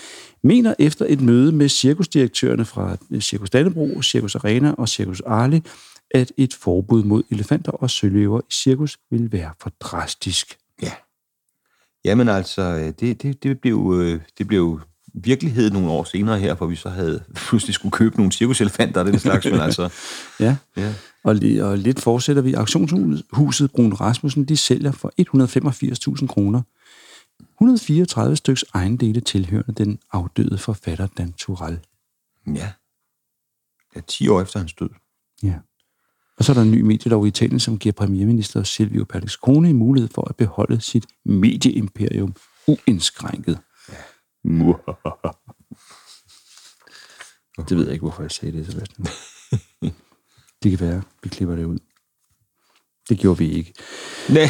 mener 0.43 0.73
efter 0.79 1.05
et 1.09 1.21
møde 1.21 1.51
med 1.51 1.69
cirkusdirektørerne 1.69 2.65
fra 2.65 2.97
Cirkus 3.19 3.49
Dannebro, 3.49 4.01
Cirkus 4.01 4.35
Arena 4.35 4.73
og 4.77 4.89
Cirkus 4.89 5.21
Arli, 5.21 5.63
at 6.11 6.31
et 6.37 6.53
forbud 6.53 7.03
mod 7.03 7.23
elefanter 7.31 7.71
og 7.71 7.89
søløver 7.89 8.39
i 8.39 8.53
cirkus 8.53 8.97
vil 9.11 9.31
være 9.31 9.51
for 9.61 9.69
drastisk. 9.79 10.57
Ja. 10.81 10.91
Jamen 12.05 12.29
altså, 12.29 12.61
øh, 12.61 12.93
det, 12.99 13.21
det, 13.21 13.43
det, 13.43 13.61
blev, 13.61 13.93
øh, 13.95 14.21
det 14.37 14.47
blev 14.47 14.81
virkelighed 15.13 15.71
nogle 15.71 15.89
år 15.89 16.03
senere 16.03 16.39
her, 16.39 16.55
hvor 16.55 16.67
vi 16.67 16.75
så 16.75 16.89
havde 16.89 17.23
pludselig 17.35 17.73
skulle 17.73 17.91
købe 17.91 18.17
nogle 18.17 18.31
cirkuselefanter 18.31 19.01
og 19.01 19.07
den 19.07 19.19
slags, 19.19 19.45
men 19.45 19.61
altså... 19.67 19.89
Ja, 20.39 20.57
ja. 20.77 20.93
Og, 21.23 21.35
og 21.61 21.77
lidt 21.77 21.99
fortsætter 21.99 22.41
vi. 22.41 22.53
Auktionshuset 22.53 23.71
Brun 23.71 23.93
Rasmussen, 23.93 24.45
de 24.45 24.57
sælger 24.57 24.91
for 24.91 25.11
185.000 26.21 26.27
kroner. 26.27 26.61
134 27.39 28.35
styks 28.35 28.65
ejendele 28.73 29.21
tilhørende 29.21 29.73
den 29.85 29.99
afdøde 30.11 30.57
forfatter 30.57 31.07
Dan 31.17 31.33
Turell. 31.33 31.79
Ja. 32.47 32.71
Ja, 33.95 34.01
10 34.07 34.27
år 34.27 34.41
efter 34.41 34.59
hans 34.59 34.73
død. 34.73 34.89
Ja. 35.43 35.53
Og 36.37 36.45
så 36.45 36.51
er 36.51 36.53
der 36.53 36.61
en 36.61 36.71
ny 36.71 36.81
medielov 36.81 37.25
i 37.25 37.27
Italien, 37.27 37.59
som 37.59 37.77
giver 37.77 37.93
premierminister 37.93 38.63
Silvio 38.63 39.05
Berlusconi 39.05 39.71
mulighed 39.71 40.09
for 40.15 40.29
at 40.29 40.35
beholde 40.35 40.81
sit 40.81 41.05
medieimperium 41.25 42.35
uindskrænket. 42.67 43.59
Ja. 43.89 43.93
Det 47.69 47.77
ved 47.77 47.83
jeg 47.83 47.93
ikke, 47.93 48.03
hvorfor 48.03 48.21
jeg 48.23 48.31
sagde 48.31 48.57
det, 48.57 48.65
Sebastian. 48.65 49.07
det 50.63 50.77
kan 50.77 50.87
være, 50.87 51.01
vi 51.23 51.29
klipper 51.29 51.55
det 51.55 51.65
ud. 51.65 51.77
Det 53.09 53.19
gjorde 53.19 53.37
vi 53.37 53.51
ikke. 53.51 53.73
Nej. 54.29 54.49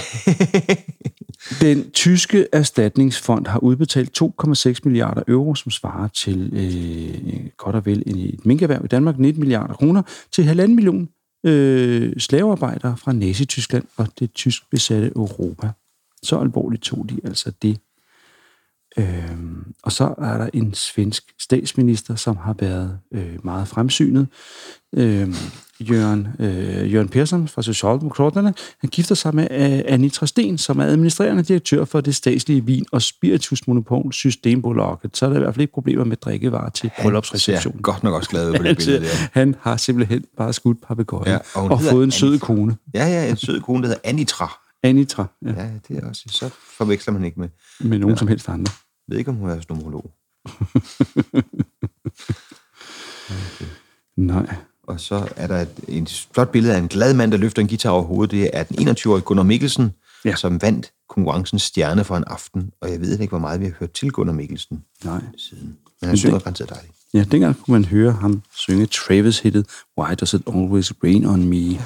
Den 1.61 1.91
tyske 1.91 2.47
erstatningsfond 2.53 3.47
har 3.47 3.59
udbetalt 3.59 4.21
2,6 4.21 4.79
milliarder 4.83 5.23
euro, 5.27 5.55
som 5.55 5.71
svarer 5.71 6.07
til 6.07 6.53
øh, 6.53 7.49
godt 7.57 7.75
og 7.75 7.85
vel 7.85 8.03
et 8.05 8.45
minkerhverv 8.45 8.85
i 8.85 8.87
Danmark, 8.87 9.19
19 9.19 9.39
milliarder 9.39 9.73
kroner, 9.73 10.01
til 10.31 10.43
halvanden 10.43 10.75
million 10.75 11.09
øh, 11.45 12.13
slavearbejdere 12.17 12.97
fra 12.97 13.13
Nazi-Tyskland 13.13 13.85
og 13.97 14.07
det 14.19 14.33
tysk 14.33 14.69
besatte 14.69 15.07
Europa. 15.07 15.69
Så 16.23 16.39
alvorligt 16.39 16.83
tog 16.83 17.09
de 17.09 17.19
altså 17.23 17.51
det. 17.61 17.79
Øh, 18.97 19.05
og 19.83 19.91
så 19.91 20.13
er 20.17 20.37
der 20.37 20.49
en 20.53 20.73
svensk 20.73 21.23
statsminister, 21.39 22.15
som 22.15 22.37
har 22.37 22.55
været 22.59 22.99
øh, 23.13 23.45
meget 23.45 23.67
fremsynet. 23.67 24.27
Øh, 24.97 25.35
Jørgen, 25.79 26.27
øh, 26.39 26.93
Jørgen 26.93 27.09
Persson 27.09 27.47
fra 27.47 27.61
Socialdemokraterne, 27.61 28.53
han 28.79 28.89
gifter 28.89 29.15
sig 29.15 29.35
med 29.35 29.47
øh, 29.51 29.93
Anitra 29.93 30.25
Sten, 30.25 30.57
som 30.57 30.79
er 30.79 30.85
administrerende 30.85 31.43
direktør 31.43 31.85
for 31.85 32.01
det 32.01 32.15
statslige 32.15 32.65
vin- 32.65 32.85
og 32.91 33.01
spiritusmonopol 33.01 34.13
Systembolaget. 34.13 34.99
Så 35.13 35.25
er 35.25 35.29
der 35.29 35.37
i 35.37 35.39
hvert 35.39 35.53
fald 35.53 35.61
ikke 35.61 35.73
problemer 35.73 36.03
med 36.03 36.17
drikkevarer 36.17 36.69
til 36.69 36.91
bryllupsreception. 37.01 37.73
Han 37.73 37.81
godt 37.81 38.03
nok 38.03 38.13
også 38.13 38.29
glad 38.29 38.57
på 38.57 38.63
det 38.63 38.77
billede 38.77 38.99
der. 38.99 39.07
Han 39.31 39.55
har 39.61 39.77
simpelthen 39.77 40.23
bare 40.37 40.53
skudt 40.53 40.77
papegøjen 40.87 41.31
ja, 41.31 41.37
og, 41.55 41.71
og 41.71 41.81
fået 41.81 42.03
en 42.03 42.11
sød 42.11 42.39
kone. 42.39 42.75
Ja, 42.93 43.07
ja, 43.07 43.29
en 43.29 43.37
sød 43.37 43.61
kone, 43.61 43.81
der 43.81 43.87
hedder 43.87 44.01
Anitra. 44.03 44.60
Anitra, 44.83 45.25
ja. 45.45 45.49
Ja, 45.49 45.69
det 45.87 45.97
er 45.97 46.07
også, 46.07 46.23
så 46.27 46.49
forveksler 46.77 47.13
man 47.13 47.23
ikke 47.23 47.39
med. 47.39 47.49
Med 47.79 47.99
nogen 47.99 48.15
ja. 48.15 48.19
som 48.19 48.27
helst 48.27 48.49
andre. 48.49 48.71
Jeg 49.07 49.13
ved 49.13 49.19
ikke, 49.19 49.31
om 49.31 49.37
hun 49.37 49.49
er 49.49 49.61
numerolog. 49.69 50.11
okay. 53.29 53.65
Nej. 54.15 54.55
Og 54.83 54.99
så 54.99 55.27
er 55.35 55.47
der 55.47 55.57
et, 55.61 55.79
en 55.87 56.07
flot 56.07 56.51
billede 56.51 56.75
af 56.75 56.79
en 56.79 56.87
glad 56.87 57.13
mand, 57.13 57.31
der 57.31 57.37
løfter 57.37 57.61
en 57.61 57.67
guitar 57.67 57.89
over 57.89 58.03
hovedet. 58.03 58.31
Det 58.31 58.49
er 58.53 58.63
den 58.63 58.87
21-årige 58.87 59.21
Gunnar 59.23 59.43
Mikkelsen, 59.43 59.91
ja. 60.25 60.35
som 60.35 60.61
vandt 60.61 60.91
konkurrencens 61.09 61.61
stjerne 61.61 62.03
for 62.03 62.17
en 62.17 62.23
aften. 62.27 62.71
Og 62.81 62.91
jeg 62.91 63.01
ved 63.01 63.19
ikke, 63.19 63.31
hvor 63.31 63.39
meget 63.39 63.59
vi 63.59 63.65
har 63.65 63.73
hørt 63.79 63.91
til 63.91 64.11
Gunnar 64.11 64.33
Mikkelsen 64.33 64.83
Nej. 65.03 65.21
siden. 65.37 65.65
Men 65.65 65.75
han 66.01 66.09
Men 66.09 66.17
synger 66.17 66.39
garanteret 66.39 66.69
dejligt. 66.69 66.93
Ja, 67.13 67.25
dengang 67.31 67.63
kunne 67.63 67.73
man 67.73 67.85
høre 67.85 68.11
ham 68.11 68.41
synge 68.55 68.85
Travis-hittet 68.85 69.65
Why 69.97 70.13
Does 70.19 70.33
It 70.33 70.41
Always 70.47 70.93
Rain 71.03 71.25
On 71.25 71.49
Me? 71.49 71.57
Ja. 71.57 71.81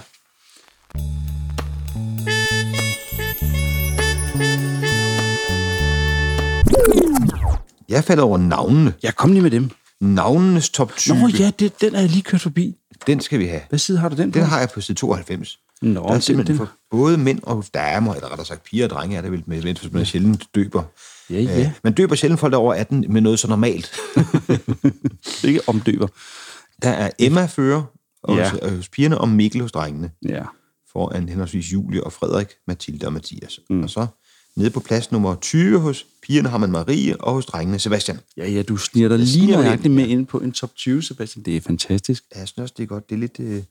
Jeg 7.90 8.04
faldt 8.04 8.22
over 8.22 8.38
navnene. 8.38 8.94
Ja, 9.04 9.12
kom 9.12 9.32
lige 9.32 9.42
med 9.42 9.52
dem. 9.52 9.70
Navnenes 10.02 10.70
top 10.70 10.96
20. 10.98 11.18
Nå 11.18 11.28
ja, 11.28 11.52
det, 11.60 11.82
den 11.82 11.96
er 11.96 12.00
jeg 12.00 12.10
lige 12.10 12.22
kørt 12.22 12.42
forbi. 12.42 12.76
Den 13.08 13.20
skal 13.20 13.40
vi 13.40 13.46
have. 13.46 13.62
Hvad 13.70 13.80
side 13.80 13.98
har 13.98 14.10
du 14.10 14.16
den 14.16 14.32
på? 14.32 14.40
Den 14.40 14.48
har 14.48 14.60
jeg 14.60 14.70
på 14.70 14.82
side 14.82 14.98
92. 14.98 15.60
Nå, 15.82 16.08
der 16.08 16.16
er 16.16 16.20
simpelthen 16.20 16.58
for 16.58 16.72
både 16.92 17.18
mænd 17.18 17.40
og 17.44 17.66
damer, 17.74 18.14
eller 18.14 18.30
rettere 18.30 18.46
sagt 18.46 18.64
piger 18.64 18.84
og 18.84 18.90
drenge, 18.90 19.18
er 19.18 19.22
det 19.22 19.32
vel 19.32 19.44
med, 19.46 19.62
hvis 19.62 19.92
man 19.92 20.06
sjældent 20.06 20.44
døber. 20.56 20.84
Ja, 21.30 21.42
ja. 21.42 21.60
Øh, 21.60 21.72
man 21.84 21.94
døber 21.94 22.16
sjældent 22.16 22.40
folk 22.40 22.54
over 22.54 22.74
18 22.74 23.06
med 23.10 23.22
noget 23.22 23.40
så 23.40 23.48
normalt. 23.48 23.92
ikke 25.44 25.62
omdøber. 25.68 26.08
Der 26.82 26.90
er 26.90 27.10
Emma 27.20 27.46
fører 27.46 27.84
hos, 28.24 28.38
ja. 28.38 28.76
Hos 28.76 28.90
pigerne, 28.90 29.18
og 29.18 29.30
Mikkel 29.30 29.62
hos 29.62 29.72
drengene. 29.72 30.12
Ja. 30.30 30.44
Foran 30.92 31.30
henholdsvis 31.30 31.74
Julie 31.74 32.04
og 32.04 32.14
Frederik, 32.14 32.48
Mathilde 32.68 33.06
og 33.06 33.14
Mathias. 33.14 33.60
Mm. 33.70 33.84
Og 33.84 33.90
så 33.90 34.08
Nede 34.58 34.70
på 34.70 34.80
plads 34.80 35.12
nummer 35.12 35.36
20 35.36 35.80
hos 35.80 36.06
pigerne 36.22 36.50
har 36.50 36.58
man 36.58 36.72
Marie, 36.72 37.22
og 37.22 37.34
hos 37.34 37.46
drengene 37.46 37.80
Sebastian. 37.80 38.20
Ja, 38.38 38.50
ja, 38.50 38.62
du 38.62 38.78
sniger 38.78 39.10
dig 39.10 39.20
lige 39.20 39.52
nøjagtigt 39.52 39.94
med 39.94 40.08
ind 40.08 40.26
på 40.26 40.40
en 40.40 40.52
top 40.52 40.76
20, 40.76 41.04
Sebastian. 41.04 41.46
Det 41.46 41.58
er 41.58 41.62
fantastisk. 41.62 42.24
Ja, 42.36 42.40
jeg 42.40 42.48
synes 42.48 42.58
også, 42.64 42.74
det 42.78 42.84
er 42.84 42.88
godt. 42.88 43.10
Det 43.10 43.16
er 43.16 43.20
lidt, 43.20 43.40
øh, 43.40 43.56
kan 43.56 43.64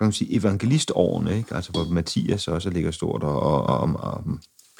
man 0.00 0.12
sige, 0.12 0.36
evangelistårene, 0.36 1.36
ikke? 1.36 1.54
Altså, 1.54 1.72
hvor 1.72 1.84
Mathias 1.84 2.48
også 2.48 2.70
ligger 2.70 2.90
stort, 2.90 3.22
og, 3.22 3.40
og, 3.40 3.62
og, 3.64 3.80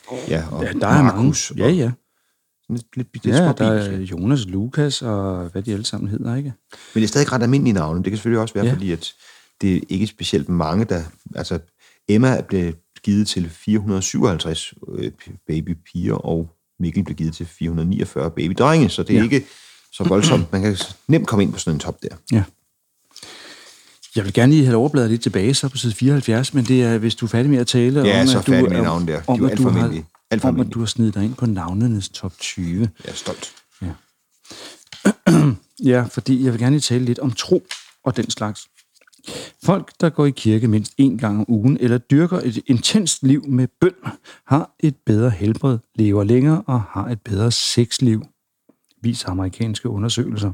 og 0.06 0.18
ja, 0.28 0.44
og 0.50 0.64
ja, 0.64 0.72
der 0.72 0.86
er 0.86 1.02
Markus. 1.02 1.52
Mange. 1.56 1.70
Ja, 1.70 1.76
ja. 1.84 1.90
Lidt, 2.68 2.96
lidt, 2.96 3.08
lidt 3.12 3.26
ja, 3.26 3.52
der 3.58 3.72
er 3.72 3.98
Jonas, 3.98 4.46
Lukas 4.46 5.02
og 5.02 5.48
hvad 5.48 5.62
de 5.62 5.72
alle 5.72 5.84
sammen 5.84 6.10
hedder, 6.10 6.36
ikke? 6.36 6.52
Men 6.94 7.00
det 7.00 7.02
er 7.02 7.08
stadig 7.08 7.32
ret 7.32 7.42
almindelige 7.42 7.74
navne. 7.74 7.98
Det 7.98 8.10
kan 8.10 8.16
selvfølgelig 8.16 8.40
også 8.40 8.54
være, 8.54 8.64
ja. 8.66 8.72
fordi 8.72 8.92
at 8.92 9.12
det 9.60 9.76
er 9.76 9.80
ikke 9.88 10.06
specielt 10.06 10.48
mange, 10.48 10.84
der... 10.84 11.02
Altså, 11.34 11.58
Emma 12.08 12.40
blev 12.40 12.72
givet 13.02 13.28
til 13.28 13.50
457 13.50 14.74
øh, 14.88 15.12
babypiger, 15.46 16.14
og 16.14 16.50
Mikkel 16.80 17.04
blev 17.04 17.16
givet 17.16 17.34
til 17.34 17.46
449 17.46 18.30
babydrenge, 18.30 18.88
så 18.88 19.02
det 19.02 19.10
er 19.10 19.18
ja. 19.18 19.24
ikke 19.24 19.46
så 19.92 20.04
voldsomt. 20.04 20.52
Man 20.52 20.62
kan 20.62 20.76
nemt 21.08 21.26
komme 21.26 21.42
ind 21.42 21.52
på 21.52 21.58
sådan 21.58 21.76
en 21.76 21.80
top 21.80 22.02
der. 22.02 22.16
Ja. 22.32 22.42
Jeg 24.16 24.24
vil 24.24 24.32
gerne 24.32 24.52
lige 24.52 24.64
have 24.64 24.76
overbladet 24.76 25.10
lidt 25.10 25.22
tilbage 25.22 25.54
så 25.54 25.68
på 25.68 25.76
side 25.76 25.94
74, 25.94 26.54
men 26.54 26.64
det 26.64 26.82
er, 26.82 26.98
hvis 26.98 27.14
du 27.14 27.26
er 27.26 27.28
færdig 27.28 27.50
med 27.50 27.58
at 27.58 27.66
tale 27.66 28.00
ja, 28.00 28.20
om, 28.20 28.26
så 28.26 28.38
at 28.38 28.46
du, 28.46 28.52
med 28.52 28.62
navn 28.62 29.08
der. 29.08 29.20
De 29.20 29.22
om, 29.26 29.44
at, 29.44 29.58
du 29.58 29.68
har, 29.68 30.02
alt 30.30 30.44
om, 30.44 30.60
at 30.60 30.66
du 30.74 30.78
har 30.78 30.86
snedet 30.86 31.14
dig 31.14 31.24
ind 31.24 31.34
på 31.34 31.46
navnenes 31.46 32.08
top 32.08 32.32
20. 32.38 32.80
Jeg 33.04 33.10
er 33.10 33.14
stolt. 33.14 33.52
Ja. 33.82 33.92
ja, 35.92 36.02
fordi 36.02 36.44
jeg 36.44 36.52
vil 36.52 36.60
gerne 36.60 36.76
lige 36.76 36.80
tale 36.80 37.04
lidt 37.04 37.18
om 37.18 37.32
tro 37.32 37.66
og 38.04 38.16
den 38.16 38.30
slags. 38.30 38.68
Folk, 39.64 39.92
der 40.00 40.10
går 40.10 40.26
i 40.26 40.30
kirke 40.30 40.68
mindst 40.68 40.94
en 40.98 41.18
gang 41.18 41.38
om 41.38 41.44
ugen 41.48 41.76
eller 41.80 41.98
dyrker 41.98 42.36
et 42.36 42.58
intenst 42.66 43.22
liv 43.22 43.44
med 43.48 43.68
bøn, 43.80 43.94
har 44.46 44.74
et 44.78 44.96
bedre 45.06 45.30
helbred, 45.30 45.78
lever 45.94 46.24
længere 46.24 46.62
og 46.66 46.82
har 46.82 47.08
et 47.08 47.20
bedre 47.22 47.50
sexliv, 47.50 48.24
viser 49.02 49.28
amerikanske 49.28 49.88
undersøgelser. 49.88 50.52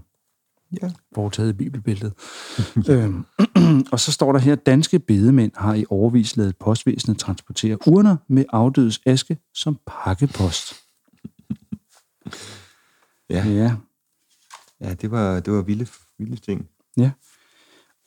Ja. 0.82 0.90
Foretaget 1.14 1.50
i 1.50 1.52
bibelbilledet. 1.52 2.14
øhm, 2.90 3.24
og 3.92 4.00
så 4.00 4.12
står 4.12 4.32
der 4.32 4.38
her, 4.38 4.54
danske 4.54 4.98
bedemænd 4.98 5.52
har 5.56 5.74
i 5.74 5.84
overvis 5.90 6.36
lavet 6.36 6.56
postvæsenet 6.56 7.18
transportere 7.18 7.88
urner 7.88 8.16
med 8.28 8.44
afdødes 8.48 9.00
aske 9.06 9.38
som 9.54 9.78
pakkepost. 9.86 10.74
Ja. 13.30 13.48
Ja, 13.48 13.76
ja 14.80 14.94
det, 14.94 15.10
var, 15.10 15.40
det 15.40 15.52
var 15.52 15.62
vilde, 15.62 15.86
vilde 16.18 16.36
ting. 16.36 16.68
Ja. 16.96 17.10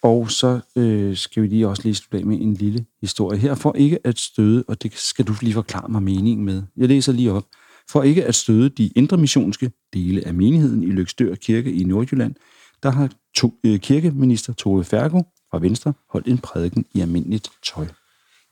Og 0.04 0.32
så 0.32 0.60
øh, 0.76 1.18
skal 1.18 1.44
vi 1.44 1.48
lige 1.48 1.68
også 1.68 1.84
lige 1.84 1.96
slutte 1.96 2.18
af 2.18 2.26
med 2.26 2.42
en 2.42 2.54
lille 2.54 2.86
historie 3.02 3.40
her, 3.40 3.56
for 3.56 3.76
ikke 3.76 4.00
at 4.04 4.20
støde, 4.20 4.64
og 4.68 4.84
det 4.84 4.94
skal 4.94 5.26
du 5.26 5.34
lige 5.42 5.54
forklare 5.54 5.90
mig 5.90 6.04
meningen 6.04 6.46
med. 6.46 6.64
Jeg 6.78 6.88
læser 6.88 7.12
lige 7.12 7.32
op. 7.32 7.46
For 7.90 8.04
ikke 8.04 8.26
at 8.26 8.36
støde 8.36 8.70
de 8.70 8.88
indre 8.88 9.18
missionske 9.18 9.72
dele 9.94 10.28
af 10.28 10.34
menigheden 10.34 10.84
i 10.84 10.86
Lykstør 10.86 11.36
Kirke 11.36 11.74
i 11.74 11.84
Nordjylland, 11.84 12.36
der 12.84 12.90
har 12.90 13.10
to, 13.36 13.54
øh, 13.64 13.80
kirkeminister 13.80 14.54
Tove 14.54 14.84
Fergo 14.84 15.22
fra 15.52 15.60
Venstre 15.60 15.94
holdt 16.10 16.28
en 16.28 16.38
prædiken 16.38 16.86
i 16.96 17.00
almindeligt 17.02 17.50
tøj. 17.64 17.88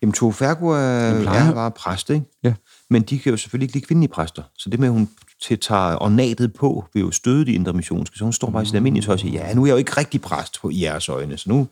Jamen, 0.01 0.13
Tove 0.13 0.33
Fergo 0.33 0.67
er, 0.67 0.77
er 0.77 1.53
bare 1.53 1.71
præst, 1.71 2.09
ikke? 2.09 2.25
Ja. 2.43 2.53
Men 2.89 3.01
de 3.01 3.19
kan 3.19 3.29
jo 3.29 3.37
selvfølgelig 3.37 3.65
ikke 3.65 3.75
lide 3.75 3.85
kvindelige 3.85 4.11
præster. 4.11 4.43
Så 4.57 4.69
det 4.69 4.79
med, 4.79 4.87
at 4.87 4.93
hun 4.93 5.09
tager 5.61 6.01
ornatet 6.01 6.53
på, 6.53 6.85
vil 6.93 7.01
jo 7.01 7.11
støde 7.11 7.45
de 7.45 7.51
indre 7.51 7.73
missionske. 7.73 8.17
Så 8.17 8.23
hun 8.23 8.33
står 8.33 8.49
bare 8.49 8.63
i 8.63 8.65
sit 8.65 8.75
almindelige 8.75 9.05
tøj 9.05 9.13
og 9.13 9.19
siger, 9.19 9.47
ja, 9.47 9.53
nu 9.53 9.61
er 9.61 9.65
jeg 9.65 9.73
jo 9.73 9.77
ikke 9.77 9.91
rigtig 9.91 10.21
præst 10.21 10.61
på 10.61 10.71
jeres 10.73 11.09
øjne, 11.09 11.37
så 11.37 11.49
nu 11.49 11.67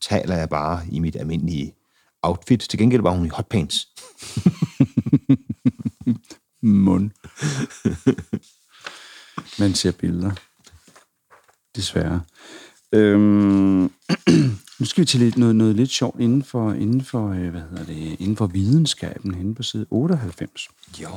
taler 0.00 0.36
jeg 0.36 0.48
bare 0.48 0.80
i 0.90 0.98
mit 0.98 1.16
almindelige 1.16 1.74
outfit. 2.22 2.60
Til 2.60 2.78
gengæld 2.78 3.02
var 3.02 3.10
hun 3.10 3.26
i 3.26 3.28
hotpants. 3.28 3.88
Mund. 6.62 7.10
Man 9.58 9.74
ser 9.74 9.92
billeder. 9.92 10.30
Desværre. 11.76 12.20
Øhm, 12.92 13.84
Nu 14.82 14.86
skal 14.86 15.00
vi 15.00 15.06
til 15.06 15.20
lidt, 15.20 15.38
noget, 15.38 15.56
noget 15.56 15.76
lidt 15.76 15.90
sjovt 15.90 16.20
inden 16.20 16.42
for, 16.42 16.72
inden 16.72 17.02
for, 17.02 17.28
øh, 17.28 17.50
hvad 17.50 17.60
hedder 17.70 17.84
det, 17.84 18.16
inden 18.20 18.36
for 18.36 18.46
videnskaben, 18.46 19.34
henne 19.34 19.54
på 19.54 19.62
side 19.62 19.86
98. 19.90 20.68
Jo. 21.02 21.08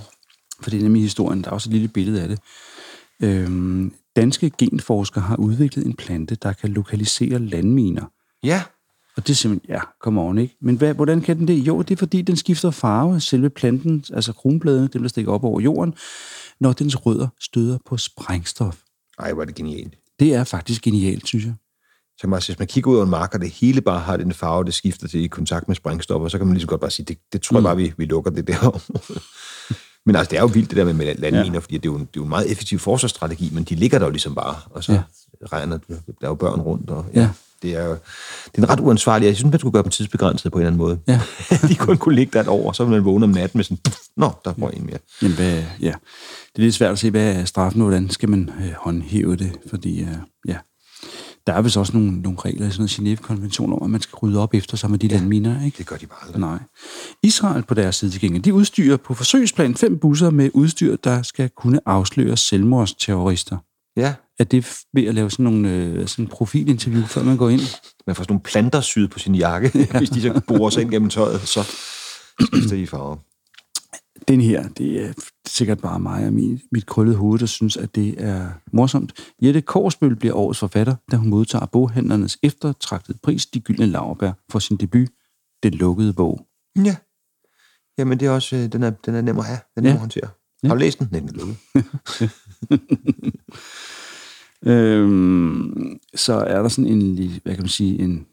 For 0.61 0.69
det 0.69 0.79
er 0.79 0.83
nemlig 0.83 1.01
historien, 1.01 1.43
der 1.43 1.49
er 1.49 1.53
også 1.53 1.69
et 1.69 1.73
lille 1.73 1.87
billede 1.87 2.21
af 2.21 2.27
det. 2.27 2.39
Øhm, 3.19 3.93
danske 4.15 4.51
genforskere 4.57 5.23
har 5.23 5.35
udviklet 5.35 5.85
en 5.85 5.93
plante, 5.93 6.35
der 6.35 6.53
kan 6.53 6.69
lokalisere 6.69 7.39
landminer. 7.39 8.05
Ja. 8.43 8.63
Og 9.17 9.27
det 9.27 9.33
er 9.33 9.35
simpelthen, 9.35 9.75
ja, 9.75 9.81
come 10.03 10.21
on, 10.21 10.37
ikke? 10.37 10.57
Men 10.61 10.75
hvad, 10.75 10.93
hvordan 10.93 11.21
kan 11.21 11.37
den 11.37 11.47
det? 11.47 11.53
Jo, 11.67 11.81
det 11.81 11.91
er 11.91 11.97
fordi, 11.97 12.21
den 12.21 12.35
skifter 12.35 12.71
farve, 12.71 13.19
selve 13.19 13.49
planten, 13.49 14.03
altså 14.13 14.33
kronbladene, 14.33 14.87
dem 14.87 15.01
der 15.01 15.09
stikker 15.09 15.31
op 15.31 15.43
over 15.43 15.61
jorden, 15.61 15.93
når 16.59 16.73
dens 16.73 17.05
rødder 17.05 17.27
støder 17.39 17.77
på 17.85 17.97
sprængstof. 17.97 18.81
Ej, 19.19 19.33
hvor 19.33 19.41
er 19.41 19.45
det 19.45 19.55
genialt. 19.55 19.95
Det 20.19 20.33
er 20.33 20.43
faktisk 20.43 20.81
genialt, 20.81 21.27
synes 21.27 21.45
jeg. 21.45 21.53
Så 22.17 22.21
kan 22.21 22.29
man, 22.29 22.41
hvis 22.45 22.59
man 22.59 22.67
kigger 22.67 22.91
ud 22.91 22.95
over 22.95 23.05
en 23.05 23.11
mark, 23.11 23.33
og 23.33 23.41
det 23.41 23.49
hele 23.49 23.81
bare 23.81 23.99
har 23.99 24.17
den 24.17 24.33
farve, 24.33 24.63
det 24.63 24.73
skifter 24.73 25.07
til 25.07 25.23
i 25.23 25.27
kontakt 25.27 25.67
med 25.67 25.75
sprængstoffer, 25.75 26.27
så 26.27 26.37
kan 26.37 26.47
man 26.47 26.53
lige 26.53 26.61
så 26.61 26.67
godt 26.67 26.81
bare 26.81 26.91
sige, 26.91 27.05
det, 27.05 27.17
det 27.33 27.41
tror 27.41 27.57
jeg 27.57 27.63
bare, 27.63 27.77
vi, 27.77 27.93
vi 27.97 28.05
lukker 28.05 28.31
det 28.31 28.47
der 28.47 28.81
Men 30.05 30.15
altså, 30.15 30.29
det 30.29 30.37
er 30.37 30.41
jo 30.41 30.47
vildt 30.47 30.69
det 30.69 30.77
der 30.77 30.93
med, 30.93 31.15
landminer, 31.15 31.53
ja. 31.53 31.59
fordi 31.59 31.77
det 31.77 31.85
er, 31.85 31.91
jo 31.91 31.95
en, 31.95 32.01
det 32.01 32.07
er 32.07 32.11
jo 32.17 32.23
en 32.23 32.29
meget 32.29 32.51
effektiv 32.51 32.79
forsvarsstrategi, 32.79 33.49
men 33.53 33.63
de 33.63 33.75
ligger 33.75 33.99
der 33.99 34.05
jo 34.05 34.11
ligesom 34.11 34.35
bare, 34.35 34.55
og 34.69 34.83
så 34.83 34.93
ja. 34.93 35.01
regner 35.53 35.77
der 35.87 35.95
er 36.21 36.27
jo 36.27 36.35
børn 36.35 36.61
rundt, 36.61 36.89
og 36.89 37.05
ja. 37.13 37.21
ja. 37.21 37.29
Det 37.61 37.75
er 37.75 37.87
det 38.45 38.57
er 38.57 38.61
en 38.61 38.69
ret 38.69 38.79
uansvarlig. 38.79 39.25
Jeg 39.25 39.35
synes, 39.35 39.51
man 39.51 39.59
skulle 39.59 39.73
gøre 39.73 39.83
dem 39.83 39.89
tidsbegrænset 39.89 40.51
på 40.51 40.57
en 40.57 40.61
eller 40.61 40.67
anden 40.67 40.77
måde. 40.77 40.99
Ja. 41.07 41.21
de 41.69 41.75
kun 41.75 41.97
kunne 41.97 42.15
ligge 42.15 42.31
der 42.33 42.41
et 42.41 42.47
år, 42.47 42.67
og 42.67 42.75
så 42.75 42.83
ville 42.83 42.95
man 42.95 43.05
vågne 43.05 43.23
om 43.23 43.29
natten 43.29 43.57
med 43.57 43.63
sådan, 43.63 43.77
nå, 44.17 44.31
der 44.45 44.53
får 44.59 44.69
en 44.69 44.85
mere. 44.85 44.97
Jamen, 45.21 45.35
hvad, 45.35 45.63
ja. 45.81 45.93
Det 46.55 46.61
er 46.61 46.61
lidt 46.61 46.75
svært 46.75 46.91
at 46.91 46.99
se, 46.99 47.11
hvad 47.11 47.35
er 47.35 47.45
straffen, 47.45 47.81
hvordan 47.81 48.09
skal 48.09 48.29
man 48.29 48.49
øh, 48.59 48.71
håndhæve 48.77 49.35
det, 49.35 49.51
fordi 49.69 50.01
øh, 50.01 50.17
ja, 50.47 50.57
der 51.47 51.53
er 51.53 51.61
vist 51.61 51.77
også 51.77 51.93
nogle, 51.93 52.21
nogle 52.21 52.37
regler 52.39 52.67
i 52.67 52.71
sådan 52.71 52.83
en 52.83 52.89
Genève-konvention 52.89 53.73
om, 53.73 53.83
at 53.83 53.89
man 53.89 54.01
skal 54.01 54.15
rydde 54.15 54.39
op 54.39 54.53
efter 54.53 54.77
sig 54.77 54.91
med 54.91 54.99
de 54.99 55.07
ja, 55.07 55.15
landminer, 55.15 55.65
ikke? 55.65 55.77
det 55.77 55.87
gør 55.87 55.95
de 55.95 56.07
bare 56.07 56.19
aldrig. 56.25 56.39
Nej. 56.39 56.59
Israel 57.23 57.63
på 57.63 57.73
deres 57.73 57.95
side 57.95 58.11
til 58.11 58.21
gengæld, 58.21 58.43
de 58.43 58.53
udstyrer 58.53 58.97
på 58.97 59.13
forsøgsplan 59.13 59.75
fem 59.75 59.99
busser 59.99 60.29
med 60.29 60.49
udstyr, 60.53 60.95
der 60.95 61.21
skal 61.21 61.49
kunne 61.49 61.79
afsløre 61.85 62.37
selvmordsterrorister. 62.37 63.57
Ja. 63.97 64.13
Er 64.39 64.43
det 64.43 64.77
ved 64.93 65.05
at 65.05 65.15
lave 65.15 65.31
sådan 65.31 65.43
nogle 65.43 65.69
øh, 65.69 66.07
sådan 66.07 66.27
profilinterview, 66.27 67.05
før 67.05 67.23
man 67.23 67.37
går 67.37 67.49
ind? 67.49 67.61
Man 68.07 68.15
får 68.15 68.23
sådan 68.23 68.33
nogle 68.33 68.43
planter 68.43 68.81
syet 68.81 69.09
på 69.09 69.19
sin 69.19 69.35
jakke, 69.35 69.71
ja. 69.93 69.97
hvis 69.97 70.09
de 70.09 70.21
så 70.21 70.41
borer 70.47 70.69
sig 70.69 70.81
ind 70.81 70.91
gennem 70.91 71.09
tøjet, 71.09 71.41
så 71.41 71.63
skifter 72.41 72.75
de 72.75 72.87
farve. 72.87 73.17
Den 74.27 74.41
her, 74.41 74.67
det 74.67 75.05
er 75.05 75.13
sikkert 75.47 75.79
bare 75.79 75.99
mig 75.99 76.25
og 76.25 76.33
mit, 76.33 76.61
mit 76.71 76.85
krøllede 76.85 77.17
hoved, 77.17 77.39
der 77.39 77.45
synes, 77.45 77.77
at 77.77 77.95
det 77.95 78.23
er 78.23 78.49
morsomt. 78.71 79.13
Jette 79.41 79.61
Korsbøl 79.61 80.15
bliver 80.15 80.35
årets 80.35 80.59
forfatter, 80.59 80.95
da 81.11 81.17
hun 81.17 81.29
modtager 81.29 81.65
boghandlernes 81.65 82.37
eftertragtede 82.43 83.17
pris, 83.23 83.45
De 83.45 83.59
Gyldne 83.59 83.85
Laurbær, 83.85 84.31
for 84.51 84.59
sin 84.59 84.77
debut, 84.77 85.09
Den 85.63 85.73
Lukkede 85.73 86.13
Bog. 86.13 86.47
Ja. 86.85 86.95
Jamen, 87.97 88.19
det 88.19 88.25
er 88.25 88.31
også, 88.31 88.55
øh, 88.55 88.71
den 88.71 88.83
er, 88.83 88.89
den 88.89 89.15
er 89.15 89.21
nem 89.21 89.39
at 89.39 89.45
have, 89.45 89.59
den 89.75 89.85
er 89.85 89.89
ja. 89.89 89.93
nem 89.93 89.95
at 89.95 89.99
håndtere. 89.99 90.29
Ja. 90.63 90.67
Har 90.67 90.75
du 90.75 90.79
læst 90.79 90.99
den? 90.99 91.07
Nej, 91.11 91.19
den 91.19 91.29
er 91.29 91.33
lukket. 91.33 91.57
øhm, 94.71 95.99
så 96.15 96.33
er 96.33 96.61
der 96.61 96.69
sådan 96.69 96.91
en, 96.91 97.15
hvad 97.43 97.53
kan 97.53 97.63
man 97.63 97.69
sige, 97.69 97.99
en, 97.99 98.25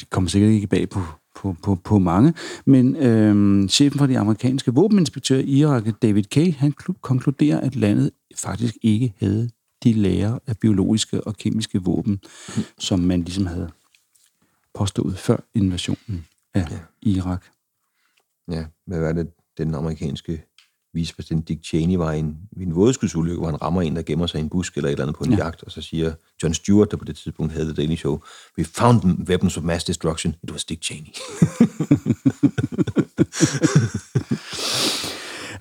det 0.00 0.10
kommer 0.10 0.30
sikkert 0.30 0.50
ikke 0.50 0.66
bag 0.66 0.88
på, 0.88 1.00
på, 1.34 1.56
på, 1.62 1.74
på 1.74 1.98
mange, 1.98 2.34
men 2.66 2.96
øhm, 2.96 3.68
chefen 3.68 3.98
for 3.98 4.06
de 4.06 4.18
amerikanske 4.18 4.74
våbeninspektører 4.74 5.40
i 5.40 5.58
Irak, 5.58 6.02
David 6.02 6.24
Kay, 6.24 6.54
han 6.54 6.72
konkluderer, 7.00 7.60
at 7.60 7.76
landet 7.76 8.10
faktisk 8.36 8.76
ikke 8.82 9.14
havde 9.18 9.50
de 9.84 9.92
lærer 9.92 10.38
af 10.46 10.58
biologiske 10.58 11.26
og 11.26 11.36
kemiske 11.36 11.82
våben, 11.82 12.20
mm. 12.56 12.62
som 12.78 13.00
man 13.00 13.22
ligesom 13.22 13.46
havde 13.46 13.70
påstået 14.74 15.18
før 15.18 15.36
invasionen 15.54 16.26
af 16.54 16.70
ja. 16.70 16.78
Irak. 17.02 17.44
Ja, 18.50 18.64
hvad 18.86 19.00
var 19.00 19.12
det, 19.12 19.30
den 19.58 19.74
amerikanske 19.74 20.42
vicepræsident 20.94 21.48
Dick 21.48 21.64
Cheney 21.64 21.96
var 21.96 22.12
en, 22.12 22.36
en 22.60 22.74
vådskudsulykke, 22.74 23.38
hvor 23.38 23.50
han 23.50 23.62
rammer 23.62 23.82
en, 23.82 23.96
der 23.96 24.02
gemmer 24.02 24.26
sig 24.26 24.38
i 24.38 24.42
en 24.42 24.48
busk 24.48 24.76
eller 24.76 24.88
et 24.88 24.92
eller 24.92 25.04
andet 25.04 25.16
på 25.16 25.24
en 25.24 25.32
ja. 25.32 25.36
jagt, 25.44 25.62
og 25.62 25.72
så 25.72 25.82
siger 25.82 26.12
John 26.42 26.54
Stewart, 26.54 26.90
der 26.90 26.96
på 26.96 27.04
det 27.04 27.16
tidspunkt 27.16 27.52
havde 27.52 27.64
The 27.64 27.74
Daily 27.74 27.96
Show, 27.96 28.20
We 28.58 28.64
found 28.64 29.28
weapons 29.28 29.56
of 29.56 29.62
mass 29.62 29.84
destruction. 29.84 30.34
It 30.42 30.50
was 30.50 30.64
Dick 30.64 30.82
Cheney. 30.84 31.08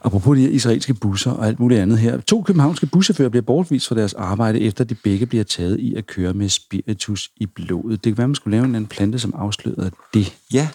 Apropos 0.03 0.37
de 0.37 0.51
israelske 0.51 0.93
busser 0.93 1.31
og 1.31 1.47
alt 1.47 1.59
muligt 1.59 1.81
andet 1.81 1.99
her. 1.99 2.21
To 2.21 2.41
københavnske 2.41 2.85
buschauffører 2.85 3.29
bliver 3.29 3.41
bortvist 3.41 3.87
fra 3.87 3.95
deres 3.95 4.13
arbejde, 4.13 4.61
efter 4.61 4.83
de 4.83 4.95
begge 4.95 5.25
bliver 5.25 5.43
taget 5.43 5.79
i 5.79 5.95
at 5.95 6.07
køre 6.07 6.33
med 6.33 6.49
spiritus 6.49 7.31
i 7.37 7.45
blodet. 7.45 8.03
Det 8.03 8.11
kan 8.11 8.17
være, 8.17 8.27
man 8.27 8.35
skulle 8.35 8.57
lave 8.57 8.77
en 8.77 8.87
plante, 8.87 9.19
som 9.19 9.33
afslørede 9.37 9.91
det. 10.13 10.37
Ja, 10.53 10.69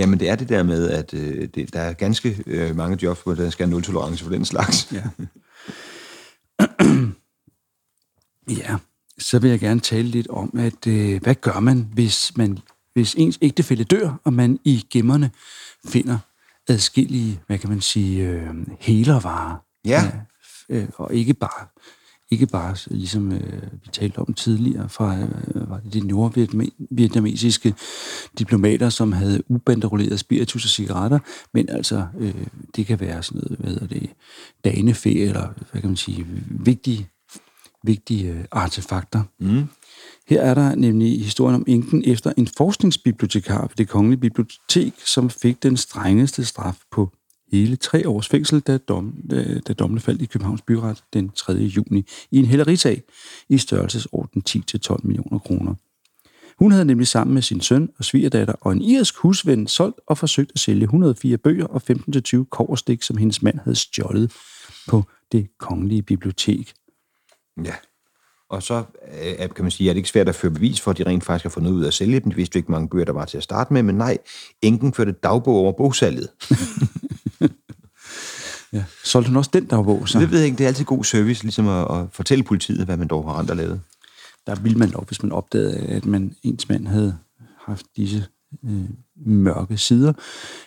Jamen, 0.00 0.20
det 0.20 0.28
er 0.28 0.36
det 0.36 0.48
der 0.48 0.62
med, 0.62 0.90
at 0.90 1.14
øh, 1.14 1.48
det, 1.54 1.72
der 1.72 1.80
er 1.80 1.92
ganske 1.92 2.42
øh, 2.46 2.76
mange 2.76 2.98
jobs, 3.02 3.22
hvor 3.22 3.34
der 3.34 3.50
skal 3.50 3.66
have 3.66 3.70
nul-tolerance 3.70 4.24
for 4.24 4.30
den 4.30 4.44
slags. 4.44 4.92
Ja. 4.92 5.02
ja, 8.62 8.76
så 9.18 9.38
vil 9.38 9.50
jeg 9.50 9.60
gerne 9.60 9.80
tale 9.80 10.08
lidt 10.08 10.28
om, 10.28 10.54
at 10.58 10.86
øh, 10.86 11.22
hvad 11.22 11.34
gør 11.34 11.60
man, 11.60 11.88
hvis, 11.92 12.36
man, 12.36 12.58
hvis 12.94 13.14
ens 13.14 13.38
ægtefælle 13.42 13.84
dør, 13.84 14.20
og 14.24 14.32
man 14.32 14.58
i 14.64 14.86
gemmerne 14.90 15.30
finder 15.86 16.18
adskillige, 16.68 17.40
hvad 17.46 17.58
kan 17.58 17.70
man 17.70 17.80
sige, 17.80 18.28
øh, 18.28 18.54
helervarer. 18.78 19.56
Ja. 19.84 20.02
ja 20.70 20.76
øh, 20.76 20.88
og 20.94 21.14
ikke 21.14 21.34
bare 21.34 21.66
ikke 22.30 22.46
bare, 22.46 22.76
ligesom 22.90 23.32
øh, 23.32 23.62
vi 23.72 23.88
talte 23.92 24.18
om 24.18 24.34
tidligere, 24.34 24.88
fra 24.88 25.16
øh, 25.18 25.70
var 25.70 25.80
det 25.84 25.92
de 25.92 26.06
nordvietnamesiske 26.06 27.74
diplomater, 28.38 28.88
som 28.88 29.12
havde 29.12 29.42
ubanderoleret 29.48 30.20
spiritus 30.20 30.64
og 30.64 30.70
cigaretter, 30.70 31.18
men 31.54 31.68
altså, 31.68 32.06
øh, 32.18 32.46
det 32.76 32.86
kan 32.86 33.00
være 33.00 33.22
sådan 33.22 33.42
noget, 33.44 33.58
hvad 33.58 33.70
hedder 33.70 33.86
det, 33.86 34.10
danefe, 34.64 35.20
eller 35.20 35.48
hvad 35.72 35.80
kan 35.80 35.90
man 35.90 35.96
sige, 35.96 36.26
vigtige, 36.50 37.08
vigtige 37.84 38.32
øh, 38.32 38.44
artefakter. 38.50 39.22
Mm. 39.40 39.64
Her 40.28 40.42
er 40.42 40.54
der 40.54 40.74
nemlig 40.74 41.24
historien 41.24 41.54
om 41.54 41.64
enken 41.66 42.02
efter 42.06 42.32
en 42.36 42.48
forskningsbibliotekar 42.56 43.62
ved 43.62 43.76
det 43.78 43.88
kongelige 43.88 44.20
bibliotek, 44.20 44.94
som 45.04 45.30
fik 45.30 45.62
den 45.62 45.76
strengeste 45.76 46.44
straf 46.44 46.78
på 46.90 47.12
hele 47.52 47.76
tre 47.76 48.08
års 48.08 48.28
fængsel, 48.28 48.60
da, 48.60 48.78
dom, 48.78 49.14
da, 49.30 49.58
da 49.58 49.72
dommene 49.72 50.00
faldt 50.00 50.22
i 50.22 50.26
Københavns 50.26 50.62
Byret 50.62 51.04
den 51.12 51.30
3. 51.30 51.52
juni 51.52 52.06
i 52.30 52.38
en 52.38 52.44
hælderisag 52.44 53.02
i 53.48 53.58
størrelsesorden 53.58 54.42
10-12 54.48 54.96
millioner 55.02 55.38
kroner. 55.38 55.74
Hun 56.58 56.72
havde 56.72 56.84
nemlig 56.84 57.08
sammen 57.08 57.34
med 57.34 57.42
sin 57.42 57.60
søn 57.60 57.90
og 57.98 58.04
svigerdatter 58.04 58.54
og 58.60 58.72
en 58.72 58.82
irsk 58.82 59.16
husven 59.16 59.66
solgt 59.66 60.00
og 60.06 60.18
forsøgt 60.18 60.50
at 60.54 60.60
sælge 60.60 60.82
104 60.82 61.38
bøger 61.38 61.66
og 61.66 61.82
15-20 61.90 62.44
koverstik, 62.50 63.02
som 63.02 63.16
hendes 63.16 63.42
mand 63.42 63.58
havde 63.58 63.76
stjålet 63.76 64.32
på 64.88 65.04
det 65.32 65.48
kongelige 65.58 66.02
bibliotek. 66.02 66.72
Ja, 67.64 67.74
og 68.50 68.62
så 68.62 68.84
øh, 69.22 69.38
kan 69.38 69.64
man 69.64 69.70
sige, 69.70 69.90
at 69.90 69.94
det 69.94 69.98
ikke 69.98 70.08
svært 70.08 70.28
at 70.28 70.34
føre 70.34 70.50
bevis 70.50 70.80
for, 70.80 70.90
at 70.90 70.98
de 70.98 71.06
rent 71.06 71.24
faktisk 71.24 71.44
har 71.44 71.50
fundet 71.50 71.70
ud 71.70 71.82
af 71.82 71.86
at 71.86 71.94
sælge 71.94 72.20
dem. 72.20 72.30
De 72.30 72.36
vidste 72.36 72.58
ikke, 72.58 72.72
mange 72.72 72.88
bøger 72.88 73.04
der 73.04 73.12
var 73.12 73.24
til 73.24 73.36
at 73.36 73.42
starte 73.42 73.72
med, 73.72 73.82
men 73.82 73.94
nej, 73.94 74.18
enken 74.62 74.94
førte 74.94 75.12
dagbog 75.12 75.54
over 75.54 75.72
bogsalget. 75.72 76.28
ja. 78.72 78.84
Solgte 79.04 79.28
hun 79.28 79.36
også 79.36 79.50
den 79.52 79.66
dagbog? 79.66 80.08
Så? 80.08 80.20
Det 80.20 80.30
ved 80.30 80.38
jeg 80.38 80.46
ikke. 80.46 80.58
Det 80.58 80.64
er 80.64 80.68
altid 80.68 80.84
god 80.84 81.04
service, 81.04 81.42
ligesom 81.42 81.68
at, 81.68 81.86
at 81.90 82.06
fortælle 82.12 82.44
politiet, 82.44 82.84
hvad 82.84 82.96
man 82.96 83.08
dog 83.08 83.24
har 83.24 83.32
andre 83.32 83.54
lavet. 83.54 83.80
Der 84.46 84.54
ville 84.54 84.78
man 84.78 84.90
dog, 84.90 85.04
hvis 85.08 85.22
man 85.22 85.32
opdagede, 85.32 85.76
at 85.76 86.06
man, 86.06 86.34
ens 86.42 86.68
mand 86.68 86.86
havde 86.86 87.18
haft 87.58 87.86
disse 87.96 88.26
øh, 88.64 88.84
mørke 89.26 89.78
sider, 89.78 90.12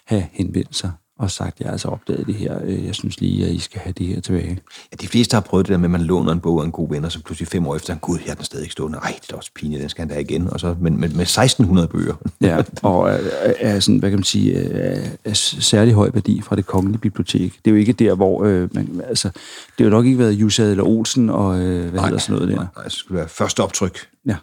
have 0.05 0.27
henvendt 0.31 0.75
sig 0.75 0.91
og 1.19 1.31
sagt, 1.31 1.59
jeg 1.59 1.65
har 1.65 1.71
altså 1.71 1.87
opdaget 1.87 2.27
det 2.27 2.35
her, 2.35 2.59
øh, 2.63 2.85
jeg 2.85 2.95
synes 2.95 3.21
lige, 3.21 3.45
at 3.45 3.51
I 3.51 3.59
skal 3.59 3.81
have 3.81 3.93
det 3.97 4.07
her 4.07 4.21
tilbage. 4.21 4.59
Ja, 4.91 4.95
de 5.01 5.07
fleste 5.07 5.33
har 5.33 5.41
prøvet 5.41 5.65
det 5.65 5.71
der 5.71 5.77
med, 5.77 5.85
at 5.85 5.91
man 5.91 6.01
låner 6.01 6.31
en 6.31 6.39
bog 6.39 6.61
af 6.61 6.65
en 6.65 6.71
god 6.71 6.89
ven, 6.89 7.05
og 7.05 7.11
så 7.11 7.23
pludselig 7.23 7.47
fem 7.47 7.67
år 7.67 7.75
efter, 7.75 7.95
gud, 7.95 8.19
jeg 8.25 8.31
er 8.31 8.35
den 8.35 8.45
stadig 8.45 8.71
stående. 8.71 8.97
Ej, 8.97 9.19
det 9.21 9.31
er 9.31 9.37
også 9.37 9.51
pinligt, 9.55 9.81
den 9.81 9.89
skal 9.89 10.01
han 10.01 10.09
da 10.09 10.19
igen. 10.19 10.49
Og 10.49 10.59
så, 10.59 10.75
men 10.79 10.99
med, 10.99 11.09
med 11.09 11.21
1600 11.21 11.87
bøger. 11.87 12.13
ja, 12.41 12.61
og 12.83 13.09
er, 13.09 13.19
er 13.59 13.79
sådan, 13.79 13.99
hvad 13.99 14.09
kan 14.09 14.19
man 14.19 14.23
sige, 14.23 14.55
er, 14.55 15.09
er 15.25 15.33
særlig 15.33 15.93
høj 15.93 16.09
værdi 16.13 16.41
fra 16.41 16.55
det 16.55 16.65
kongelige 16.65 16.99
bibliotek. 16.99 17.59
Det 17.65 17.71
er 17.71 17.75
jo 17.75 17.77
ikke 17.77 17.93
der, 17.93 18.15
hvor, 18.15 18.43
øh, 18.43 18.69
man, 18.75 19.01
altså, 19.07 19.27
det 19.27 19.77
har 19.77 19.85
jo 19.85 19.89
nok 19.89 20.05
ikke 20.05 20.19
været 20.19 20.33
Jusad 20.33 20.71
eller 20.71 20.83
Olsen, 20.83 21.29
og 21.29 21.59
øh, 21.59 21.81
hvad 21.81 21.91
nej, 21.91 22.05
hedder 22.05 22.19
sådan 22.19 22.35
noget 22.35 22.49
der. 22.49 22.65
Nej, 22.75 22.83
det 22.83 22.91
skulle 22.91 23.17
være 23.17 23.27
første 23.27 23.63
optryk. 23.63 23.99
Ja. 24.25 24.35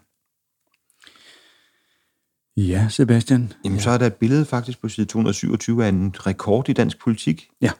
Ja, 2.56 2.88
Sebastian. 2.88 3.52
Jamen, 3.64 3.78
ja. 3.78 3.82
så 3.82 3.90
er 3.90 3.98
der 3.98 4.06
et 4.06 4.14
billede 4.14 4.44
faktisk 4.44 4.80
på 4.80 4.88
side 4.88 5.06
227 5.06 5.84
af 5.84 5.88
en 5.88 6.14
rekord 6.26 6.68
i 6.68 6.72
dansk 6.72 7.00
politik. 7.00 7.48
Ja. 7.62 7.70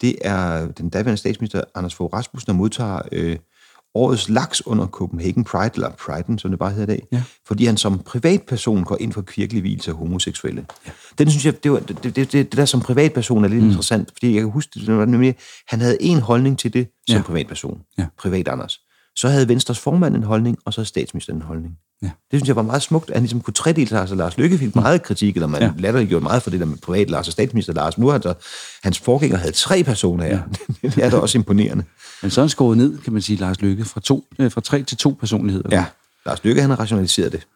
Det 0.00 0.16
er 0.20 0.66
den 0.66 0.88
daværende 0.88 1.16
statsminister 1.16 1.62
Anders 1.74 1.94
Fogh 1.94 2.12
Rasmussen, 2.12 2.46
der 2.46 2.52
modtager 2.52 3.00
øh, 3.12 3.36
årets 3.94 4.28
laks 4.28 4.66
under 4.66 4.86
Copenhagen 4.86 5.44
Pride, 5.44 5.70
eller 5.74 5.90
Pride'en, 5.90 6.38
som 6.38 6.50
det 6.50 6.58
bare 6.58 6.70
hedder 6.70 6.94
i 6.94 6.96
dag, 6.96 7.06
ja. 7.12 7.22
fordi 7.46 7.64
han 7.64 7.76
som 7.76 7.98
privatperson 7.98 8.84
går 8.84 8.96
ind 9.00 9.12
for 9.12 9.22
kirkelig 9.22 9.60
hvilelse 9.60 9.90
af 9.90 9.96
homoseksuelle. 9.96 10.66
Ja. 10.86 10.90
Den 11.18 11.30
synes 11.30 11.46
jeg, 11.46 11.64
det, 11.64 11.72
var, 11.72 11.78
det, 11.78 12.04
det, 12.04 12.16
det, 12.16 12.32
det 12.32 12.56
der 12.56 12.64
som 12.64 12.80
privatperson 12.80 13.44
er 13.44 13.48
lidt 13.48 13.62
mm. 13.62 13.68
interessant, 13.68 14.10
fordi 14.12 14.34
jeg 14.34 14.40
kan 14.42 14.50
huske, 14.50 14.80
det 14.80 14.96
var 14.96 15.04
nemlig, 15.04 15.36
han 15.68 15.80
havde 15.80 16.02
en 16.02 16.20
holdning 16.20 16.58
til 16.58 16.72
det 16.72 16.88
som 17.08 17.16
ja. 17.16 17.22
privatperson. 17.22 17.80
Ja. 17.98 18.06
Privat 18.18 18.48
Anders. 18.48 18.80
Så 19.16 19.28
havde 19.28 19.48
Venstres 19.48 19.78
formand 19.78 20.16
en 20.16 20.22
holdning, 20.22 20.58
og 20.64 20.72
så 20.74 20.80
havde 20.80 20.88
statsministeren 20.88 21.38
en 21.38 21.42
holdning. 21.42 21.74
Ja. 22.02 22.06
Det 22.30 22.38
synes 22.40 22.48
jeg 22.48 22.56
var 22.56 22.62
meget 22.62 22.82
smukt, 22.82 23.10
at 23.10 23.16
han 23.16 23.22
ligesom 23.22 23.40
kunne 23.40 23.54
tredele 23.54 23.88
sig. 23.88 24.00
Altså 24.00 24.14
Lars 24.14 24.38
Lykke 24.38 24.58
fik 24.58 24.74
meget 24.74 25.02
kritik, 25.02 25.34
eller 25.34 25.46
man 25.46 25.60
Ja. 25.60 25.66
ja. 25.66 25.72
latterliggjorde 25.78 26.22
meget 26.22 26.42
for 26.42 26.50
det 26.50 26.60
der 26.60 26.66
med 26.66 26.76
privat 26.76 27.10
Lars 27.10 27.26
og 27.26 27.32
statsminister 27.32 27.72
Lars. 27.72 27.98
Nu 27.98 28.06
har 28.06 28.12
han 28.12 28.22
så, 28.22 28.34
hans 28.82 28.98
forgænger 28.98 29.36
havde 29.36 29.52
tre 29.52 29.84
personer 29.84 30.24
her. 30.24 30.38
Ja. 30.82 30.88
det 30.88 31.04
er 31.04 31.10
da 31.10 31.16
også 31.16 31.38
imponerende. 31.38 31.84
Men 32.22 32.30
så 32.30 32.40
er 32.40 32.42
han 32.42 32.48
skåret 32.50 32.76
ned, 32.78 32.98
kan 32.98 33.12
man 33.12 33.22
sige, 33.22 33.36
Lars 33.36 33.60
Lykke, 33.60 33.84
fra, 33.84 34.00
to, 34.00 34.24
øh, 34.38 34.50
fra 34.52 34.60
tre 34.60 34.82
til 34.82 34.96
to 34.96 35.16
personligheder. 35.20 35.68
Ja, 35.72 35.84
Lars 36.26 36.44
Lykke 36.44 36.60
han 36.60 36.70
har 36.70 36.80
rationaliseret 36.80 37.32
det. 37.32 37.46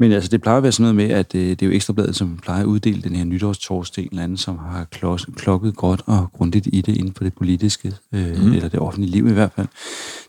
Men 0.00 0.12
altså, 0.12 0.28
det 0.30 0.40
plejer 0.42 0.56
at 0.56 0.62
være 0.62 0.72
sådan 0.72 0.94
noget 0.94 1.08
med, 1.08 1.16
at 1.16 1.34
øh, 1.34 1.50
det 1.50 1.62
er 1.62 1.66
jo 1.66 1.72
Ekstrabladet, 1.72 2.16
som 2.16 2.36
plejer 2.42 2.60
at 2.60 2.66
uddele 2.66 3.02
den 3.02 3.16
her 3.16 3.24
nytårstorsdag, 3.24 4.02
en 4.04 4.08
eller 4.10 4.22
anden, 4.24 4.38
som 4.38 4.58
har 4.58 4.84
klos, 4.84 5.26
klokket 5.36 5.76
godt 5.76 6.02
og 6.06 6.28
grundigt 6.32 6.68
i 6.72 6.80
det 6.80 6.96
inden 6.96 7.14
for 7.14 7.24
det 7.24 7.34
politiske, 7.34 7.92
øh, 8.12 8.42
mm. 8.42 8.52
eller 8.52 8.68
det 8.68 8.80
offentlige 8.80 9.10
liv 9.10 9.26
i 9.28 9.32
hvert 9.32 9.52
fald. 9.56 9.66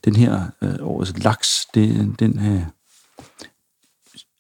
Den 0.06 0.16
her 0.16 0.42
øh, 0.62 0.74
årets 0.82 1.24
laks, 1.24 1.66
det, 1.74 2.16
den 2.20 2.40
her, 2.40 2.62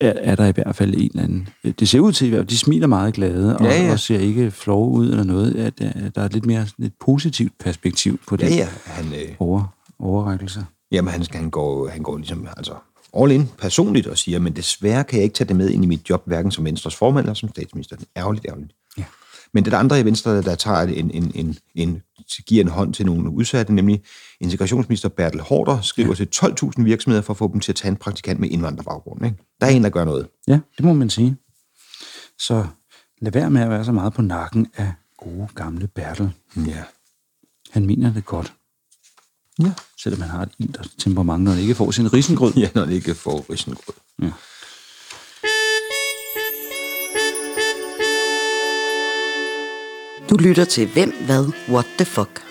er, 0.01 0.13
er 0.15 0.35
der 0.35 0.45
i 0.45 0.51
hvert 0.51 0.75
fald 0.75 0.93
en 0.93 0.99
eller 1.13 1.23
anden. 1.23 1.49
øh, 1.63 1.73
Det 1.79 1.89
ser 1.89 1.99
ud 1.99 2.11
til, 2.11 2.31
at 2.33 2.49
de 2.49 2.57
smiler 2.57 2.87
meget 2.87 3.13
glade, 3.13 3.57
og, 3.57 3.65
Ja, 3.65 3.83
ja. 3.85 3.91
og 3.91 3.99
ser 3.99 4.19
ikke 4.19 4.51
flove 4.51 4.89
ud 4.89 5.09
eller 5.09 5.23
noget. 5.23 5.55
At, 5.55 5.81
at 5.81 6.15
der 6.15 6.21
er 6.21 6.27
lidt 6.31 6.45
mere 6.45 6.65
et 6.79 6.93
positivt 6.99 7.53
perspektiv 7.59 8.19
på 8.27 8.37
Ja, 8.39 8.45
den 8.45 8.53
ja, 8.53 8.67
han, 8.85 9.05
øh, 9.13 9.35
over, 9.39 9.63
overrækkelse. 9.99 10.65
jamen, 10.91 11.11
han, 11.13 11.25
han, 11.31 11.49
går, 11.49 11.87
han 11.89 12.03
går 12.03 12.17
ligesom, 12.17 12.47
altså, 12.57 12.73
all 13.17 13.31
in 13.31 13.49
personligt 13.57 14.07
og 14.07 14.17
siger, 14.17 14.39
men 14.39 14.55
desværre 14.55 15.03
kan 15.03 15.17
jeg 15.17 15.23
ikke 15.23 15.33
tage 15.33 15.47
det 15.47 15.55
med 15.55 15.69
ind 15.69 15.83
i 15.83 15.87
mit 15.87 16.09
job, 16.09 16.23
hverken 16.25 16.51
som 16.51 16.65
Venstres 16.65 16.95
formand 16.95 17.25
eller 17.25 17.33
som 17.33 17.49
statsminister. 17.49 17.95
Det 17.95 18.07
er 18.15 18.21
Ærgerligt, 18.21 18.45
ærgerligt. 18.45 18.73
Ja. 18.97 19.03
Men 19.53 19.65
det 19.65 19.71
er 19.71 19.75
der 19.75 19.79
andre 19.79 19.99
i 19.99 20.05
Venstre, 20.05 20.41
der 20.41 20.55
tager 20.55 20.81
en, 20.81 21.11
en, 21.11 21.31
en, 21.35 21.57
en, 21.75 22.01
giver 22.45 22.63
en 22.63 22.69
hånd 22.69 22.93
til 22.93 23.05
nogle 23.05 23.29
udsatte, 23.29 23.73
nemlig 23.73 24.03
integrationsminister 24.39 25.09
Bertel 25.09 25.41
Hårder 25.41 25.81
skriver 25.81 26.15
ja. 26.19 26.25
til 26.25 26.29
12.000 26.77 26.83
virksomheder 26.83 27.21
for 27.21 27.33
at 27.33 27.37
få 27.37 27.51
dem 27.53 27.59
til 27.59 27.71
at 27.71 27.75
tage 27.75 27.91
en 27.91 27.97
praktikant 27.97 28.39
med 28.39 28.49
indvandrerbaggrund. 28.49 29.25
Ikke? 29.25 29.37
Der 29.61 29.67
er 29.67 29.71
en, 29.71 29.83
der 29.83 29.89
gør 29.89 30.05
noget. 30.05 30.27
Ja, 30.47 30.59
det 30.77 30.85
må 30.85 30.93
man 30.93 31.09
sige. 31.09 31.37
Så 32.39 32.67
lad 33.21 33.31
være 33.31 33.49
med 33.49 33.61
at 33.61 33.69
være 33.69 33.85
så 33.85 33.91
meget 33.91 34.13
på 34.13 34.21
nakken 34.21 34.67
af 34.75 34.93
gode 35.17 35.47
gamle 35.55 35.87
Bertel. 35.87 36.31
Ja. 36.55 36.83
Han 37.71 37.85
mener 37.85 38.13
det 38.13 38.25
godt. 38.25 38.53
Ja. 39.59 39.71
Selvom 39.97 40.21
han 40.21 40.29
har 40.29 40.41
et 40.41 40.51
ildt 40.59 40.91
temperament, 40.97 41.43
når 41.43 41.51
han 41.51 41.61
ikke 41.61 41.75
får 41.75 41.91
sin 41.91 42.13
risengrød. 42.13 42.53
Ja, 42.63 42.69
når 42.75 42.85
det 42.85 42.93
ikke 42.93 43.15
får 43.15 43.45
risengrød. 43.49 43.95
Ja. 44.21 44.31
Du 50.29 50.35
lytter 50.37 50.65
til 50.65 50.87
Hvem, 50.93 51.13
Hvad, 51.25 51.51
What 51.69 51.85
the 51.97 52.05
Fuck. 52.05 52.43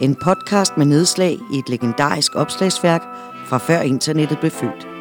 En 0.00 0.14
podcast 0.14 0.76
med 0.76 0.86
nedslag 0.86 1.38
i 1.52 1.58
et 1.58 1.68
legendarisk 1.68 2.34
opslagsværk 2.34 3.02
fra 3.46 3.58
før 3.58 3.80
internettet 3.80 4.38
blev 4.38 4.50
født. 4.50 4.91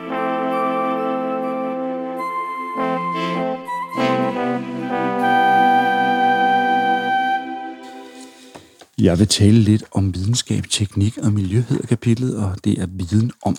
Jeg 9.02 9.20
vil 9.20 9.28
tale 9.28 9.58
lidt 9.60 9.84
om 9.92 10.16
videnskab, 10.16 10.64
teknik 10.70 11.18
og 11.18 11.34
miljø, 11.34 11.64
hedder 11.70 11.88
kapitlet, 11.88 12.38
og 12.38 12.56
det 12.64 12.82
er 12.82 12.88
viden 12.90 13.32
om. 13.46 13.56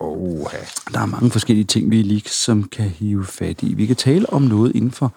Oha. 0.00 0.56
Der 0.92 1.00
er 1.00 1.06
mange 1.06 1.30
forskellige 1.30 1.64
ting, 1.64 1.90
vi 1.90 2.02
lige 2.02 2.22
som 2.26 2.64
kan 2.64 2.88
hive 2.88 3.24
fat 3.24 3.62
i. 3.62 3.74
Vi 3.74 3.86
kan 3.86 3.96
tale 3.96 4.30
om 4.32 4.42
noget 4.42 4.76
inden 4.76 4.90
for 4.90 5.14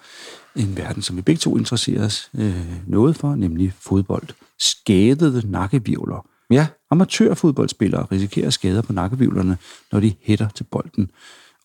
en 0.56 0.76
verden, 0.76 1.02
som 1.02 1.16
vi 1.16 1.22
begge 1.22 1.38
to 1.38 1.56
interesserer 1.56 2.04
os 2.04 2.30
øh, 2.38 2.56
noget 2.86 3.16
for, 3.16 3.34
nemlig 3.34 3.72
fodbold. 3.80 4.28
Skadede 4.58 5.50
nakkevirvler. 5.50 6.26
Ja, 6.50 6.66
Amatørfodboldspillere 6.90 8.06
risikerer 8.12 8.50
skader 8.50 8.82
på 8.82 8.92
nakkevivlerne, 8.92 9.58
når 9.92 10.00
de 10.00 10.14
hætter 10.22 10.48
til 10.48 10.64
bolden. 10.64 11.10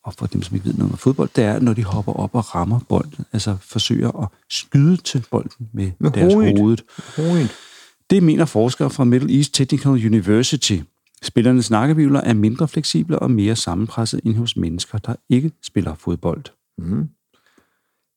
Og 0.03 0.13
for 0.13 0.25
dem, 0.25 0.41
som 0.41 0.55
ikke 0.55 0.67
ved 0.67 0.73
noget 0.73 0.91
om 0.91 0.97
fodbold, 0.97 1.29
det 1.35 1.43
er, 1.43 1.59
når 1.59 1.73
de 1.73 1.83
hopper 1.83 2.13
op 2.13 2.35
og 2.35 2.55
rammer 2.55 2.79
bolden, 2.89 3.25
altså 3.33 3.57
forsøger 3.61 4.21
at 4.23 4.27
skyde 4.49 4.97
til 4.97 5.25
bolden 5.31 5.67
med, 5.73 5.91
Med 5.99 6.11
deres 6.11 6.33
hovedet. 6.33 6.59
hoved. 6.59 6.77
Hovedet. 7.15 7.49
Det 8.11 8.23
mener 8.23 8.45
forskere 8.45 8.89
fra 8.89 9.03
Middle 9.03 9.37
East 9.37 9.53
Technical 9.53 9.91
University. 9.91 10.77
Spillernes 11.23 11.69
nakkevivler 11.69 12.21
er 12.21 12.33
mindre 12.33 12.67
fleksible 12.67 13.19
og 13.19 13.31
mere 13.31 13.55
sammenpresset 13.55 14.21
end 14.25 14.35
hos 14.35 14.57
mennesker, 14.57 14.97
der 14.97 15.15
ikke 15.29 15.51
spiller 15.63 15.95
fodbold. 15.95 16.43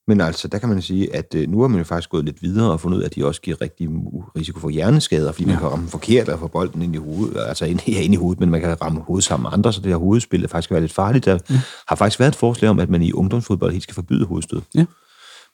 Men 0.06 0.20
altså, 0.20 0.48
der 0.48 0.58
kan 0.58 0.68
man 0.68 0.82
sige, 0.82 1.16
at 1.16 1.34
øh, 1.34 1.48
nu 1.48 1.60
har 1.60 1.68
man 1.68 1.78
jo 1.78 1.84
faktisk 1.84 2.10
gået 2.10 2.24
lidt 2.24 2.42
videre 2.42 2.72
og 2.72 2.80
fundet 2.80 2.98
ud 2.98 3.02
af, 3.02 3.06
at 3.06 3.14
de 3.14 3.26
også 3.26 3.40
giver 3.40 3.60
rigtig 3.60 3.88
risiko 4.36 4.60
for 4.60 4.68
hjerneskader, 4.68 5.32
fordi 5.32 5.44
ja. 5.44 5.50
man 5.50 5.58
kan 5.58 5.68
ramme 5.68 5.88
forkert 5.88 6.28
og 6.28 6.38
få 6.38 6.46
bolden 6.46 6.82
ind 6.82 6.94
i 6.94 6.98
hovedet, 6.98 7.36
altså 7.48 7.64
ind, 7.64 7.80
ja, 7.88 8.00
ind 8.00 8.14
i 8.14 8.16
hovedet, 8.16 8.40
men 8.40 8.50
man 8.50 8.60
kan 8.60 8.82
ramme 8.82 9.00
hovedet 9.00 9.24
sammen 9.24 9.42
med 9.42 9.50
andre, 9.52 9.72
så 9.72 9.80
det 9.80 9.88
her 9.88 9.96
hovedspil 9.96 10.44
er 10.44 10.48
faktisk 10.48 10.68
kan 10.68 10.74
være 10.74 10.82
lidt 10.82 10.92
farligt. 10.92 11.24
Der 11.24 11.38
ja. 11.50 11.60
har 11.88 11.96
faktisk 11.96 12.20
været 12.20 12.32
et 12.32 12.36
forslag 12.36 12.70
om, 12.70 12.78
at 12.78 12.90
man 12.90 13.02
i 13.02 13.12
ungdomsfodbold 13.12 13.72
helt 13.72 13.82
skal 13.82 13.94
forbyde 13.94 14.24
hovedstød. 14.24 14.60
Ja. 14.74 14.84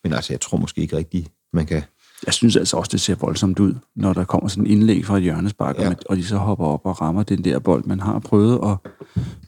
Men 0.04 0.12
altså, 0.12 0.32
jeg 0.32 0.40
tror 0.40 0.58
måske 0.58 0.80
ikke 0.80 0.96
rigtigt, 0.96 1.28
man 1.52 1.66
kan... 1.66 1.82
Jeg 2.26 2.34
synes 2.34 2.56
altså 2.56 2.76
også, 2.76 2.88
det 2.92 3.00
ser 3.00 3.14
voldsomt 3.14 3.58
ud, 3.58 3.74
når 3.96 4.12
der 4.12 4.24
kommer 4.24 4.48
sådan 4.48 4.64
en 4.66 4.70
indlæg 4.70 5.06
fra 5.06 5.16
et 5.16 5.22
hjørnespark, 5.22 5.78
Ja. 5.78 5.92
og 6.08 6.16
de 6.16 6.24
så 6.24 6.36
hopper 6.36 6.64
op 6.66 6.80
og 6.84 7.00
rammer 7.00 7.22
den 7.22 7.44
der 7.44 7.58
bold. 7.58 7.84
Man 7.84 8.00
har 8.00 8.18
prøvet 8.18 8.60
at 8.70 8.90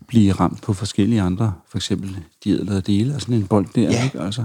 blive 0.08 0.32
ramt 0.32 0.62
på 0.62 0.72
forskellige 0.72 1.20
andre, 1.22 1.52
for 1.70 1.78
eksempel 1.78 2.16
de 2.44 2.50
ædlede 2.50 2.80
dele 2.80 3.14
af 3.14 3.20
sådan 3.20 3.34
en 3.34 3.46
bold 3.46 3.66
der, 3.74 3.82
Ja. 3.90 4.04
ikke? 4.04 4.20
Altså, 4.20 4.44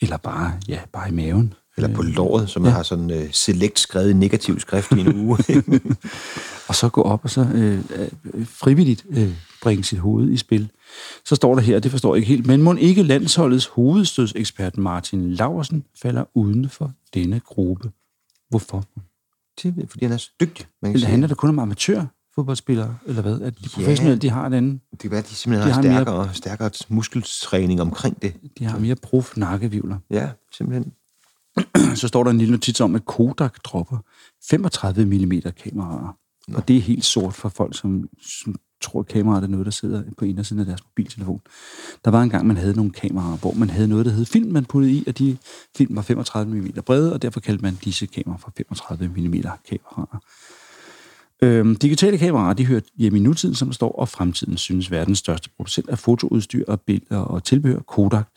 eller 0.00 0.16
bare, 0.16 0.52
ja, 0.68 0.78
bare 0.92 1.08
i 1.08 1.12
maven. 1.12 1.54
Eller 1.76 1.94
på 1.94 2.02
låret, 2.02 2.50
som 2.50 2.64
ja. 2.64 2.70
har 2.70 2.82
sådan 2.82 3.10
uh, 3.10 3.22
select 3.32 3.78
skrevet 3.78 4.10
i 4.10 4.12
negativ 4.12 4.60
skrift 4.60 4.92
i 4.92 5.00
en 5.00 5.14
uge. 5.26 5.38
og 6.68 6.74
så 6.74 6.88
gå 6.88 7.02
op 7.02 7.20
og 7.24 7.30
så 7.30 7.40
øh, 7.54 7.78
øh, 8.34 8.46
frivilligt 8.46 9.04
øh, 9.10 9.32
bringe 9.62 9.84
sit 9.84 9.98
hoved 9.98 10.30
i 10.30 10.36
spil. 10.36 10.68
Så 11.24 11.34
står 11.34 11.54
der 11.54 11.62
her, 11.62 11.78
det 11.78 11.90
forstår 11.90 12.14
jeg 12.14 12.20
ikke 12.22 12.28
helt, 12.28 12.46
men 12.46 12.62
må 12.62 12.74
ikke 12.74 13.02
landsholdets 13.02 13.66
hovedstødsekspert 13.66 14.76
Martin 14.76 15.30
Laversen 15.34 15.84
falder 16.02 16.24
uden 16.34 16.68
for 16.68 16.92
denne 17.14 17.40
gruppe. 17.40 17.90
Hvorfor? 18.48 18.84
Det- 19.62 19.86
fordi 19.90 20.04
han 20.04 20.12
er 20.12 20.16
så 20.16 20.30
dygtig. 20.40 20.66
Man 20.82 20.90
kan 20.90 20.94
Eller 20.96 21.08
handler 21.08 21.28
det 21.28 21.36
kun 21.36 21.48
om 21.48 21.58
amatørfodboldspillere, 21.58 22.96
eller 23.06 23.22
hvad? 23.22 23.40
At 23.40 23.54
de 23.64 23.68
professionelle, 23.68 24.18
de 24.18 24.30
har 24.30 24.48
den, 24.48 24.80
Det 24.90 24.98
kan 24.98 25.10
være, 25.10 25.18
at 25.20 25.28
de 25.28 25.34
simpelthen 25.34 25.68
De 25.68 25.74
har, 25.74 25.82
har 25.82 25.88
mere- 25.88 26.04
stærkere, 26.04 26.34
stærkere 26.34 26.70
muskeltræning 26.88 27.80
omkring 27.80 28.22
det. 28.22 28.34
de 28.58 28.64
har 28.64 28.78
mere 28.78 28.94
prof 28.96 29.36
nakkevivler. 29.36 29.98
Ja, 30.10 30.28
simpelthen. 30.52 30.92
Så 32.00 32.08
står 32.08 32.24
der 32.24 32.30
en 32.30 32.38
lille 32.38 32.52
notits 32.52 32.80
om, 32.80 32.94
at 32.94 33.04
Kodak 33.06 33.64
dropper 33.64 33.98
35 34.50 35.04
mm 35.06 35.32
kameraer. 35.64 36.16
Og 36.54 36.68
det 36.68 36.76
er 36.76 36.80
helt 36.80 37.04
sort 37.04 37.34
for 37.34 37.48
folk, 37.48 37.78
som, 37.78 38.08
som 38.22 38.54
tror, 38.84 39.00
at 39.00 39.06
kameraet 39.06 39.44
er 39.44 39.48
noget, 39.48 39.66
der 39.66 39.72
sidder 39.72 40.02
på 40.18 40.24
en 40.24 40.38
af 40.38 40.46
siden 40.46 40.60
af 40.60 40.66
deres 40.66 40.84
mobiltelefon. 40.84 41.40
Der 42.04 42.10
var 42.10 42.22
engang, 42.22 42.46
man 42.46 42.56
havde 42.56 42.76
nogle 42.76 42.90
kameraer, 42.90 43.36
hvor 43.36 43.52
man 43.52 43.70
havde 43.70 43.88
noget, 43.88 44.06
der 44.06 44.12
hed 44.12 44.24
film, 44.24 44.52
man 44.52 44.64
puttede 44.64 44.92
i, 44.92 45.04
og 45.06 45.18
de 45.18 45.36
film 45.76 45.96
var 45.96 46.02
35 46.02 46.54
mm 46.54 46.68
brede, 46.86 47.12
og 47.12 47.22
derfor 47.22 47.40
kaldte 47.40 47.62
man 47.62 47.78
disse 47.84 48.06
kameraer 48.06 48.38
for 48.38 48.52
35 48.56 49.08
mm 49.08 49.34
kameraer. 49.68 50.20
Øhm, 51.42 51.76
digitale 51.76 52.18
kameraer, 52.18 52.54
de 52.54 52.66
hører 52.66 52.80
hjemme 52.96 53.18
i 53.18 53.22
nutiden, 53.22 53.54
som 53.54 53.68
der 53.68 53.74
står, 53.74 53.92
og 53.92 54.08
fremtiden 54.08 54.56
synes 54.56 54.90
verdens 54.90 55.18
største 55.18 55.50
producent 55.56 55.88
af 55.88 55.98
fotoudstyr 55.98 56.64
og 56.68 56.80
billeder 56.80 57.18
og 57.18 57.44
tilbehør, 57.44 57.80
Kodak. 57.80 58.28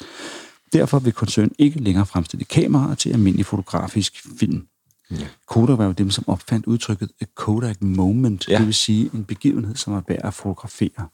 Derfor 0.74 1.00
vil 1.00 1.14
koncernen 1.14 1.52
ikke 1.58 1.80
længere 1.80 2.06
fremstille 2.06 2.46
kameraer 2.46 2.96
til 2.96 3.10
almindelig 3.10 3.46
fotografisk 3.46 4.26
film. 4.40 4.68
Ja. 5.12 5.28
Kodak 5.48 5.78
var 5.78 5.86
jo 5.86 5.92
dem, 5.92 6.10
som 6.12 6.24
opfandt 6.28 6.66
udtrykket 6.66 7.10
a 7.22 7.26
Kodak 7.36 7.82
Moment, 7.82 8.48
Ja. 8.48 8.54
ja. 8.54 8.58
det 8.58 8.66
vil 8.66 8.74
sige 8.74 9.10
en 9.14 9.26
begivenhed, 9.26 9.76
som 9.76 9.94
er 9.94 10.02
værd 10.08 10.22
at 10.24 10.34
fotografere. 10.34 11.08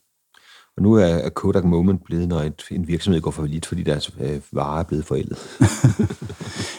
Og 0.78 0.84
nu 0.84 0.94
er 0.94 1.30
Kodak 1.30 1.64
Moment 1.64 2.04
blevet, 2.04 2.28
når 2.28 2.42
en 2.72 2.88
virksomhed 2.88 3.22
går 3.22 3.32
for 3.32 3.46
lidt, 3.46 3.66
fordi 3.66 3.84
deres 3.84 4.12
øh, 4.20 4.42
varer 4.52 4.80
er 4.80 4.84
blevet 4.84 5.06
forældet. 5.06 5.38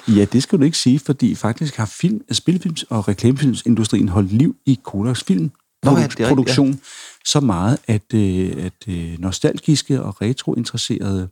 Ja, 0.09 0.25
det 0.25 0.43
skal 0.43 0.59
du 0.59 0.65
ikke 0.65 0.79
sige, 0.79 0.99
fordi 0.99 1.35
faktisk 1.35 1.77
har 1.77 1.87
film, 1.87 2.21
spilfilms- 2.33 2.85
og 2.89 3.09
reklamefilmsindustrien 3.09 4.09
holdt 4.09 4.33
liv 4.33 4.57
i 4.67 4.81
Kodaks 4.83 5.25
film 5.25 5.51
Nå 5.83 5.91
ja, 5.91 5.97
det 5.97 6.03
er 6.03 6.09
rigtigt, 6.09 6.29
produktion 6.29 6.81
så 7.25 7.41
meget, 7.41 7.79
at, 7.87 8.15
øh, 8.15 8.65
at 8.65 8.89
øh, 8.89 9.19
nostalgiske 9.19 10.03
og 10.03 10.23
retrointeresserede 10.23 11.29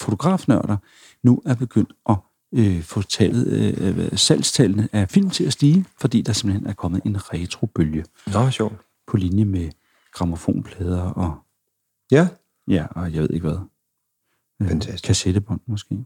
fotografnørder 0.00 0.76
nu 1.22 1.42
er 1.46 1.54
begyndt 1.54 1.92
at 2.08 2.16
øh, 2.54 2.82
få 2.82 3.02
tallet, 3.02 3.46
øh, 3.78 4.18
salgstallene 4.18 4.88
af 4.92 5.08
film 5.10 5.30
til 5.30 5.44
at 5.44 5.52
stige, 5.52 5.84
fordi 6.00 6.20
der 6.22 6.32
simpelthen 6.32 6.66
er 6.66 6.72
kommet 6.72 7.02
en 7.04 7.32
retrobølge 7.32 8.04
Nå, 8.32 8.50
sjovt. 8.50 8.74
på 9.06 9.16
linje 9.16 9.44
med 9.44 9.70
gramofonplader 10.12 11.00
og, 11.02 11.36
Ja. 12.10 12.28
ja, 12.68 12.86
og 12.90 13.12
jeg 13.14 13.22
ved 13.22 13.30
ikke 13.30 13.48
hvad. 13.48 13.58
Øh, 14.62 14.68
Fantastisk. 14.68 15.04
Kassettebånd 15.04 15.60
måske. 15.66 15.98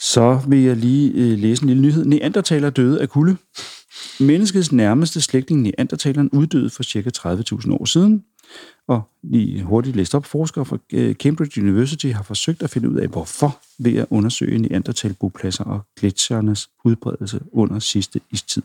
Så 0.00 0.40
vil 0.48 0.58
jeg 0.62 0.76
lige 0.76 1.10
øh, 1.12 1.38
læse 1.38 1.62
en 1.62 1.68
lille 1.68 1.82
nyhed. 1.82 2.04
Neandertaler 2.04 2.70
døde 2.70 3.00
af 3.00 3.08
kulde. 3.08 3.36
Menneskets 4.20 4.72
nærmeste 4.72 5.20
slægtning, 5.20 5.62
Neandertaleren, 5.62 6.30
uddøde 6.30 6.70
for 6.70 6.82
ca. 6.82 7.10
30.000 7.64 7.72
år 7.72 7.84
siden. 7.84 8.24
Og 8.86 9.02
lige 9.22 9.62
hurtigt 9.62 9.96
læst 9.96 10.14
op, 10.14 10.24
forskere 10.24 10.64
fra 10.64 10.78
øh, 10.92 11.14
Cambridge 11.14 11.60
University 11.60 12.06
har 12.06 12.22
forsøgt 12.22 12.62
at 12.62 12.70
finde 12.70 12.90
ud 12.90 12.96
af, 12.96 13.08
hvorfor 13.08 13.58
ved 13.78 13.96
at 13.96 14.06
undersøge 14.10 14.58
neandertalbopladser 14.58 15.64
og 15.64 15.80
gletsjernes 15.96 16.70
udbredelse 16.84 17.40
under 17.52 17.78
sidste 17.78 18.20
istid. 18.30 18.62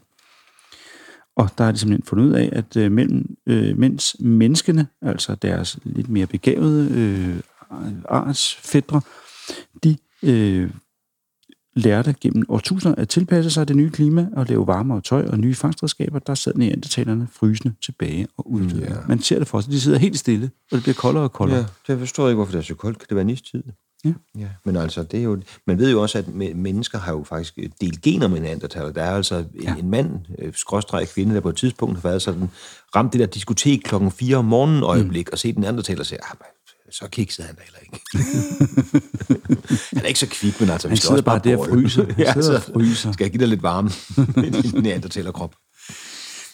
Og 1.35 1.49
der 1.57 1.63
har 1.63 1.71
de 1.71 1.77
simpelthen 1.77 2.05
fundet 2.05 2.25
ud 2.25 2.31
af, 2.31 2.49
at 2.51 2.77
øh, 2.77 2.91
mellem, 2.91 3.37
øh, 3.45 3.77
mens 3.77 4.15
menneskene, 4.19 4.87
altså 5.01 5.35
deres 5.35 5.79
lidt 5.83 6.09
mere 6.09 6.27
begavede 6.27 6.91
øh, 6.91 7.41
artsfædre, 8.09 9.01
de 9.83 9.97
øh, 10.23 10.69
lærte 11.79 12.15
gennem 12.21 12.45
årtusinder 12.49 12.95
at 12.95 13.09
tilpasse 13.09 13.51
sig 13.51 13.67
det 13.67 13.75
nye 13.75 13.89
klima 13.89 14.27
og 14.35 14.45
lave 14.45 14.67
varmere 14.67 15.01
tøj 15.01 15.25
og 15.27 15.39
nye 15.39 15.55
fangstredskaber, 15.55 16.19
der 16.19 16.35
sad 16.35 16.53
neandertalerne 16.55 17.27
frysende 17.33 17.73
tilbage 17.83 18.27
og 18.37 18.51
uddøde. 18.51 18.85
Ja. 18.89 18.95
Man 19.07 19.21
ser 19.21 19.39
det 19.39 19.47
for 19.47 19.61
sig. 19.61 19.71
De 19.71 19.79
sidder 19.81 19.97
helt 19.97 20.19
stille, 20.19 20.51
og 20.71 20.75
det 20.75 20.81
bliver 20.83 20.95
koldere 20.95 21.23
og 21.23 21.31
koldere. 21.33 21.57
Ja, 21.87 21.93
det 21.93 21.99
forstår 21.99 22.23
jeg 22.23 22.29
ikke, 22.31 22.35
hvorfor 22.35 22.51
det 22.51 22.59
er 22.59 22.63
så 22.63 22.75
koldt. 22.75 22.99
Kan 22.99 23.05
det 23.09 23.15
være 23.15 23.25
nistid? 23.25 23.63
Ja. 24.05 24.13
ja. 24.37 24.47
Men 24.65 24.75
altså, 24.75 25.03
det 25.03 25.19
er 25.19 25.23
jo, 25.23 25.41
man 25.67 25.77
ved 25.77 25.91
jo 25.91 26.01
også, 26.01 26.17
at 26.17 26.25
me- 26.25 26.53
mennesker 26.53 26.99
har 26.99 27.11
jo 27.11 27.23
faktisk 27.23 27.57
delt 27.81 28.01
gener 28.01 28.27
med 28.27 28.39
neandertaler. 28.39 28.91
Der 28.91 29.03
er 29.03 29.11
altså 29.15 29.35
en, 29.37 29.45
Ja. 29.63 29.75
en 29.75 29.89
mand, 29.89 30.09
øh, 30.39 30.53
skråstreg 30.55 31.07
kvinde, 31.09 31.35
der 31.35 31.41
på 31.41 31.49
et 31.49 31.55
tidspunkt 31.55 31.95
har 32.01 32.09
været 32.09 32.21
sådan, 32.21 32.49
ramt 32.95 33.13
det 33.13 33.19
der 33.19 33.25
diskotek 33.25 33.81
klokken 33.83 34.11
4 34.11 34.37
om 34.37 34.45
morgenen 34.45 34.83
øjeblik, 34.83 35.27
mm. 35.27 35.31
og 35.31 35.39
set 35.39 35.55
en 35.55 35.61
neandertaler 35.61 35.99
og 35.99 36.05
siger, 36.05 36.19
ah, 36.31 36.37
så 36.91 37.07
kikset 37.11 37.45
han 37.45 37.55
da 37.55 37.61
heller 37.63 37.79
ikke. 37.79 37.99
han 39.95 40.03
er 40.03 40.07
ikke 40.07 40.19
så 40.19 40.27
kvik, 40.27 40.59
men 40.59 40.69
altså, 40.69 40.87
vi 40.87 40.91
Han 40.91 40.97
sidder 40.97 41.13
også 41.13 41.23
bare 41.25 41.41
der 41.43 41.57
og 41.57 41.65
fryser. 41.69 42.05
Han 42.05 42.15
ja, 42.25 42.33
sidder 42.33 42.57
og 42.57 42.63
så 42.63 42.71
fryser. 42.73 43.11
skal 43.11 43.23
jeg 43.23 43.31
give 43.31 43.39
dig 43.41 43.47
lidt 43.47 43.63
varme 43.63 43.89
med 44.41 44.51
din 44.63 44.83
neandertalerkrop. 44.83 45.55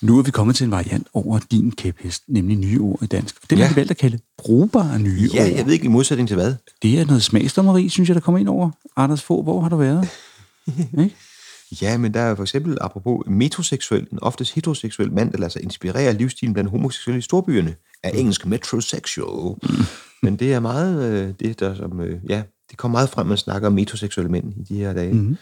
Nu 0.02 0.20
er 0.20 0.24
vi 0.24 0.32
kommet 0.32 0.56
til 0.56 0.64
en 0.66 0.72
variant 0.72 1.08
over 1.14 1.40
din 1.52 1.72
kæphest, 1.72 2.24
nemlig 2.28 2.58
nye 2.58 2.80
ord 2.82 3.04
i 3.04 3.06
dansk. 3.06 3.50
Den 3.50 3.58
ja. 3.58 3.64
Ja. 3.64 3.70
vi 3.70 3.76
valgt 3.76 3.92
at 3.92 3.98
kalde 3.98 4.20
brugbare 4.38 5.00
nye 5.00 5.30
Ja, 5.34 5.42
ord. 5.42 5.50
jeg 5.52 5.66
ved 5.66 5.74
ikke 5.74 5.86
i 5.86 5.88
modsætning 5.88 6.28
til 6.30 6.36
hvad. 6.36 6.56
Det 6.82 7.00
er 7.00 7.06
noget 7.06 7.24
smagsdommeri, 7.24 7.90
synes 7.90 8.10
jeg, 8.10 8.16
der 8.16 8.22
kommer 8.22 8.40
ind 8.40 8.50
over. 8.50 8.70
Anders 8.98 9.24
få, 9.24 9.44
hvor 9.44 9.62
har 9.62 9.70
du 9.70 9.78
været? 9.78 10.10
ikke? 11.00 11.16
Ja, 11.82 11.98
men 11.98 12.14
der 12.14 12.20
er 12.20 12.36
for 12.36 12.44
eksempel, 12.44 12.78
apropos 12.82 13.24
metroseksuel, 13.28 14.08
en 14.12 14.20
oftest 14.22 14.54
heteroseksuel 14.54 15.12
mand, 15.14 15.32
der 15.32 15.38
lader 15.38 15.50
sig 15.50 15.64
inspirere 15.64 16.08
af 16.10 16.18
livsstilen 16.18 16.54
blandt 16.54 16.70
homoseksuelle 16.72 17.20
i 17.20 17.22
storbyerne, 17.22 17.76
er 18.04 18.10
engelsk 18.10 18.46
metrosexual. 18.46 19.56
Mm. 19.64 19.70
Men 20.26 20.36
det 20.36 20.54
er 20.54 20.60
meget, 20.60 21.12
øh, 21.12 21.34
det 21.40 21.60
der 21.60 21.76
som, 21.76 22.02
øh, 22.02 22.20
ja, 22.30 22.44
det 22.70 22.78
kommer 22.78 22.98
meget 22.98 23.10
frem, 23.10 23.28
at 23.28 23.30
man 23.30 23.38
snakker 23.38 23.68
om 23.68 23.74
metroseksuelle 23.74 24.32
mænd 24.32 24.54
i 24.58 24.64
de 24.74 24.78
her 24.78 24.94
dage. 24.94 25.14
Mm. 25.14 25.38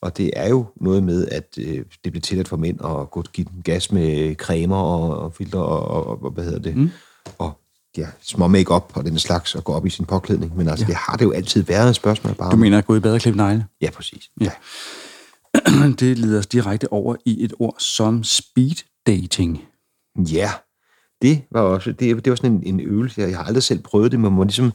Og 0.00 0.16
det 0.16 0.30
er 0.36 0.48
jo 0.48 0.66
noget 0.80 1.02
med, 1.02 1.28
at 1.28 1.58
øh, 1.58 1.84
det 2.04 2.12
bliver 2.12 2.20
tilladt 2.20 2.48
for 2.48 2.56
mænd 2.56 2.78
at 2.84 3.10
gå 3.10 3.22
give 3.32 3.46
den 3.54 3.62
gas 3.62 3.92
med 3.92 4.34
cremer 4.34 4.76
og, 4.76 5.18
og 5.18 5.34
filter 5.34 5.58
og, 5.58 6.06
og, 6.06 6.24
og, 6.24 6.30
hvad 6.30 6.44
hedder 6.44 6.58
det, 6.58 6.76
mm. 6.76 6.90
og 7.38 7.60
ja, 7.96 8.06
små 8.20 8.46
make-up 8.46 8.92
og 8.94 9.04
den 9.04 9.18
slags, 9.18 9.54
og 9.54 9.64
gå 9.64 9.72
op 9.72 9.86
i 9.86 9.90
sin 9.90 10.04
påklædning. 10.04 10.56
Men 10.56 10.68
altså, 10.68 10.84
ja. 10.84 10.86
det 10.86 10.96
har 10.96 11.16
det 11.16 11.24
jo 11.24 11.32
altid 11.32 11.62
været 11.62 11.88
et 11.88 11.96
spørgsmål 11.96 12.34
bare 12.34 12.50
Du 12.50 12.56
mener 12.56 12.78
at 12.78 12.86
gå 12.86 12.96
i 12.96 13.00
bad 13.00 13.14
og 13.14 13.20
klippe 13.20 13.36
negle? 13.36 13.66
Ja, 13.80 13.90
præcis. 13.90 14.30
Ja. 14.40 14.50
det 16.00 16.18
leder 16.18 16.38
os 16.38 16.46
direkte 16.46 16.92
over 16.92 17.16
i 17.24 17.44
et 17.44 17.52
ord 17.58 17.76
som 17.78 18.24
speed 18.24 18.84
dating. 19.06 19.62
Ja, 20.16 20.50
det 21.22 21.42
var 21.52 21.60
også 21.60 21.92
det, 21.92 22.24
det 22.24 22.30
var 22.30 22.36
sådan 22.36 22.52
en, 22.52 22.62
en 22.66 22.80
øvelse. 22.80 23.20
Jeg, 23.20 23.30
jeg 23.30 23.38
har 23.38 23.44
aldrig 23.44 23.62
selv 23.62 23.82
prøvet 23.82 24.12
det, 24.12 24.20
men 24.20 24.36
man 24.36 24.46
ligesom, 24.46 24.72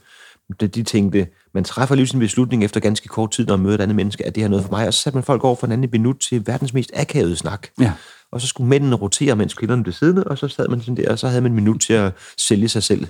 de, 0.61 0.83
tænkte, 0.83 1.27
man 1.53 1.63
træffer 1.63 1.95
lige 1.95 2.13
en 2.13 2.19
beslutning 2.19 2.63
efter 2.63 2.79
ganske 2.79 3.07
kort 3.07 3.31
tid, 3.31 3.45
når 3.45 3.57
man 3.57 3.63
møder 3.63 3.77
et 3.77 3.81
andet 3.81 3.95
menneske, 3.95 4.25
at 4.25 4.35
det 4.35 4.43
her 4.43 4.49
noget 4.49 4.65
for 4.65 4.71
mig, 4.71 4.87
og 4.87 4.93
så 4.93 5.01
satte 5.01 5.17
man 5.17 5.23
folk 5.23 5.43
over 5.43 5.55
for 5.55 5.67
en 5.67 5.73
anden 5.73 5.89
minut 5.91 6.19
til 6.19 6.47
verdens 6.47 6.73
mest 6.73 6.91
akavede 6.93 7.35
snak. 7.35 7.67
Ja. 7.79 7.93
Og 8.31 8.41
så 8.41 8.47
skulle 8.47 8.69
mændene 8.69 8.95
rotere, 8.95 9.35
mens 9.35 9.53
kvinderne 9.53 9.83
blev 9.83 9.93
siddende, 9.93 10.23
og 10.23 10.37
så 10.37 10.47
sad 10.47 10.67
man 10.67 10.81
sådan 10.81 10.97
der, 10.97 11.11
og 11.11 11.19
så 11.19 11.27
havde 11.27 11.41
man 11.41 11.51
en 11.51 11.55
minut 11.55 11.81
til 11.81 11.93
at 11.93 12.13
sælge 12.37 12.69
sig 12.69 12.83
selv 12.83 13.07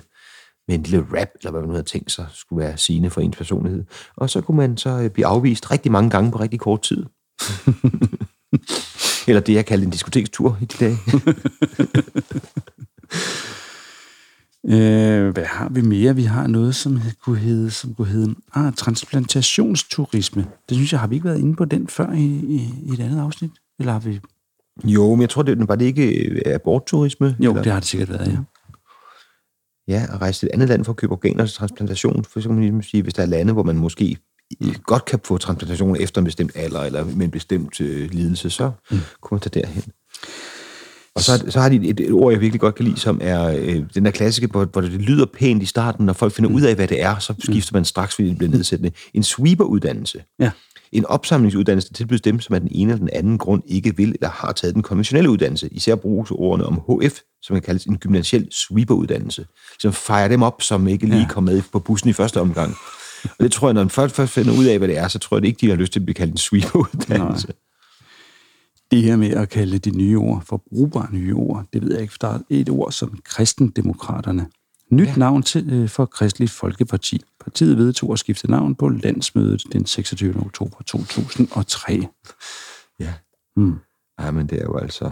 med 0.68 0.78
en 0.78 0.82
lille 0.82 1.06
rap, 1.20 1.28
eller 1.40 1.50
hvad 1.50 1.60
man 1.60 1.68
nu 1.68 1.74
havde 1.74 1.86
tænkt 1.86 2.12
sig, 2.12 2.26
skulle 2.34 2.64
være 2.64 2.78
sigende 2.78 3.10
for 3.10 3.20
ens 3.20 3.36
personlighed. 3.36 3.84
Og 4.16 4.30
så 4.30 4.40
kunne 4.40 4.56
man 4.56 4.76
så 4.76 4.90
øh, 4.90 5.10
blive 5.10 5.26
afvist 5.26 5.70
rigtig 5.70 5.92
mange 5.92 6.10
gange 6.10 6.32
på 6.32 6.40
rigtig 6.40 6.60
kort 6.60 6.82
tid. 6.82 7.06
eller 9.28 9.40
det, 9.40 9.54
jeg 9.54 9.66
kaldte 9.66 9.84
en 9.84 9.90
diskotekstur 9.90 10.58
i 10.60 10.64
de 10.64 10.84
dage. 10.84 10.98
Øh, 14.66 15.28
hvad 15.28 15.44
har 15.44 15.68
vi 15.68 15.80
mere? 15.80 16.16
Vi 16.16 16.22
har 16.22 16.46
noget, 16.46 16.74
som 16.74 17.00
kunne 17.22 17.38
hedde, 17.38 17.70
som 17.70 17.94
kunne 17.94 18.08
hedde 18.08 18.34
ah, 18.54 18.72
transplantationsturisme. 18.74 20.46
Det 20.68 20.76
synes 20.76 20.92
jeg, 20.92 21.00
har 21.00 21.06
vi 21.06 21.14
ikke 21.14 21.28
været 21.28 21.38
inde 21.38 21.56
på 21.56 21.64
den 21.64 21.88
før 21.88 22.12
i, 22.12 22.24
i, 22.24 22.74
i 22.86 22.92
et 22.92 23.00
andet 23.00 23.20
afsnit? 23.20 23.50
Eller 23.78 23.92
har 23.92 24.00
vi? 24.00 24.20
Jo, 24.84 25.14
men 25.14 25.20
jeg 25.20 25.30
tror, 25.30 25.42
det 25.42 25.68
var 25.68 25.76
det 25.76 25.84
ikke 25.84 26.24
øh, 26.24 26.54
abortturisme? 26.54 27.36
Jo, 27.40 27.50
eller? 27.50 27.62
det 27.62 27.72
har 27.72 27.80
det 27.80 27.88
sikkert 27.88 28.08
været, 28.08 28.32
ja. 28.32 28.38
Ja, 29.88 30.06
at 30.12 30.20
rejse 30.20 30.40
til 30.40 30.46
et 30.46 30.52
andet 30.52 30.68
land 30.68 30.84
for 30.84 30.92
at 30.92 30.96
købe 30.96 31.12
organer 31.12 31.46
til 31.46 31.54
transplantation. 31.54 32.24
For 32.24 32.40
så 32.40 32.48
kan 32.48 32.54
man 32.54 32.64
ligesom 32.64 32.82
sige, 32.82 33.02
hvis 33.02 33.14
der 33.14 33.22
er 33.22 33.26
lande, 33.26 33.52
hvor 33.52 33.62
man 33.62 33.76
måske 33.76 34.16
mm. 34.60 34.74
godt 34.74 35.04
kan 35.04 35.20
få 35.24 35.38
transplantation 35.38 35.96
efter 36.00 36.20
en 36.20 36.24
bestemt 36.24 36.52
alder, 36.54 36.80
eller 36.80 37.04
med 37.04 37.24
en 37.24 37.30
bestemt 37.30 37.80
øh, 37.80 38.10
lidelse, 38.10 38.50
så 38.50 38.70
mm. 38.90 38.98
kunne 39.20 39.36
man 39.36 39.40
tage 39.40 39.60
derhen. 39.60 39.92
Og 41.14 41.20
så, 41.22 41.44
så 41.48 41.60
har 41.60 41.68
de 41.68 41.76
et, 41.88 42.00
et 42.00 42.12
ord, 42.12 42.32
jeg 42.32 42.40
virkelig 42.40 42.60
godt 42.60 42.74
kan 42.74 42.84
lide, 42.84 42.96
som 43.00 43.18
er 43.22 43.48
øh, 43.58 43.82
den 43.94 44.04
der 44.04 44.10
klassiske, 44.10 44.46
hvor, 44.46 44.64
hvor 44.64 44.80
det 44.80 44.90
lyder 44.90 45.26
pænt 45.26 45.62
i 45.62 45.66
starten, 45.66 46.06
når 46.06 46.12
folk 46.12 46.32
finder 46.32 46.50
ud 46.50 46.62
af, 46.62 46.74
hvad 46.74 46.88
det 46.88 47.02
er, 47.02 47.18
så 47.18 47.34
skifter 47.38 47.70
man 47.74 47.84
straks, 47.84 48.14
fordi 48.14 48.28
det 48.28 48.38
bliver 48.38 48.50
nedsættende. 48.50 48.92
En 49.14 49.22
sweeperuddannelse. 49.22 50.22
Ja. 50.38 50.50
En 50.92 51.06
opsamlingsuddannelse, 51.06 51.88
der 51.88 51.94
tilbydes 51.94 52.20
dem, 52.20 52.40
som 52.40 52.54
af 52.54 52.60
den 52.60 52.68
ene 52.72 52.92
eller 52.92 52.98
den 52.98 53.10
anden 53.12 53.38
grund 53.38 53.62
ikke 53.66 53.96
vil 53.96 54.08
eller 54.08 54.28
har 54.30 54.52
taget 54.52 54.74
den 54.74 54.82
konventionelle 54.82 55.30
uddannelse. 55.30 55.68
Især 55.72 55.94
bruges 55.94 56.30
ordene 56.30 56.64
om 56.66 56.74
HF, 57.02 57.18
som 57.42 57.54
kan 57.56 57.62
kaldes 57.62 57.84
en 57.84 57.98
gymnasiel 57.98 58.48
sweeperuddannelse. 58.50 59.46
Som 59.78 59.92
fejrer 59.92 60.28
dem 60.28 60.42
op, 60.42 60.62
som 60.62 60.88
ikke 60.88 61.06
lige 61.06 61.20
Ja. 61.20 61.26
kom 61.28 61.44
med 61.44 61.62
på 61.72 61.78
bussen 61.78 62.10
i 62.10 62.12
første 62.12 62.40
omgang. 62.40 62.74
Og 63.24 63.30
det 63.44 63.52
tror 63.52 63.68
jeg, 63.68 63.74
når 63.74 63.82
man 63.82 63.90
først, 63.90 64.14
først 64.14 64.32
finder 64.32 64.52
ud 64.58 64.64
af, 64.64 64.78
hvad 64.78 64.88
det 64.88 64.98
er, 64.98 65.08
så 65.08 65.18
tror 65.18 65.36
jeg 65.36 65.42
det 65.42 65.48
ikke, 65.48 65.58
de 65.60 65.68
har 65.68 65.76
lyst 65.76 65.92
til 65.92 66.00
at 66.00 66.04
blive 66.06 66.14
kaldt 66.14 66.32
en 66.32 66.38
sweeperuddannelse. 66.38 67.48
Det 68.90 69.02
her 69.02 69.16
med 69.16 69.30
at 69.30 69.48
kalde 69.48 69.78
de 69.78 69.90
nye 69.90 70.18
ord 70.18 70.42
for 70.44 70.56
brugbare 70.56 71.12
nye 71.12 71.34
ord, 71.34 71.64
det 71.72 71.82
ved 71.82 71.92
jeg 71.92 72.00
ikke, 72.00 72.12
for 72.12 72.18
der 72.20 72.28
er 72.28 72.38
et 72.50 72.68
ord 72.68 72.92
som 72.92 73.18
kristendemokraterne. 73.24 74.46
Nyt 74.90 75.08
ja. 75.08 75.14
navn 75.16 75.42
til, 75.42 75.72
øh, 75.72 75.88
for 75.88 76.06
Kristelig 76.06 76.50
Folkeparti. 76.50 77.22
Partiet 77.40 77.76
vedtog 77.76 78.12
at 78.12 78.18
skifte 78.18 78.50
navn 78.50 78.74
på 78.74 78.88
landsmødet 78.88 79.62
den 79.72 79.86
26. 79.86 80.36
oktober 80.36 80.82
2003. 80.86 82.08
Ja. 83.00 83.14
Mm. 83.56 83.78
Ja, 84.20 84.30
men 84.30 84.46
det 84.46 84.58
er 84.58 84.64
jo 84.64 84.76
altså... 84.76 85.10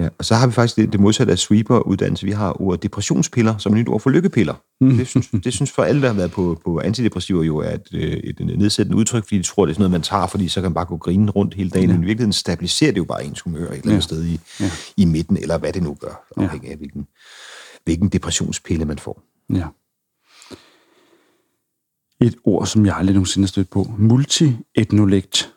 Ja, 0.00 0.08
og 0.18 0.24
så 0.24 0.34
har 0.34 0.46
vi 0.46 0.52
faktisk 0.52 0.76
det, 0.76 0.92
det 0.92 1.00
modsatte 1.00 1.32
af 1.32 1.38
sweeper-uddannelse. 1.38 2.26
Vi 2.26 2.32
har 2.32 2.60
ordet 2.62 2.82
depressionspiller 2.82 3.58
som 3.58 3.72
et 3.72 3.78
nyt 3.78 3.88
ord 3.88 4.00
for 4.00 4.10
lykkepiller. 4.10 4.54
Mm. 4.80 4.96
Det, 4.96 5.06
synes, 5.08 5.28
det 5.44 5.52
synes 5.52 5.70
for 5.72 5.82
alle, 5.82 6.02
der 6.02 6.06
har 6.08 6.14
været 6.14 6.30
på, 6.30 6.60
på 6.64 6.80
antidepressiver, 6.80 7.42
jo 7.42 7.56
er 7.58 7.70
et, 7.74 7.88
øh, 7.92 8.00
et, 8.02 8.40
et 8.40 8.58
nedsættende 8.58 8.96
udtryk, 8.96 9.22
fordi 9.24 9.38
de 9.38 9.42
tror, 9.42 9.66
det 9.66 9.70
er 9.70 9.74
sådan 9.74 9.80
noget, 9.82 9.90
man 9.90 10.02
tager, 10.02 10.26
fordi 10.26 10.48
så 10.48 10.60
kan 10.60 10.70
man 10.70 10.74
bare 10.74 10.84
gå 10.84 10.96
grinen 10.96 11.30
rundt 11.30 11.54
hele 11.54 11.70
dagen. 11.70 11.88
Ja. 11.90 11.94
Men 11.94 12.02
i 12.02 12.06
virkeligheden 12.06 12.32
stabiliserer 12.32 12.90
det 12.92 12.98
jo 12.98 13.04
bare 13.04 13.24
ens 13.24 13.40
humør 13.40 13.58
et 13.60 13.64
eller 13.72 13.74
andet 13.84 13.94
Ja. 13.94 14.00
sted 14.00 14.24
i, 14.24 14.40
Ja. 14.60 14.70
i 14.96 15.04
midten, 15.04 15.36
eller 15.36 15.58
hvad 15.58 15.72
det 15.72 15.82
nu 15.82 15.94
gør, 16.00 16.24
Ja. 16.36 16.42
afhængig 16.42 16.70
af 16.70 16.76
hvilken, 16.76 17.06
hvilken 17.84 18.08
depressionspille 18.08 18.84
man 18.84 18.98
får. 18.98 19.22
Ja. 19.54 19.66
Et 22.20 22.36
ord, 22.44 22.66
som 22.66 22.86
jeg 22.86 22.96
aldrig 22.96 23.14
nogensinde 23.14 23.44
har 23.46 23.48
stødt 23.48 23.70
på. 23.70 23.86
Multietnolekt. 23.98 25.52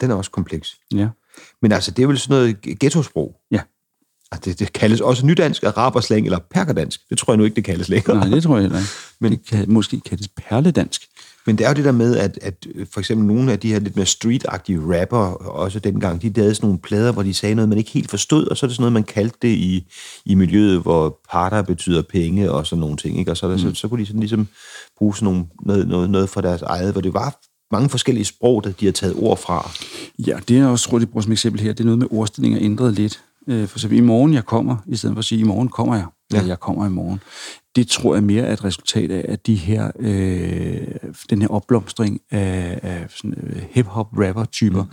Den 0.00 0.10
er 0.10 0.14
også 0.14 0.30
kompleks. 0.30 0.76
Ja. 0.94 1.08
Men 1.62 1.72
altså, 1.72 1.90
det 1.90 2.02
er 2.02 2.06
vel 2.06 2.18
sådan 2.18 2.36
noget 2.36 2.60
ghettosprog. 2.80 3.36
Ja. 3.50 3.60
Og 4.32 4.44
det, 4.44 4.58
det 4.58 4.72
kaldes 4.72 5.00
også 5.00 5.26
nydansk, 5.26 5.62
araberslang 5.62 6.26
eller 6.26 6.38
perkerdansk. 6.50 7.00
Det 7.10 7.18
tror 7.18 7.32
jeg 7.32 7.38
nu 7.38 7.44
ikke, 7.44 7.56
det 7.56 7.64
kaldes 7.64 7.88
længere. 7.88 8.16
Nej, 8.16 8.28
det 8.28 8.42
tror 8.42 8.56
jeg 8.56 8.62
heller 8.62 8.78
ikke. 8.78 8.90
Men 9.20 9.32
det 9.32 9.46
kan 9.46 9.64
måske 9.68 10.00
kaldes 10.00 10.28
perledansk. 10.28 11.02
Men 11.46 11.58
det 11.58 11.64
er 11.64 11.68
jo 11.68 11.74
det 11.74 11.84
der 11.84 11.92
med, 11.92 12.16
at, 12.16 12.38
at 12.42 12.66
øh, 12.74 12.86
for 12.92 13.00
eksempel 13.00 13.26
nogle 13.26 13.52
af 13.52 13.58
de 13.60 13.72
her 13.72 13.78
lidt 13.78 13.96
mere 13.96 14.06
street-agtige 14.06 14.80
rapper, 14.80 15.16
også 15.48 15.78
dengang, 15.78 16.22
de 16.22 16.32
lavede 16.32 16.54
sådan 16.54 16.66
nogle 16.66 16.78
plader, 16.78 17.12
hvor 17.12 17.22
de 17.22 17.34
sagde 17.34 17.54
noget, 17.54 17.68
man 17.68 17.78
ikke 17.78 17.90
helt 17.90 18.10
forstod, 18.10 18.46
og 18.46 18.56
så 18.56 18.66
er 18.66 18.68
det 18.68 18.76
sådan 18.76 18.82
noget, 18.82 18.92
man 18.92 19.02
kaldte 19.04 19.38
det 19.42 19.48
i, 19.48 19.92
i 20.24 20.34
miljøet, 20.34 20.82
hvor 20.82 21.20
parter 21.30 21.62
betyder 21.62 22.02
penge 22.02 22.52
og 22.52 22.66
sådan 22.66 22.80
nogle 22.80 22.96
ting. 22.96 23.18
Ikke? 23.18 23.30
Og 23.30 23.36
så, 23.36 23.46
er 23.46 23.50
der, 23.50 23.56
mm. 23.56 23.74
så, 23.74 23.80
så 23.80 23.88
kunne 23.88 24.00
de 24.00 24.06
sådan 24.06 24.20
ligesom 24.20 24.48
bruge 24.98 25.16
sådan 25.16 25.24
nogle, 25.24 25.44
noget, 25.62 25.88
noget, 25.88 26.10
noget 26.10 26.28
for 26.28 26.40
deres 26.40 26.62
eget, 26.62 26.92
hvor 26.92 27.00
det 27.00 27.14
var 27.14 27.38
mange 27.76 27.88
forskellige 27.88 28.24
sprog, 28.24 28.64
der 28.64 28.72
de 28.72 28.84
har 28.84 28.92
taget 28.92 29.14
ord 29.18 29.38
fra. 29.38 29.70
Ja, 30.26 30.38
det 30.48 30.58
er 30.58 30.66
også, 30.66 30.88
tror 30.88 30.98
jeg, 30.98 31.08
bruger 31.08 31.22
som 31.22 31.32
eksempel 31.32 31.60
her. 31.60 31.72
Det 31.72 31.80
er 31.80 31.84
noget 31.84 31.98
med 31.98 32.06
ordstillinger 32.10 32.58
ændret 32.62 32.94
lidt. 32.94 33.22
Øh, 33.48 33.68
For 33.68 33.78
eksempel, 33.78 33.98
i 33.98 34.00
morgen 34.00 34.34
jeg 34.34 34.44
kommer, 34.44 34.76
i 34.86 34.96
stedet 34.96 35.14
for 35.14 35.18
at 35.18 35.24
sige, 35.24 35.40
i 35.40 35.44
morgen 35.44 35.68
kommer 35.68 35.94
jeg. 35.94 36.06
Ja. 36.32 36.40
Ja. 36.40 36.46
jeg 36.46 36.60
kommer 36.60 36.86
i 36.86 36.88
morgen. 36.88 37.20
Det 37.76 37.88
tror 37.88 38.14
jeg 38.14 38.24
mere 38.24 38.42
er 38.42 38.52
et 38.52 38.64
resultat 38.64 39.10
af, 39.10 39.24
at 39.28 39.46
de 39.46 39.54
her, 39.54 39.90
øh, 39.98 40.86
den 41.30 41.42
her 41.42 41.48
opblomstring 41.48 42.20
af, 42.30 42.80
af 42.82 43.06
sådan, 43.08 43.34
øh, 43.42 43.62
hip-hop-rapper-typer, 43.70 44.82
mm. 44.82 44.90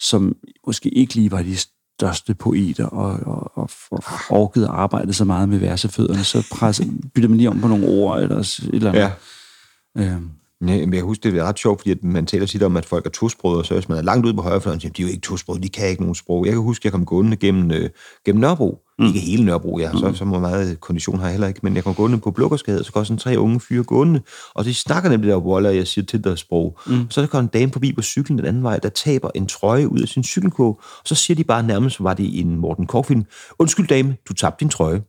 som 0.00 0.36
måske 0.66 0.88
ikke 0.88 1.14
lige 1.14 1.30
var 1.30 1.42
de 1.42 1.56
største 1.56 2.34
poeter 2.34 2.86
og, 2.86 3.10
og, 3.26 3.50
og, 3.54 3.70
og 3.90 4.02
orkede 4.30 4.68
arbejde 4.68 5.12
så 5.12 5.24
meget 5.24 5.48
med 5.48 5.58
versefødderne, 5.58 6.24
så 6.24 6.48
presser, 6.52 6.84
bytter 7.14 7.28
man 7.28 7.38
lige 7.38 7.48
om 7.48 7.60
på 7.60 7.68
nogle 7.68 7.88
ord 7.88 8.22
eller 8.22 8.38
et 8.38 8.68
eller 8.72 8.92
andet. 8.92 9.12
Ja. 9.96 10.14
Øh, 10.14 10.20
Ja, 10.60 10.86
men 10.86 10.94
jeg 10.94 11.02
husker, 11.02 11.30
det 11.30 11.40
er 11.40 11.44
ret 11.44 11.58
sjovt, 11.58 11.80
fordi 11.80 11.90
at 11.90 12.04
man 12.04 12.26
taler 12.26 12.46
tit 12.46 12.62
om, 12.62 12.76
at 12.76 12.84
folk 12.84 13.06
er 13.06 13.10
tosprogede, 13.10 13.58
og 13.58 13.66
så 13.66 13.74
hvis 13.74 13.88
man 13.88 13.98
er 13.98 14.02
langt 14.02 14.26
ude 14.26 14.34
på 14.34 14.42
højrefløjen, 14.42 14.80
siger 14.80 14.92
de 14.92 15.02
er 15.02 15.06
jo 15.06 15.10
ikke 15.10 15.20
tosprogede, 15.20 15.62
de 15.62 15.68
kan 15.68 15.88
ikke 15.88 16.02
nogen 16.02 16.14
sprog. 16.14 16.46
Jeg 16.46 16.52
kan 16.52 16.62
huske, 16.62 16.80
at 16.80 16.84
jeg 16.84 16.92
kom 16.92 17.06
gående 17.06 17.36
gennem, 17.36 17.70
øh, 17.70 17.90
gennem 18.26 18.40
Nørrebro. 18.40 18.78
Mm. 18.98 19.06
Ikke 19.06 19.20
hele 19.20 19.44
Nørrebro, 19.44 19.78
jeg 19.78 19.90
har 19.90 19.98
så, 19.98 20.12
så 20.14 20.24
meget 20.24 20.80
kondition 20.80 21.18
har 21.18 21.26
jeg 21.26 21.32
heller 21.32 21.48
ikke, 21.48 21.60
men 21.62 21.76
jeg 21.76 21.84
kom 21.84 21.94
gående 21.94 22.18
på 22.18 22.30
Blukkersgade, 22.30 22.84
så 22.84 22.92
går 22.92 23.04
sådan 23.04 23.18
tre 23.18 23.38
unge 23.38 23.60
fyre 23.60 23.82
gående, 23.82 24.20
og 24.54 24.64
de 24.64 24.74
snakker 24.74 25.10
nemlig 25.10 25.30
der 25.30 25.36
Waller, 25.36 25.70
jeg 25.70 25.86
siger 25.86 26.04
til 26.04 26.24
deres 26.24 26.40
sprog. 26.40 26.78
Mm. 26.86 27.10
Så 27.10 27.20
der 27.20 27.26
kommer 27.26 27.42
en 27.42 27.60
dame 27.60 27.72
forbi 27.72 27.92
på 27.92 28.02
cyklen 28.02 28.38
den 28.38 28.46
anden 28.46 28.62
vej, 28.62 28.78
der 28.78 28.88
taber 28.88 29.30
en 29.34 29.46
trøje 29.46 29.88
ud 29.88 29.98
af 29.98 30.08
sin 30.08 30.24
cykelkurv, 30.24 30.80
og 30.98 31.04
så 31.04 31.14
siger 31.14 31.34
de 31.34 31.44
bare 31.44 31.62
nærmest, 31.62 32.02
var 32.02 32.14
det 32.14 32.40
en 32.40 32.56
Morten 32.56 32.86
Korfilm, 32.86 33.24
undskyld 33.58 33.86
dame, 33.86 34.16
du 34.28 34.34
tabte 34.34 34.60
din 34.60 34.68
trøje. 34.68 35.02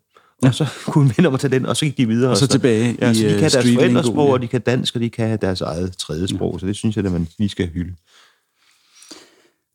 Ja. 0.44 0.48
Og 0.48 0.56
så 0.56 0.66
kunne 0.92 1.12
minde 1.18 1.28
om 1.28 1.34
at 1.34 1.40
tage 1.40 1.52
den, 1.52 1.66
og 1.66 1.78
så 1.78 1.86
gik 1.86 1.98
de 1.98 2.08
videre. 2.08 2.32
Og 2.32 2.38
så 2.38 2.48
tilbage 2.48 2.98
ja, 3.02 3.12
i, 3.12 3.16
så 3.16 3.22
de 3.22 3.26
øh, 3.26 3.32
kan 3.32 3.40
deres 3.40 3.54
street 3.54 3.74
forældresprog, 3.76 4.28
ja. 4.28 4.34
og 4.34 4.42
de 4.42 4.48
kan 4.48 4.62
dansk, 4.62 4.96
og 4.96 5.02
de 5.02 5.10
kan 5.10 5.42
deres 5.42 5.62
eget 5.62 5.98
tredje 5.98 6.28
sprog. 6.28 6.54
Ja. 6.54 6.60
Så 6.60 6.66
det 6.68 6.76
synes 6.76 6.96
jeg, 6.98 7.06
at 7.06 7.12
man 7.12 7.28
lige 7.38 7.50
skal 7.50 7.68
hylde. 7.70 7.96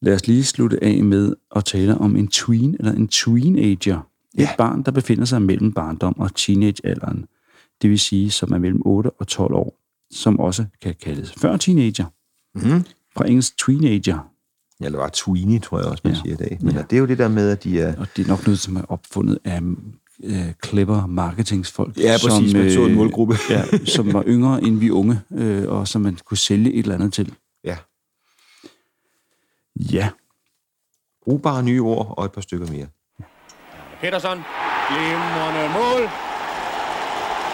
Lad 0.03 0.15
os 0.15 0.27
lige 0.27 0.45
slutte 0.45 0.85
af 0.85 1.05
med 1.05 1.35
at 1.57 1.65
tale 1.65 1.99
om 1.99 2.17
en 2.17 2.29
tween, 2.29 2.77
eller 2.79 2.93
en 2.93 3.09
teenager. 3.09 3.97
Et 4.35 4.41
Ja. 4.41 4.49
barn, 4.59 4.83
der 4.83 4.91
befinder 4.91 5.25
sig 5.25 5.43
mellem 5.43 5.73
barndom 5.73 6.19
og 6.19 6.35
teenagealderen. 6.35 7.27
Det 7.83 7.91
vil 7.91 7.99
sige, 7.99 8.31
som 8.31 8.53
er 8.53 8.59
mellem 8.59 8.83
8 8.85 9.11
og 9.11 9.27
12 9.29 9.55
år, 9.55 9.77
som 10.15 10.41
også 10.41 10.65
kan 10.83 10.95
kaldes 11.03 11.33
før 11.33 11.57
teenager. 11.57 12.05
Mm. 12.55 12.85
Fra 13.17 13.27
engelsk 13.29 13.59
teenager. 13.67 14.19
Eller 14.81 14.99
bare 14.99 15.11
tweenie, 15.13 15.59
tror 15.59 15.79
jeg 15.79 15.87
også, 15.87 16.01
man 16.05 16.13
Ja. 16.13 16.19
ja. 16.19 16.23
siger 16.23 16.35
i 16.35 16.37
dag. 16.49 16.59
Men 16.61 16.73
Ja. 16.73 16.79
ja. 16.79 16.85
det 16.91 16.97
er 16.97 17.01
jo 17.01 17.07
det 17.07 17.19
der 17.19 17.29
med, 17.29 17.51
at 17.51 17.65
de 17.65 17.81
er... 17.81 17.97
Og 18.01 18.07
det 18.17 18.25
er 18.25 18.29
nok 18.29 18.47
noget, 18.47 18.59
som 18.59 18.77
er 18.77 18.83
opfundet 18.89 19.39
af 19.45 19.61
øh, 20.25 20.53
clever 20.67 21.07
marketingsfolk. 21.07 21.97
Ja, 21.99 22.17
præcis. 22.23 22.55
Man 22.55 22.73
så 22.73 22.87
en 22.87 22.95
målgruppe. 22.95 23.35
ja, 23.51 23.63
som 23.97 24.13
var 24.13 24.25
yngre 24.27 24.63
end 24.63 24.79
vi 24.79 24.91
unge, 24.91 25.21
øh, 25.35 25.69
og 25.69 25.89
som 25.89 26.01
man 26.03 26.19
kunne 26.25 26.39
sælge 26.39 26.73
et 26.73 26.79
eller 26.79 26.95
andet 26.95 27.13
til. 27.13 27.35
Ja. 27.65 27.77
Ja, 29.93 30.09
Brugbare 31.25 31.63
nye 31.63 31.83
ord 31.83 32.15
og 32.19 32.25
et 32.25 32.33
par 32.33 32.41
stykker 32.41 32.67
mere. 32.73 32.87
Petersen, 34.01 34.39
glimrende 34.91 35.65
mål. 35.79 36.03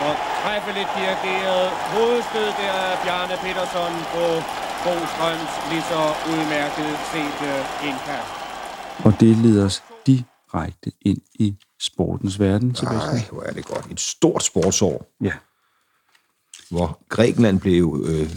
Og 0.07 0.15
træffeligt 0.43 0.91
dirigeret 0.99 1.69
hovedstød 1.95 2.49
der 2.61 2.73
af 2.73 2.95
Bjarne 3.05 3.37
Petersen 3.45 3.95
på 4.15 4.25
Bostrøms 4.85 5.53
lige 5.71 5.85
så 5.93 6.01
udmærket 6.33 6.91
set 7.13 7.41
indkast. 7.89 8.33
og 9.05 9.21
det 9.21 9.37
leder 9.37 9.65
os 9.65 9.83
direkte 10.07 10.36
ind 11.03 11.19
i 11.35 11.55
sportens 11.81 12.41
verden, 12.41 12.75
Sebastian. 12.75 13.15
Ej, 13.15 13.23
hvor 13.33 13.43
er 13.43 13.53
det 13.53 13.65
godt. 13.65 13.87
Et 13.91 14.01
stort 14.01 14.45
sportsår, 14.45 15.07
Ja. 15.25 15.33
hvor 16.71 16.99
Grækenland 17.09 17.61
blev 17.61 18.05
øh, 18.09 18.31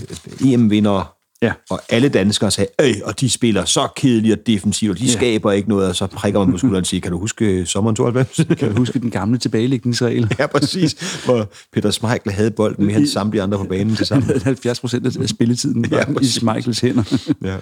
EM-vinder, 0.53 1.15
Ja. 1.41 1.53
og 1.69 1.81
alle 1.89 2.09
danskere 2.09 2.51
sagde, 2.51 2.69
øh, 2.81 2.95
og 3.03 3.19
de 3.19 3.29
spiller 3.29 3.65
så 3.65 3.87
kedeligt 3.95 4.39
og 4.39 4.47
defensivt, 4.47 4.91
og 4.91 4.99
de 4.99 5.05
Ja. 5.05 5.11
skaber 5.11 5.51
ikke 5.51 5.69
noget, 5.69 5.89
og 5.89 5.95
så 5.95 6.07
prikker 6.07 6.39
man 6.39 6.51
på 6.51 6.57
skulderen 6.57 6.81
og 6.81 6.87
siger, 6.87 7.01
kan 7.01 7.11
du 7.11 7.19
huske 7.19 7.45
øh, 7.45 7.65
sommeren 7.65 7.95
92? 7.95 8.47
Kan 8.59 8.69
du 8.71 8.77
huske 8.77 8.99
den 8.99 9.11
gamle 9.11 9.37
tilbagelægningsregel? 9.37 10.35
ja, 10.39 10.47
præcis. 10.47 11.21
Hvor 11.25 11.51
Peter 11.73 11.91
Schmeichel 11.91 12.31
havde 12.33 12.51
bolden 12.51 12.85
med 12.85 12.93
hans 12.93 13.09
samtlige 13.09 13.41
andre 13.43 13.57
på 13.57 13.63
banen 13.63 13.95
til 13.95 14.05
sammen. 14.05 14.41
70 14.43 14.79
procent 14.79 15.17
af 15.21 15.29
spilletiden 15.29 15.91
var 15.91 15.97
Ja, 15.97 16.19
i. 16.21 16.25
Schmeichels 16.25 16.79
hænder. 16.79 17.03
Ja. 17.43 17.57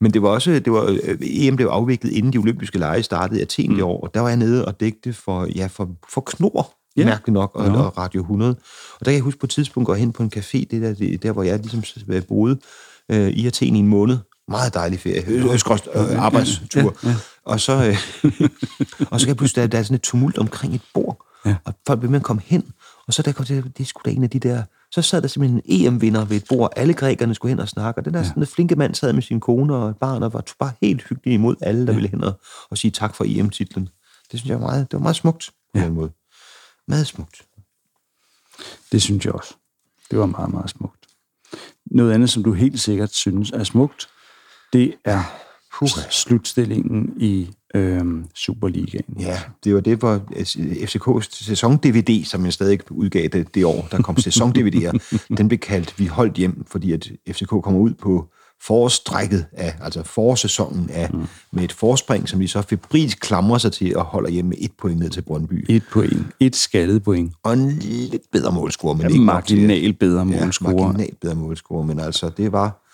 Men 0.00 0.12
det 0.12 0.22
var 0.22 0.28
også, 0.28 0.50
det 0.50 0.72
var, 0.72 0.84
øh, 1.04 1.18
EM 1.22 1.56
blev 1.56 1.66
afviklet, 1.66 2.12
inden 2.12 2.32
de 2.32 2.38
olympiske 2.38 2.78
lege 2.78 3.02
startede 3.02 3.38
i 3.40 3.42
Athen 3.42 3.72
mm. 3.72 3.78
i 3.78 3.80
år, 3.80 4.00
og 4.00 4.14
der 4.14 4.20
var 4.20 4.28
jeg 4.28 4.36
nede 4.36 4.64
og 4.64 4.80
dækte 4.80 5.12
for, 5.12 5.46
ja, 5.56 5.66
for, 5.66 5.88
for 6.12 6.20
Knor, 6.20 6.72
Ja. 6.96 7.00
ja. 7.02 7.06
mærkeligt 7.06 7.32
nok, 7.32 7.50
og, 7.54 7.68
Nå. 7.68 7.78
og 7.78 7.98
Radio 7.98 8.20
100. 8.20 8.50
Og 8.50 8.56
der 9.00 9.04
kan 9.04 9.14
jeg 9.14 9.22
huske 9.22 9.40
på 9.40 9.46
et 9.46 9.50
tidspunkt 9.50 9.86
gå 9.86 9.94
hen 9.94 10.12
på 10.12 10.22
en 10.22 10.32
café, 10.36 10.58
det 10.70 10.82
der, 10.82 10.94
det, 10.94 11.22
der 11.22 11.32
hvor 11.32 11.42
jeg 11.42 11.58
ligesom 11.58 11.82
boede 12.28 12.58
øh, 13.10 13.28
i 13.28 13.46
Athen 13.46 13.76
i 13.76 13.78
en 13.78 13.88
måned. 13.88 14.18
Meget 14.48 14.74
dejlig 14.74 15.00
ferie. 15.00 15.24
Øh, 15.28 15.44
øh, 15.44 16.12
øh, 16.12 16.22
arbejdstur. 16.22 16.96
Ja, 17.04 17.08
ja. 17.08 17.14
Og 17.44 17.60
så, 17.60 17.72
øh, 17.72 17.96
og 19.10 19.20
så 19.20 19.26
kan 19.26 19.28
jeg 19.28 19.36
pludselig, 19.36 19.62
der, 19.62 19.66
der 19.68 19.78
er 19.78 19.82
sådan 19.82 19.94
et 19.94 20.02
tumult 20.02 20.38
omkring 20.38 20.74
et 20.74 20.82
bord, 20.94 21.22
Ja. 21.46 21.56
og 21.64 21.74
folk 21.86 22.02
vil 22.02 22.14
at 22.14 22.22
komme 22.22 22.42
hen, 22.44 22.64
og 23.06 23.14
så 23.14 23.22
der 23.22 23.32
kom 23.32 23.46
til, 23.46 23.56
det 23.64 23.80
er 23.80 23.84
sgu 23.84 24.00
da 24.04 24.10
en 24.10 24.22
af 24.22 24.30
de 24.30 24.38
der, 24.38 24.62
så 24.90 25.02
sad 25.02 25.22
der 25.22 25.28
simpelthen 25.28 25.62
en 25.64 25.86
EM-vinder 25.86 26.24
ved 26.24 26.36
et 26.36 26.44
bord, 26.48 26.72
alle 26.76 26.94
grækerne 26.94 27.34
skulle 27.34 27.50
hen 27.50 27.60
og 27.60 27.68
snakke, 27.68 28.00
og 28.00 28.04
den 28.04 28.14
der 28.14 28.20
ja. 28.20 28.26
sådan 28.26 28.46
flinke 28.46 28.76
mand 28.76 28.94
sad 28.94 29.12
med 29.12 29.22
sin 29.22 29.40
kone 29.40 29.74
og 29.74 29.90
et 29.90 29.96
barn, 29.96 30.22
og 30.22 30.32
var 30.32 30.44
bare 30.58 30.72
helt 30.82 31.02
hyggelig 31.08 31.34
imod 31.34 31.56
alle, 31.60 31.86
der 31.86 31.92
ja. 31.92 31.96
ville 31.96 32.08
hen 32.08 32.24
og, 32.24 32.40
og 32.70 32.78
sige 32.78 32.90
tak 32.90 33.14
for 33.14 33.24
EM-titlen. 33.28 33.88
Det 34.32 34.40
synes 34.40 34.50
jeg 34.50 34.60
var 34.60 34.66
meget, 34.66 34.90
det 34.90 34.96
var 34.98 35.02
meget 35.02 35.16
smukt 35.16 35.50
på 35.74 35.78
ja. 35.78 35.84
den 35.84 35.94
måde. 35.94 36.10
Meget 36.88 37.06
smukt. 37.06 37.42
Det 38.92 39.02
synes 39.02 39.24
jeg 39.24 39.34
også. 39.34 39.54
Det 40.10 40.18
var 40.18 40.26
meget, 40.26 40.50
meget 40.50 40.70
smukt. 40.70 41.06
Noget 41.86 42.12
andet, 42.12 42.30
som 42.30 42.44
du 42.44 42.52
helt 42.52 42.80
sikkert 42.80 43.14
synes 43.14 43.50
er 43.50 43.64
smukt, 43.64 44.08
det 44.72 44.94
er 45.04 45.22
Puha. 45.78 46.10
slutstillingen 46.10 47.14
i 47.20 47.54
øhm, 47.76 48.24
Superligaen. 48.34 49.04
Ja, 49.20 49.38
det 49.64 49.74
var 49.74 49.80
det, 49.80 49.98
hvor 49.98 50.16
FCK's 50.84 51.44
sæson-DVD, 51.44 52.24
som 52.24 52.44
jeg 52.44 52.52
stadig 52.52 52.80
udgav 52.90 53.28
det, 53.28 53.54
det 53.54 53.64
år, 53.64 53.88
der 53.90 54.02
kom 54.02 54.16
sæson-DVD'er, 54.16 55.16
den 55.38 55.48
blev 55.48 55.58
kaldt 55.58 55.98
Vi 55.98 56.06
holdt 56.06 56.34
hjem, 56.34 56.64
fordi 56.66 56.92
at 56.92 57.10
FCK 57.30 57.48
kommer 57.48 57.80
ud 57.80 57.94
på 57.94 58.28
forårstrækket 58.62 59.46
af, 59.52 59.74
altså 59.80 60.02
forårssæsonen 60.02 60.90
af, 60.90 61.10
mm. 61.12 61.26
med 61.52 61.64
et 61.64 61.72
forspring, 61.72 62.28
som 62.28 62.40
de 62.40 62.48
så 62.48 62.62
febrilsk 62.62 63.20
klamrer 63.20 63.58
sig 63.58 63.72
til 63.72 63.96
og 63.96 64.04
holder 64.04 64.30
hjem 64.30 64.44
med 64.44 64.56
et 64.60 64.72
point 64.78 65.00
ned 65.00 65.10
til 65.10 65.22
Brøndby. 65.22 65.64
Et 65.68 65.82
point. 65.92 66.26
Et 66.40 66.56
skaldet 66.56 67.02
point. 67.02 67.32
Og 67.42 67.52
en 67.52 67.70
lidt 68.10 68.22
bedre 68.32 68.52
målscore, 68.52 68.94
men 68.94 69.02
Ja, 69.02 69.08
ikke 69.08 69.24
marginal 69.24 69.92
bedre 69.92 70.18
Ja, 70.18 70.40
målscorer. 70.40 70.72
marginalt 70.86 71.20
bedre 71.20 71.34
målscore, 71.34 71.86
men 71.86 72.00
altså, 72.00 72.30
det 72.36 72.52
var 72.52 72.85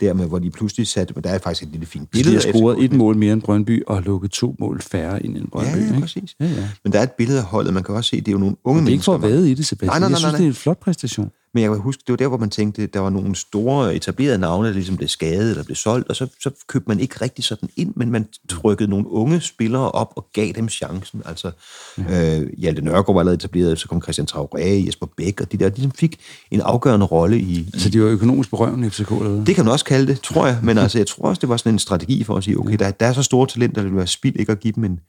dermed, 0.00 0.26
hvor 0.26 0.38
de 0.38 0.50
pludselig 0.50 0.86
satte, 0.86 1.14
men 1.14 1.24
der 1.24 1.30
er 1.30 1.38
faktisk 1.38 1.62
et 1.62 1.68
lille 1.72 1.86
fint 1.86 2.02
De 2.02 2.08
billede 2.18 2.36
har 2.36 2.46
af 2.46 2.54
scoret 2.54 2.84
et 2.84 2.92
mål 2.92 3.16
mere 3.16 3.32
end 3.32 3.42
Brøndby 3.42 3.82
og 3.86 4.02
lukket 4.02 4.30
to 4.30 4.56
mål 4.58 4.80
færre 4.82 5.22
ind 5.22 5.36
end 5.36 5.48
Brøndby. 5.52 5.70
Ja, 5.70 5.76
ja, 5.80 5.86
ikke? 5.86 6.00
præcis. 6.00 6.36
Ja, 6.40 6.44
ja. 6.46 6.68
Men 6.84 6.92
der 6.92 6.98
er 6.98 7.02
et 7.02 7.12
billede 7.12 7.38
af 7.38 7.44
holdet, 7.44 7.74
man 7.74 7.82
kan 7.82 7.94
også 7.94 8.08
se, 8.10 8.16
det 8.16 8.28
er 8.28 8.32
jo 8.32 8.38
nogle 8.38 8.56
unge 8.64 8.80
Det 8.80 8.88
er 8.88 8.92
ikke 8.92 9.04
for 9.04 9.14
at 9.14 9.20
mennesker. 9.20 9.36
vade 9.40 9.50
i 9.50 9.54
det, 9.54 9.66
Sebastian. 9.66 9.90
Nej, 9.90 9.98
nej, 9.98 10.08
nej, 10.08 10.10
jeg 10.10 10.18
synes, 10.18 10.32
nej, 10.32 10.38
det 10.38 10.44
er 10.44 10.48
en 10.48 10.54
flot 10.54 10.78
præstation. 10.80 11.30
Men 11.54 11.62
jeg 11.62 11.70
kan 11.70 11.80
huske, 11.80 12.02
det 12.06 12.12
var 12.12 12.16
der, 12.16 12.28
hvor 12.28 12.36
man 12.36 12.50
tænkte, 12.50 12.86
der 12.86 13.00
var 13.00 13.10
nogle 13.10 13.36
store 13.36 13.94
etablerede 13.94 14.38
navne, 14.38 14.68
der 14.68 14.74
ligesom 14.74 14.96
blev 14.96 15.08
skadet 15.08 15.50
eller 15.50 15.64
blev 15.64 15.76
solgt, 15.76 16.08
og 16.08 16.16
så, 16.16 16.26
så 16.40 16.50
købte 16.66 16.88
man 16.88 17.00
ikke 17.00 17.14
rigtig 17.20 17.44
sådan 17.44 17.68
ind, 17.76 17.92
men 17.96 18.10
man 18.10 18.26
trykkede 18.48 18.90
nogle 18.90 19.10
unge 19.10 19.40
spillere 19.40 19.90
op 19.90 20.12
og 20.16 20.26
gav 20.32 20.52
dem 20.52 20.68
chancen. 20.68 21.22
Altså, 21.24 21.50
øh, 21.98 22.48
Hjalte 22.58 22.82
Nørgaard 22.82 23.14
var 23.14 23.20
allerede 23.20 23.34
etableret, 23.34 23.78
så 23.78 23.88
kom 23.88 24.02
Christian 24.02 24.28
Traoré, 24.32 24.86
Jesper 24.86 25.06
Bæk, 25.16 25.40
og 25.40 25.52
de 25.52 25.56
der, 25.56 25.68
de 25.68 25.74
ligesom 25.74 25.92
fik 25.92 26.20
en 26.50 26.60
afgørende 26.60 27.06
rolle 27.06 27.38
i... 27.38 27.70
Altså, 27.72 27.90
de 27.90 28.02
var 28.02 28.08
økonomisk 28.08 28.50
berøvende, 28.50 28.90
FCK, 28.90 29.10
eller 29.10 29.28
hvad? 29.28 29.44
Det 29.46 29.54
kan 29.54 29.64
man 29.64 29.72
også 29.72 29.84
kalde 29.84 30.06
det, 30.06 30.20
tror 30.20 30.46
jeg, 30.46 30.58
men 30.62 30.78
altså, 30.78 30.98
jeg 30.98 31.06
tror 31.06 31.28
også, 31.28 31.40
det 31.40 31.48
var 31.48 31.56
sådan 31.56 31.72
en 31.72 31.78
strategi 31.78 32.24
for 32.24 32.36
at 32.36 32.44
sige, 32.44 32.58
okay, 32.58 32.76
der, 32.78 32.90
der 32.90 33.06
er 33.06 33.12
så 33.12 33.22
store 33.22 33.46
talenter, 33.46 33.82
det 33.82 33.90
vil 33.90 33.96
være 33.96 34.06
spild 34.06 34.36
ikke 34.36 34.52
at 34.52 34.60
give 34.60 34.72
dem 34.72 34.84
en, 34.84 35.00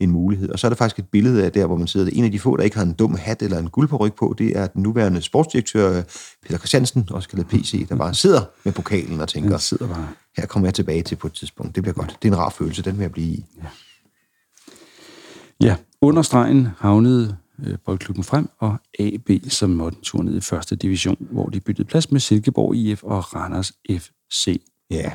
en 0.00 0.10
mulighed. 0.10 0.48
Og 0.48 0.58
så 0.58 0.66
er 0.66 0.68
der 0.68 0.76
faktisk 0.76 0.98
et 0.98 1.08
billede 1.08 1.44
af 1.44 1.52
der, 1.52 1.66
hvor 1.66 1.76
man 1.76 1.86
sidder. 1.86 2.10
En 2.12 2.24
af 2.24 2.30
de 2.32 2.38
få, 2.38 2.56
der 2.56 2.62
ikke 2.62 2.76
har 2.76 2.84
en 2.84 2.92
dum 2.92 3.14
hat 3.14 3.42
eller 3.42 3.58
en 3.58 3.70
guldparyk 3.70 4.14
på, 4.18 4.34
det 4.38 4.58
er 4.58 4.66
den 4.66 4.82
nuværende 4.82 5.22
sportsdirektør 5.22 6.02
Peter 6.46 6.58
Christiansen, 6.58 7.08
også 7.10 7.28
kaldet 7.28 7.46
PC, 7.46 7.88
der 7.88 7.96
bare 7.96 8.14
sidder 8.14 8.40
med 8.64 8.72
pokalen 8.72 9.20
og 9.20 9.28
tænker, 9.28 9.50
Den 9.50 9.58
sidder 9.58 9.86
bare. 9.88 10.08
her 10.36 10.46
kommer 10.46 10.66
jeg 10.68 10.74
tilbage 10.74 11.02
til 11.02 11.16
på 11.16 11.26
et 11.26 11.32
tidspunkt. 11.32 11.74
Det 11.74 11.82
bliver 11.82 11.94
godt. 11.94 12.16
Det 12.22 12.28
er 12.28 12.32
en 12.32 12.38
rar 12.38 12.50
følelse, 12.50 12.82
den 12.82 12.96
vil 12.96 13.02
jeg 13.02 13.12
blive 13.12 13.26
i. 13.28 13.44
Ja, 15.62 15.76
under 16.00 16.22
stregen 16.22 16.68
havnede 16.78 17.36
øh, 17.66 17.76
boldklubben 17.86 18.24
frem, 18.24 18.48
og 18.58 18.76
AB, 18.98 19.30
som 19.48 19.70
måtte 19.70 19.96
en 19.98 20.02
tur 20.02 20.22
ned 20.22 20.36
i 20.36 20.40
første 20.40 20.76
division, 20.76 21.16
hvor 21.30 21.46
de 21.46 21.60
byttede 21.60 21.88
plads 21.88 22.10
med 22.10 22.20
Silkeborg 22.20 22.76
IF 22.76 23.02
og 23.02 23.34
Randers 23.36 23.72
FC. 23.90 24.62
Ja. 24.90 25.12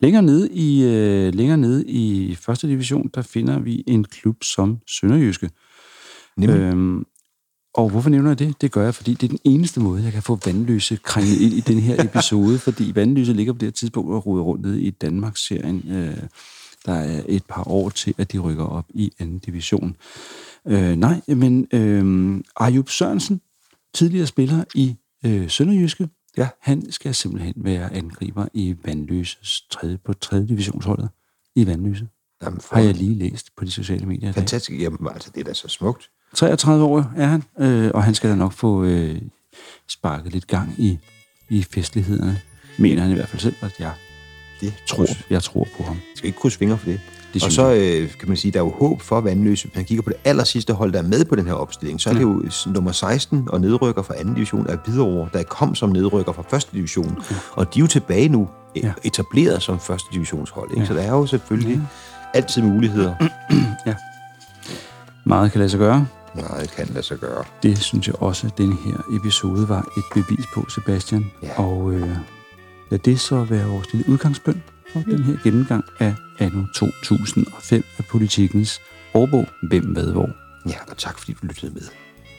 Længere 0.00 0.22
nede 0.22 0.48
i, 0.52 0.82
øh, 0.82 1.34
længere 1.34 1.58
nede 1.58 1.84
i 1.86 2.34
første 2.34 2.68
division, 2.68 3.10
der 3.14 3.22
finder 3.22 3.58
vi 3.58 3.84
en 3.86 4.04
klub 4.04 4.44
som 4.44 4.78
Sønderjyske. 4.86 5.50
Nemlig. 6.36 6.60
Øhm, 6.60 7.04
og 7.74 7.90
hvorfor 7.90 8.10
nævner 8.10 8.30
jeg 8.30 8.38
det? 8.38 8.60
Det 8.60 8.72
gør 8.72 8.84
jeg, 8.84 8.94
fordi 8.94 9.14
det 9.14 9.22
er 9.22 9.28
den 9.28 9.38
eneste 9.44 9.80
måde, 9.80 10.02
jeg 10.02 10.12
kan 10.12 10.22
få 10.22 10.38
vandløse 10.44 10.96
krænget 10.96 11.40
ind 11.40 11.52
i 11.52 11.60
den 11.60 11.78
her 11.78 12.02
episode, 12.04 12.58
fordi 12.58 12.92
vandløse 12.94 13.32
ligger 13.32 13.52
på 13.52 13.58
det 13.58 13.66
her 13.66 13.72
tidspunkt 13.72 14.12
og 14.12 14.26
ruder 14.26 14.42
rundt 14.42 14.62
nede 14.62 14.82
i 14.82 14.90
Danmarks-serien. 14.90 15.84
Øh, 15.90 16.16
der 16.86 16.92
er 16.92 17.22
et 17.28 17.42
par 17.48 17.68
år 17.68 17.88
til, 17.88 18.14
at 18.18 18.32
de 18.32 18.38
rykker 18.38 18.64
op 18.64 18.86
i 18.94 19.12
anden 19.18 19.38
division. 19.38 19.96
Øh, 20.66 20.96
nej, 20.96 21.20
men 21.28 21.66
øh, 21.72 22.40
Ayub 22.56 22.88
Sørensen, 22.88 23.40
tidligere 23.94 24.26
spiller 24.26 24.64
i 24.74 24.96
øh, 25.26 25.50
Sønderjyske, 25.50 26.08
Ja. 26.36 26.48
han 26.60 26.92
skal 26.92 27.14
simpelthen 27.14 27.54
være 27.56 27.94
angriber 27.94 28.46
i 28.54 28.76
Vandløses 28.84 29.62
tredje, 29.70 29.98
på 29.98 30.12
tredje 30.12 30.48
divisionsholdet 30.48 31.08
i 31.54 31.66
Vandløse. 31.66 32.08
Jamen, 32.42 32.60
for 32.60 32.74
Har 32.76 32.82
jeg 32.82 32.94
lige 32.94 33.14
læst 33.14 33.56
på 33.56 33.64
de 33.64 33.70
sociale 33.70 34.06
medier. 34.06 34.32
Fantastisk. 34.32 34.80
Jamen, 34.80 35.08
altså, 35.12 35.30
det 35.34 35.40
er 35.40 35.44
da 35.44 35.54
så 35.54 35.68
smukt. 35.68 36.10
33 36.34 36.84
år 36.84 37.12
er 37.16 37.26
han, 37.26 37.42
øh, 37.58 37.90
og 37.94 38.04
han 38.04 38.14
skal 38.14 38.30
da 38.30 38.34
nok 38.34 38.52
få 38.52 38.84
øh, 38.84 39.22
sparket 39.88 40.32
lidt 40.32 40.46
gang 40.46 40.74
i, 40.78 40.98
i 41.48 41.62
festlighederne. 41.62 42.40
Mener 42.78 43.02
han 43.02 43.10
i 43.10 43.14
hvert 43.14 43.28
fald 43.28 43.40
selv, 43.40 43.54
at 43.60 43.80
jeg 43.80 43.92
Det 44.60 44.74
tror, 44.88 45.06
jeg 45.30 45.42
tror 45.42 45.68
på 45.76 45.82
ham. 45.82 45.96
Jeg 45.96 46.02
skal 46.14 46.26
ikke 46.26 46.38
krydse 46.38 46.58
fingre 46.58 46.78
for 46.78 46.86
det. 46.86 47.00
Det 47.34 47.44
og 47.44 47.52
så 47.52 47.72
øh, 47.74 48.10
kan 48.18 48.28
man 48.28 48.36
sige, 48.36 48.52
der 48.52 48.58
er 48.60 48.64
jo 48.64 48.72
håb 48.78 49.02
for 49.02 49.20
Vandløse. 49.20 49.66
Hvis 49.68 49.76
man 49.76 49.84
kigger 49.84 50.02
på 50.02 50.10
det 50.10 50.16
aller 50.24 50.44
sidste 50.44 50.72
hold, 50.72 50.92
der 50.92 50.98
er 50.98 51.02
med 51.02 51.24
på 51.24 51.36
den 51.36 51.46
her 51.46 51.52
opstilling, 51.52 52.00
så 52.00 52.10
er 52.10 52.14
det 52.14 52.22
jo 52.22 52.42
s- 52.50 52.66
nummer 52.66 52.92
16 52.92 53.44
og 53.52 53.60
nedrykker 53.60 54.02
fra 54.02 54.14
anden 54.18 54.34
division 54.34 54.66
af 54.66 54.76
Hvidovre, 54.84 55.28
der 55.32 55.42
kom 55.42 55.74
som 55.74 55.90
nedrykker 55.90 56.32
fra 56.32 56.42
første 56.50 56.76
division. 56.76 57.18
Og 57.52 57.74
de 57.74 57.78
er 57.78 57.82
jo 57.82 57.86
tilbage 57.86 58.28
nu, 58.28 58.48
Ja. 58.76 58.80
ja. 58.86 58.92
etableret 59.04 59.62
som 59.62 59.78
første 59.80 60.06
divisionshold. 60.12 60.70
Ikke? 60.74 60.86
Så 60.86 60.94
der 60.94 61.00
er 61.02 61.10
jo 61.12 61.26
selvfølgelig 61.26 61.80
altid 62.34 62.62
muligheder. 62.62 63.14
Meget 65.24 65.52
kan 65.52 65.58
lade 65.58 65.70
sig 65.70 65.78
gøre. 65.78 66.06
Meget 66.34 66.70
kan 66.70 66.86
lade 66.86 67.02
sig 67.02 67.18
gøre. 67.18 67.44
Det 67.62 67.78
synes 67.78 68.06
jeg 68.06 68.22
også, 68.22 68.46
at 68.46 68.58
denne 68.58 68.76
her 68.84 69.16
episode 69.20 69.68
var 69.68 69.80
et 69.96 70.04
bevis 70.14 70.44
på, 70.54 70.64
Sebastian. 70.68 71.26
Ja. 71.42 71.62
Og 71.62 71.92
øh, 71.92 72.08
lad 72.90 72.98
det 72.98 73.20
så 73.20 73.44
være 73.44 73.66
vores 73.68 73.86
lille 73.92 74.08
udgangspunkt 74.12 74.60
for 74.92 75.00
den 75.00 75.22
her 75.22 75.36
gennemgang 75.42 75.84
af 75.98 76.14
anno 76.38 76.66
2005 76.74 77.84
af 77.98 78.04
politikens 78.04 78.80
årbog 79.14 79.46
Hvem 79.62 79.84
hvad 79.84 80.12
hvor. 80.12 80.30
Ja, 80.68 80.78
og 80.90 80.96
tak 80.96 81.18
fordi 81.18 81.32
du 81.32 81.46
lyttede 81.46 81.72
med. 81.74 81.82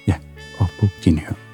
Ja, 0.08 0.16
og 0.60 0.68
på 0.80 0.88
genhør. 1.04 1.49